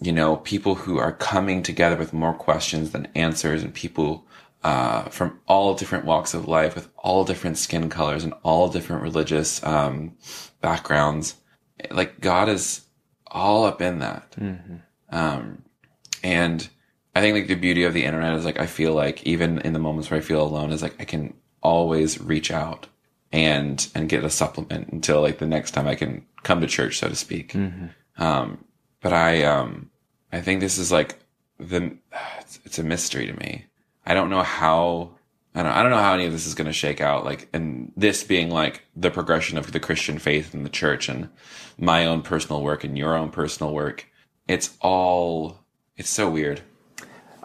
you 0.00 0.12
know, 0.12 0.36
people 0.36 0.74
who 0.74 0.98
are 0.98 1.12
coming 1.12 1.62
together 1.62 1.96
with 1.96 2.12
more 2.12 2.34
questions 2.34 2.90
than 2.90 3.08
answers 3.14 3.62
and 3.62 3.72
people, 3.72 4.26
uh, 4.64 5.02
from 5.04 5.38
all 5.46 5.74
different 5.74 6.04
walks 6.04 6.34
of 6.34 6.48
life 6.48 6.74
with 6.74 6.88
all 6.96 7.24
different 7.24 7.58
skin 7.58 7.88
colors 7.88 8.24
and 8.24 8.34
all 8.42 8.68
different 8.68 9.02
religious, 9.02 9.62
um, 9.64 10.16
backgrounds. 10.60 11.36
Like, 11.90 12.20
God 12.20 12.48
is 12.48 12.82
all 13.28 13.64
up 13.64 13.80
in 13.80 14.00
that. 14.00 14.34
Um, 15.10 15.62
and 16.22 16.68
I 17.14 17.20
think 17.20 17.34
like 17.34 17.48
the 17.48 17.54
beauty 17.54 17.84
of 17.84 17.94
the 17.94 18.04
internet 18.04 18.34
is 18.34 18.44
like, 18.44 18.58
I 18.58 18.66
feel 18.66 18.94
like 18.94 19.22
even 19.24 19.58
in 19.60 19.72
the 19.72 19.78
moments 19.78 20.10
where 20.10 20.18
I 20.18 20.22
feel 20.22 20.42
alone 20.42 20.72
is 20.72 20.82
like, 20.82 20.96
I 21.00 21.04
can 21.04 21.34
always 21.62 22.20
reach 22.20 22.50
out 22.50 22.86
and 23.32 23.88
and 23.94 24.08
get 24.08 24.24
a 24.24 24.30
supplement 24.30 24.88
until 24.88 25.22
like 25.22 25.38
the 25.38 25.46
next 25.46 25.70
time 25.72 25.88
I 25.88 25.94
can 25.94 26.26
come 26.42 26.60
to 26.60 26.66
church, 26.66 26.98
so 26.98 27.08
to 27.08 27.16
speak. 27.16 27.54
Um, 28.18 28.64
but 29.00 29.12
I 29.12 29.42
um 29.44 29.90
I 30.32 30.40
think 30.40 30.60
this 30.60 30.78
is 30.78 30.92
like 30.92 31.18
the 31.58 31.96
it's, 32.40 32.60
it's 32.64 32.78
a 32.78 32.82
mystery 32.82 33.26
to 33.26 33.32
me. 33.34 33.66
I 34.04 34.14
don't 34.14 34.30
know 34.30 34.42
how 34.42 35.12
I 35.54 35.62
don't 35.62 35.72
I 35.72 35.82
don't 35.82 35.90
know 35.90 35.98
how 35.98 36.14
any 36.14 36.26
of 36.26 36.32
this 36.32 36.46
is 36.46 36.54
going 36.54 36.66
to 36.66 36.72
shake 36.72 37.00
out. 37.00 37.24
Like 37.24 37.48
and 37.52 37.92
this 37.96 38.24
being 38.24 38.50
like 38.50 38.82
the 38.94 39.10
progression 39.10 39.58
of 39.58 39.72
the 39.72 39.80
Christian 39.80 40.18
faith 40.18 40.54
in 40.54 40.62
the 40.62 40.70
church 40.70 41.08
and 41.08 41.28
my 41.78 42.06
own 42.06 42.22
personal 42.22 42.62
work 42.62 42.84
and 42.84 42.96
your 42.96 43.16
own 43.16 43.30
personal 43.30 43.72
work. 43.72 44.06
It's 44.48 44.76
all 44.80 45.58
it's 45.96 46.10
so 46.10 46.28
weird. 46.28 46.62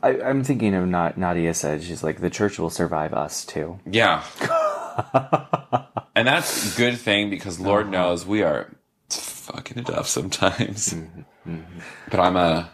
I, 0.02 0.22
I'm 0.22 0.44
thinking 0.44 0.76
of 0.76 0.88
not 0.88 1.18
Nadia 1.18 1.54
said 1.54 1.84
she's 1.84 2.04
like 2.04 2.20
the 2.20 2.30
church 2.30 2.60
will 2.60 2.70
survive 2.70 3.14
us 3.14 3.46
too. 3.46 3.80
Yeah. 3.86 4.24
and 6.16 6.28
that's 6.28 6.74
a 6.74 6.78
good 6.78 6.98
thing 6.98 7.30
because 7.30 7.60
Lord 7.60 7.88
uh-huh. 7.88 7.92
knows 7.92 8.26
we 8.26 8.44
are 8.44 8.72
fucking 9.10 9.78
it 9.78 9.90
up 9.90 10.06
sometimes. 10.06 10.94
Mm-hmm. 10.94 11.52
Mm-hmm. 11.52 11.80
But 12.10 12.20
I'm 12.20 12.36
uh 12.36 12.66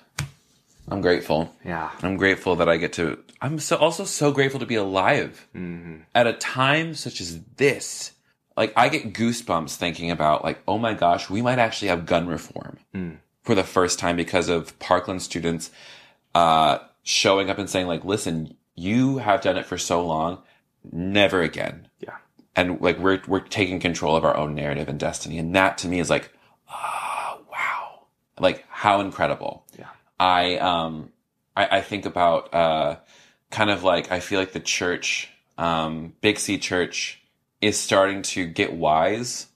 I'm 0.90 1.02
grateful. 1.02 1.54
Yeah. 1.64 1.92
I'm 2.02 2.18
grateful 2.18 2.56
that 2.58 2.70
I 2.70 2.78
get 2.78 2.94
to 2.94 3.20
I'm 3.42 3.60
so 3.60 3.78
also 3.78 4.06
so 4.06 4.32
grateful 4.32 4.60
to 4.60 4.66
be 4.66 4.76
alive 4.76 5.48
mm-hmm. 5.56 6.02
at 6.16 6.28
a 6.28 6.34
time 6.34 6.96
such 6.96 7.22
as 7.22 7.42
this. 7.58 8.12
Like 8.56 8.74
I 8.76 8.90
get 8.90 9.14
goosebumps 9.14 9.76
thinking 9.76 10.12
about 10.12 10.44
like, 10.44 10.62
oh 10.68 10.78
my 10.78 10.94
gosh, 10.94 11.30
we 11.30 11.42
might 11.42 11.60
actually 11.60 11.88
have 11.90 12.06
gun 12.06 12.28
reform 12.28 12.78
mm. 12.94 13.18
for 13.42 13.56
the 13.56 13.64
first 13.64 14.00
time 14.00 14.16
because 14.16 14.50
of 14.50 14.78
Parkland 14.80 15.22
students 15.22 15.72
uh 16.36 16.80
showing 17.04 17.50
up 17.50 17.58
and 17.58 17.70
saying 17.70 17.88
like, 17.88 18.06
listen, 18.06 18.56
you 18.76 19.18
have 19.18 19.42
done 19.42 19.58
it 19.58 19.66
for 19.66 19.78
so 19.78 20.06
long, 20.06 20.42
never 20.92 21.42
again 21.42 21.88
Yeah. 22.00 22.18
and 22.56 22.82
like 22.82 23.00
we're 23.00 23.22
we're 23.28 23.40
taking 23.40 23.80
control 23.80 24.16
of 24.16 24.24
our 24.26 24.36
own 24.36 24.56
narrative 24.56 24.88
and 24.90 25.00
destiny 25.00 25.38
and 25.38 25.56
that 25.56 25.78
to 25.80 25.88
me 25.88 26.00
is 26.00 26.10
like 26.10 26.32
ah 26.70 27.38
wow 27.52 28.06
like 28.40 28.66
how 28.70 29.00
incredible 29.02 29.66
Yeah. 29.78 29.88
i 30.20 30.58
um 30.58 31.12
i, 31.56 31.78
I 31.78 31.82
think 31.82 32.06
about 32.06 32.54
uh 32.54 32.98
kind 33.50 33.70
of 33.70 33.84
like 33.84 34.12
i 34.12 34.20
feel 34.20 34.40
like 34.40 34.52
the 34.54 34.60
church 34.60 35.30
um 35.58 36.14
big 36.22 36.38
c 36.40 36.58
church 36.58 37.22
is 37.62 37.80
starting 37.80 38.22
to 38.24 38.46
get 38.46 38.74
wise 38.74 39.48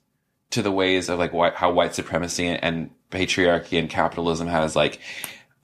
to 0.50 0.62
the 0.62 0.72
ways 0.72 1.08
of 1.08 1.18
like 1.18 1.32
how 1.54 1.70
white 1.70 1.94
supremacy 1.94 2.46
and 2.46 2.90
patriarchy 3.10 3.78
and 3.78 3.90
capitalism 3.90 4.48
has 4.48 4.74
like 4.76 5.00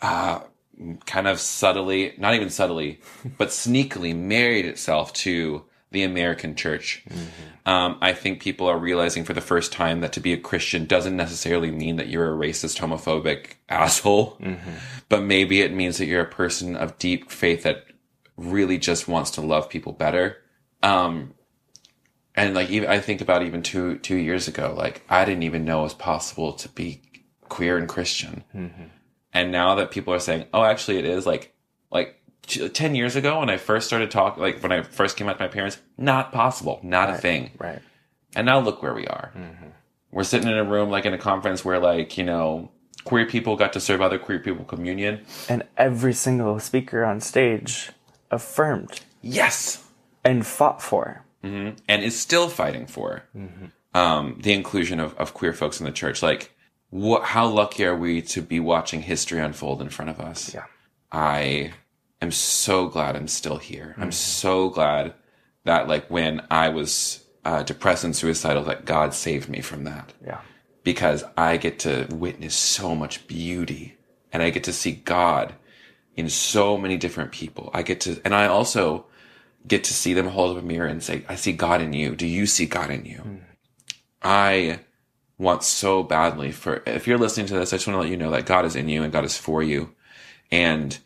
uh 0.03 0.41
kind 1.07 1.27
of 1.27 1.41
subtly, 1.41 2.14
not 2.18 2.35
even 2.35 2.51
subtly, 2.51 3.01
but 3.39 3.49
sneakily 3.49 4.16
married 4.16 4.66
itself 4.66 5.12
to 5.12 5.64
the 5.91 6.03
American 6.03 6.57
church. 6.57 7.05
Um, 7.66 7.99
I 8.01 8.12
think 8.12 8.43
people 8.43 8.66
are 8.66 8.79
realizing 8.79 9.25
for 9.25 9.33
the 9.33 9.41
first 9.41 9.72
time 9.72 10.01
that 10.01 10.12
to 10.14 10.20
be 10.20 10.33
a 10.33 10.37
Christian 10.37 10.87
doesn't 10.87 11.16
necessarily 11.16 11.70
mean 11.70 11.97
that 11.97 12.09
you're 12.09 12.35
a 12.35 12.37
racist, 12.37 12.81
homophobic 12.81 13.55
asshole, 13.68 14.37
but 15.09 15.22
maybe 15.22 15.61
it 15.61 15.72
means 15.72 15.99
that 15.99 16.07
you're 16.07 16.22
a 16.22 16.27
person 16.27 16.77
of 16.77 16.99
deep 16.99 17.31
faith 17.31 17.62
that 17.62 17.85
really 18.37 18.77
just 18.77 19.07
wants 19.07 19.31
to 19.33 19.41
love 19.41 19.70
people 19.70 19.93
better. 19.93 20.39
Um, 20.83 21.35
and 22.35 22.55
like 22.55 22.70
even 22.70 22.89
I 22.91 22.99
think 22.99 23.20
about 23.20 23.43
even 23.45 23.62
two 23.62 23.99
two 23.99 24.16
years 24.16 24.49
ago, 24.49 24.75
like 24.77 25.03
I 25.09 25.25
didn't 25.25 25.45
even 25.45 25.64
know 25.64 25.81
it 25.81 25.85
was 25.85 25.95
possible 25.95 26.53
to 26.55 26.68
be 26.68 27.01
queer 27.49 27.79
and 27.79 27.89
Christian. 27.89 28.43
And 29.35 29.51
now 29.53 29.74
that 29.74 29.91
people 29.91 30.14
are 30.14 30.20
saying, 30.20 30.47
"Oh, 30.55 30.62
actually, 30.62 30.99
it 30.99 31.05
is," 31.05 31.26
like 31.26 31.53
like 31.91 32.20
t- 32.47 32.68
ten 32.68 32.95
years 32.95 33.16
ago 33.16 33.41
when 33.41 33.51
I 33.51 33.57
first 33.57 33.87
started 33.87 34.11
talking, 34.11 34.43
like 34.43 34.62
when 34.62 34.72
I 34.72 34.82
first 34.82 35.16
came 35.16 35.28
out 35.28 35.39
to 35.39 35.45
my 35.45 35.49
parents, 35.49 35.78
not 35.99 36.32
possible, 36.32 36.80
not 36.82 37.11
a 37.11 37.14
thing. 37.14 37.51
Right. 37.59 37.80
And 38.37 38.47
now 38.47 38.61
look 38.61 38.82
where 38.82 38.95
we 38.95 39.07
are. 39.07 39.32
Mm-hmm. 39.37 39.66
We're 40.12 40.24
sitting 40.24 40.49
in 40.49 40.57
a 40.57 40.64
room 40.64 40.91
like 40.91 41.05
in 41.05 41.12
a 41.12 41.18
conference 41.18 41.64
where 41.64 41.80
like 41.80 42.16
you 42.16 42.24
know 42.24 42.70
queer 43.05 43.26
people 43.26 43.57
got 43.57 43.72
to 43.74 43.80
serve 43.80 44.01
other 44.01 44.18
queer 44.18 44.39
people 44.39 44.64
communion. 44.64 45.24
And 45.49 45.64
every 45.76 46.14
single 46.14 46.59
speaker 46.61 47.05
on 47.05 47.20
stage 47.20 47.91
affirmed 48.30 49.01
Yes, 49.22 49.82
and 50.22 50.47
fought 50.47 50.82
for. 50.82 51.24
Mm-hmm. 51.43 51.76
and 51.89 52.03
is 52.03 52.18
still 52.18 52.49
fighting 52.49 52.87
for 52.87 53.24
mm-hmm. 53.37 53.66
um, 53.95 54.39
the 54.41 54.55
inclusion 54.55 54.99
of, 54.99 55.14
of 55.18 55.35
queer 55.35 55.53
folks 55.53 55.78
in 55.78 55.85
the 55.85 55.93
church. 55.93 56.22
Like, 56.22 56.54
what? 56.95 57.24
How 57.24 57.49
lucky 57.49 57.84
are 57.84 57.97
we 57.97 58.22
to 58.22 58.40
be 58.40 58.61
watching 58.61 59.03
history 59.03 59.40
unfold 59.40 59.82
in 59.82 59.88
front 59.88 60.11
of 60.12 60.20
us? 60.20 60.55
Yeah. 60.55 60.66
I 61.11 61.72
am 62.22 62.30
so 62.30 62.86
glad 62.86 63.16
I'm 63.16 63.26
still 63.26 63.57
here. 63.57 63.97
I'm 63.99 64.12
so 64.12 64.68
glad 64.68 65.12
that, 65.64 65.88
like, 65.88 66.09
when 66.09 66.42
I 66.53 66.68
was 66.68 67.24
uh, 67.45 67.64
depressed 67.64 68.05
and 68.05 68.14
suicidal, 68.14 68.62
that 68.64 68.84
God 68.84 69.12
saved 69.12 69.49
me 69.49 69.61
from 69.61 69.82
that 69.84 70.12
Yeah. 70.24 70.40
because 70.84 71.24
I 71.36 71.57
get 71.57 71.80
to 71.80 72.07
witness 72.12 72.55
so 72.55 72.95
much 72.95 73.26
beauty 73.26 73.97
and 74.32 74.40
I 74.40 74.51
get 74.51 74.62
to 74.64 74.72
see 74.72 74.92
God 74.92 75.55
in 76.14 76.28
so 76.28 76.78
many 76.78 76.97
different 76.97 77.32
people. 77.32 77.70
I 77.74 77.82
get 77.82 78.01
to, 78.03 78.20
and 78.24 78.32
I 78.36 78.47
also 78.47 79.07
get 79.66 79.82
to 79.82 79.92
see 79.92 80.14
them 80.14 80.28
hold 80.28 80.57
up 80.57 80.62
a 80.62 80.66
mirror 80.66 80.86
and 80.86 81.03
say, 81.03 81.24
I 81.28 81.34
see 81.34 81.53
God 81.53 81.82
in 81.82 81.92
you. 81.92 82.14
Do 82.14 82.26
you 82.26 82.47
see 82.47 82.66
God 82.66 82.90
in 82.92 83.05
you? 83.05 83.40
I 84.22 84.78
want 85.39 85.64
so 85.64 86.03
badly 86.03 86.53
for, 86.53 86.82
if 86.87 87.07
you're 87.07 87.18
listening 87.18 87.47
to 87.47 87.55
this, 87.55 87.72
I 87.72 87.76
just 87.76 87.87
want 87.87 87.97
to 87.97 88.01
let 88.03 88.11
you 88.11 88.16
know 88.16 88.30
that 88.30 88.47
God 88.47 88.64
is 88.64 88.76
in 88.76 88.89
you 88.89 89.03
and 89.03 89.12
God 89.12 89.24
is 89.24 89.37
for 89.37 89.62
you. 89.62 89.95
And 90.51 90.97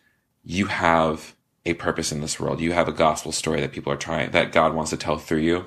you 0.43 0.67
have 0.67 1.35
a 1.65 1.73
purpose 1.73 2.11
in 2.11 2.21
this 2.21 2.39
world. 2.39 2.61
You 2.61 2.73
have 2.73 2.87
a 2.87 2.93
gospel 2.93 3.31
story 3.31 3.61
that 3.61 3.71
people 3.71 3.91
are 3.91 3.97
trying, 3.97 4.31
that 4.31 4.51
God 4.51 4.73
wants 4.73 4.91
to 4.91 4.97
tell 4.97 5.17
through 5.17 5.39
you. 5.39 5.65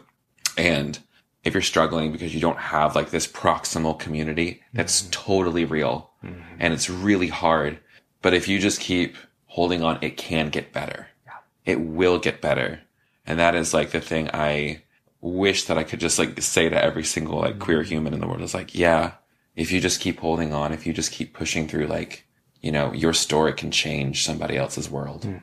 And 0.57 0.99
if 1.45 1.55
you're 1.55 1.63
struggling 1.63 2.13
because 2.13 2.35
you 2.35 2.41
don't 2.41 2.59
have 2.59 2.95
like 2.95 3.11
this 3.11 3.27
proximal 3.27 3.99
community, 3.99 4.63
that's 4.73 5.03
mm-hmm. 5.03 5.11
totally 5.11 5.65
real 5.65 6.13
mm-hmm. 6.25 6.41
and 6.59 6.73
it's 6.73 6.89
really 6.89 7.29
hard. 7.29 7.79
But 8.21 8.35
if 8.35 8.49
you 8.49 8.59
just 8.59 8.81
keep 8.81 9.17
holding 9.47 9.83
on, 9.83 9.99
it 10.01 10.17
can 10.17 10.49
get 10.49 10.73
better. 10.73 11.09
It 11.65 11.81
will 11.81 12.19
get 12.19 12.41
better. 12.41 12.81
And 13.27 13.39
that 13.39 13.55
is 13.55 13.75
like 13.75 13.91
the 13.91 14.01
thing 14.01 14.31
I 14.33 14.83
wish 15.23 15.65
that 15.65 15.79
I 15.79 15.85
could 15.85 16.01
just 16.01 16.19
like 16.19 16.43
say 16.43 16.69
to 16.69 16.85
every 16.85 17.05
single 17.05 17.39
like 17.39 17.59
queer 17.59 17.79
mm-hmm. 17.81 17.89
human 17.89 18.13
in 18.13 18.21
the 18.21 18.27
world 18.27 18.43
is 18.43 18.53
like, 18.53 18.75
yeah, 18.75 19.13
if 19.57 19.73
you 19.73 19.81
just 19.81 20.01
keep 20.01 20.21
holding 20.21 20.53
on, 20.53 20.73
if 20.73 20.87
you 20.87 20.93
just 20.93 21.13
keep 21.13 21.33
pushing 21.33 21.69
through, 21.69 21.87
like, 21.87 22.27
you 22.61 22.73
know, 22.73 22.93
your 22.93 23.13
story 23.13 23.53
can 23.53 23.71
change 23.71 24.25
somebody 24.25 24.57
else's 24.57 24.91
world. 24.91 25.23
Mm. 25.23 25.43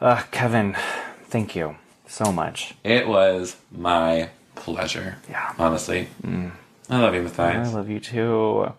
Uh, 0.00 0.22
Kevin, 0.30 0.76
thank 1.24 1.54
you 1.54 1.76
so 2.06 2.32
much. 2.32 2.74
It 2.82 3.06
was 3.06 3.56
my 3.70 4.30
pleasure. 4.54 5.18
Yeah. 5.28 5.54
Honestly. 5.58 6.08
Mm. 6.22 6.52
I 6.88 7.00
love 7.00 7.14
you, 7.14 7.22
Matthias. 7.22 7.68
I 7.68 7.72
love 7.72 7.88
you 7.88 8.00
too. 8.00 8.72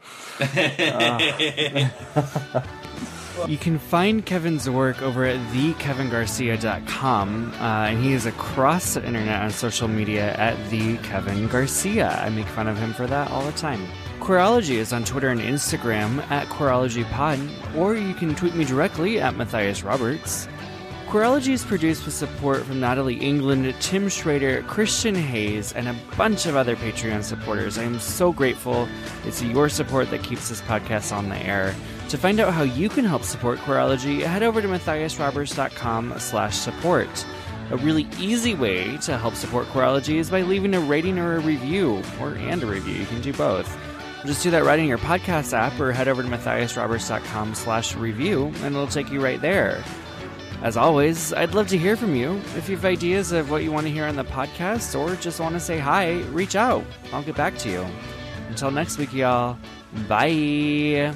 Uh. 2.15 2.61
You 3.47 3.57
can 3.57 3.79
find 3.79 4.25
Kevin's 4.25 4.69
work 4.69 5.01
over 5.01 5.25
at 5.25 5.39
thekevingarcia.com, 5.51 7.53
uh, 7.53 7.57
and 7.57 8.03
he 8.03 8.13
is 8.13 8.25
across 8.25 8.93
the 8.93 9.05
internet 9.05 9.41
on 9.41 9.51
social 9.51 9.87
media 9.87 10.33
at 10.35 10.57
the 10.69 10.97
Kevin 10.97 11.47
Garcia. 11.47 12.21
I 12.21 12.29
make 12.29 12.47
fun 12.47 12.67
of 12.67 12.77
him 12.77 12.93
for 12.93 13.07
that 13.07 13.31
all 13.31 13.43
the 13.43 13.51
time. 13.53 13.85
Queerology 14.19 14.75
is 14.75 14.93
on 14.93 15.03
Twitter 15.03 15.29
and 15.29 15.41
Instagram 15.41 16.19
at 16.29 16.47
QueerologyPod, 16.47 17.75
or 17.75 17.95
you 17.95 18.13
can 18.13 18.35
tweet 18.35 18.53
me 18.53 18.63
directly 18.63 19.19
at 19.19 19.35
Matthias 19.35 19.83
Roberts. 19.83 20.47
Queerology 21.07 21.51
is 21.51 21.65
produced 21.65 22.05
with 22.05 22.13
support 22.13 22.63
from 22.63 22.79
Natalie 22.79 23.17
England, 23.17 23.75
Tim 23.81 24.07
Schrader, 24.07 24.63
Christian 24.63 25.13
Hayes, 25.13 25.73
and 25.73 25.89
a 25.89 25.95
bunch 26.15 26.45
of 26.45 26.55
other 26.55 26.77
Patreon 26.77 27.23
supporters. 27.23 27.77
I 27.77 27.83
am 27.83 27.99
so 27.99 28.31
grateful. 28.31 28.87
It's 29.25 29.43
your 29.43 29.67
support 29.67 30.09
that 30.11 30.23
keeps 30.23 30.47
this 30.47 30.61
podcast 30.61 31.13
on 31.13 31.27
the 31.27 31.35
air. 31.35 31.75
To 32.11 32.17
find 32.17 32.41
out 32.41 32.53
how 32.53 32.63
you 32.63 32.89
can 32.89 33.05
help 33.05 33.23
support 33.23 33.57
Queerology, 33.59 34.19
head 34.19 34.43
over 34.43 34.61
to 34.61 34.67
matthiasroberts.com 34.67 36.19
slash 36.19 36.57
support. 36.57 37.25
A 37.69 37.77
really 37.77 38.05
easy 38.19 38.53
way 38.53 38.97
to 38.97 39.17
help 39.17 39.33
support 39.33 39.65
Queerology 39.67 40.15
is 40.15 40.29
by 40.29 40.41
leaving 40.41 40.73
a 40.73 40.81
rating 40.81 41.17
or 41.17 41.37
a 41.37 41.39
review, 41.39 42.03
or 42.19 42.33
and 42.33 42.61
a 42.63 42.65
review. 42.65 42.95
You 42.95 43.05
can 43.05 43.21
do 43.21 43.31
both. 43.31 43.73
Just 44.25 44.43
do 44.43 44.51
that 44.51 44.65
right 44.65 44.77
in 44.77 44.87
your 44.87 44.97
podcast 44.97 45.53
app 45.53 45.79
or 45.79 45.93
head 45.93 46.09
over 46.09 46.21
to 46.21 46.27
matthiasroberts.com 46.27 47.55
slash 47.55 47.95
review 47.95 48.47
and 48.55 48.75
it'll 48.75 48.87
take 48.87 49.09
you 49.09 49.23
right 49.23 49.39
there. 49.39 49.81
As 50.63 50.75
always, 50.75 51.31
I'd 51.31 51.53
love 51.53 51.69
to 51.69 51.77
hear 51.77 51.95
from 51.95 52.13
you. 52.13 52.41
If 52.57 52.67
you 52.67 52.75
have 52.75 52.83
ideas 52.83 53.31
of 53.31 53.49
what 53.49 53.63
you 53.63 53.71
want 53.71 53.87
to 53.87 53.93
hear 53.93 54.03
on 54.03 54.17
the 54.17 54.25
podcast 54.25 54.99
or 54.99 55.15
just 55.15 55.39
want 55.39 55.53
to 55.53 55.61
say 55.61 55.79
hi, 55.79 56.19
reach 56.23 56.57
out. 56.57 56.83
I'll 57.13 57.23
get 57.23 57.37
back 57.37 57.57
to 57.59 57.69
you. 57.69 57.87
Until 58.49 58.69
next 58.69 58.97
week, 58.97 59.13
y'all. 59.13 59.57
Bye. 60.09 61.15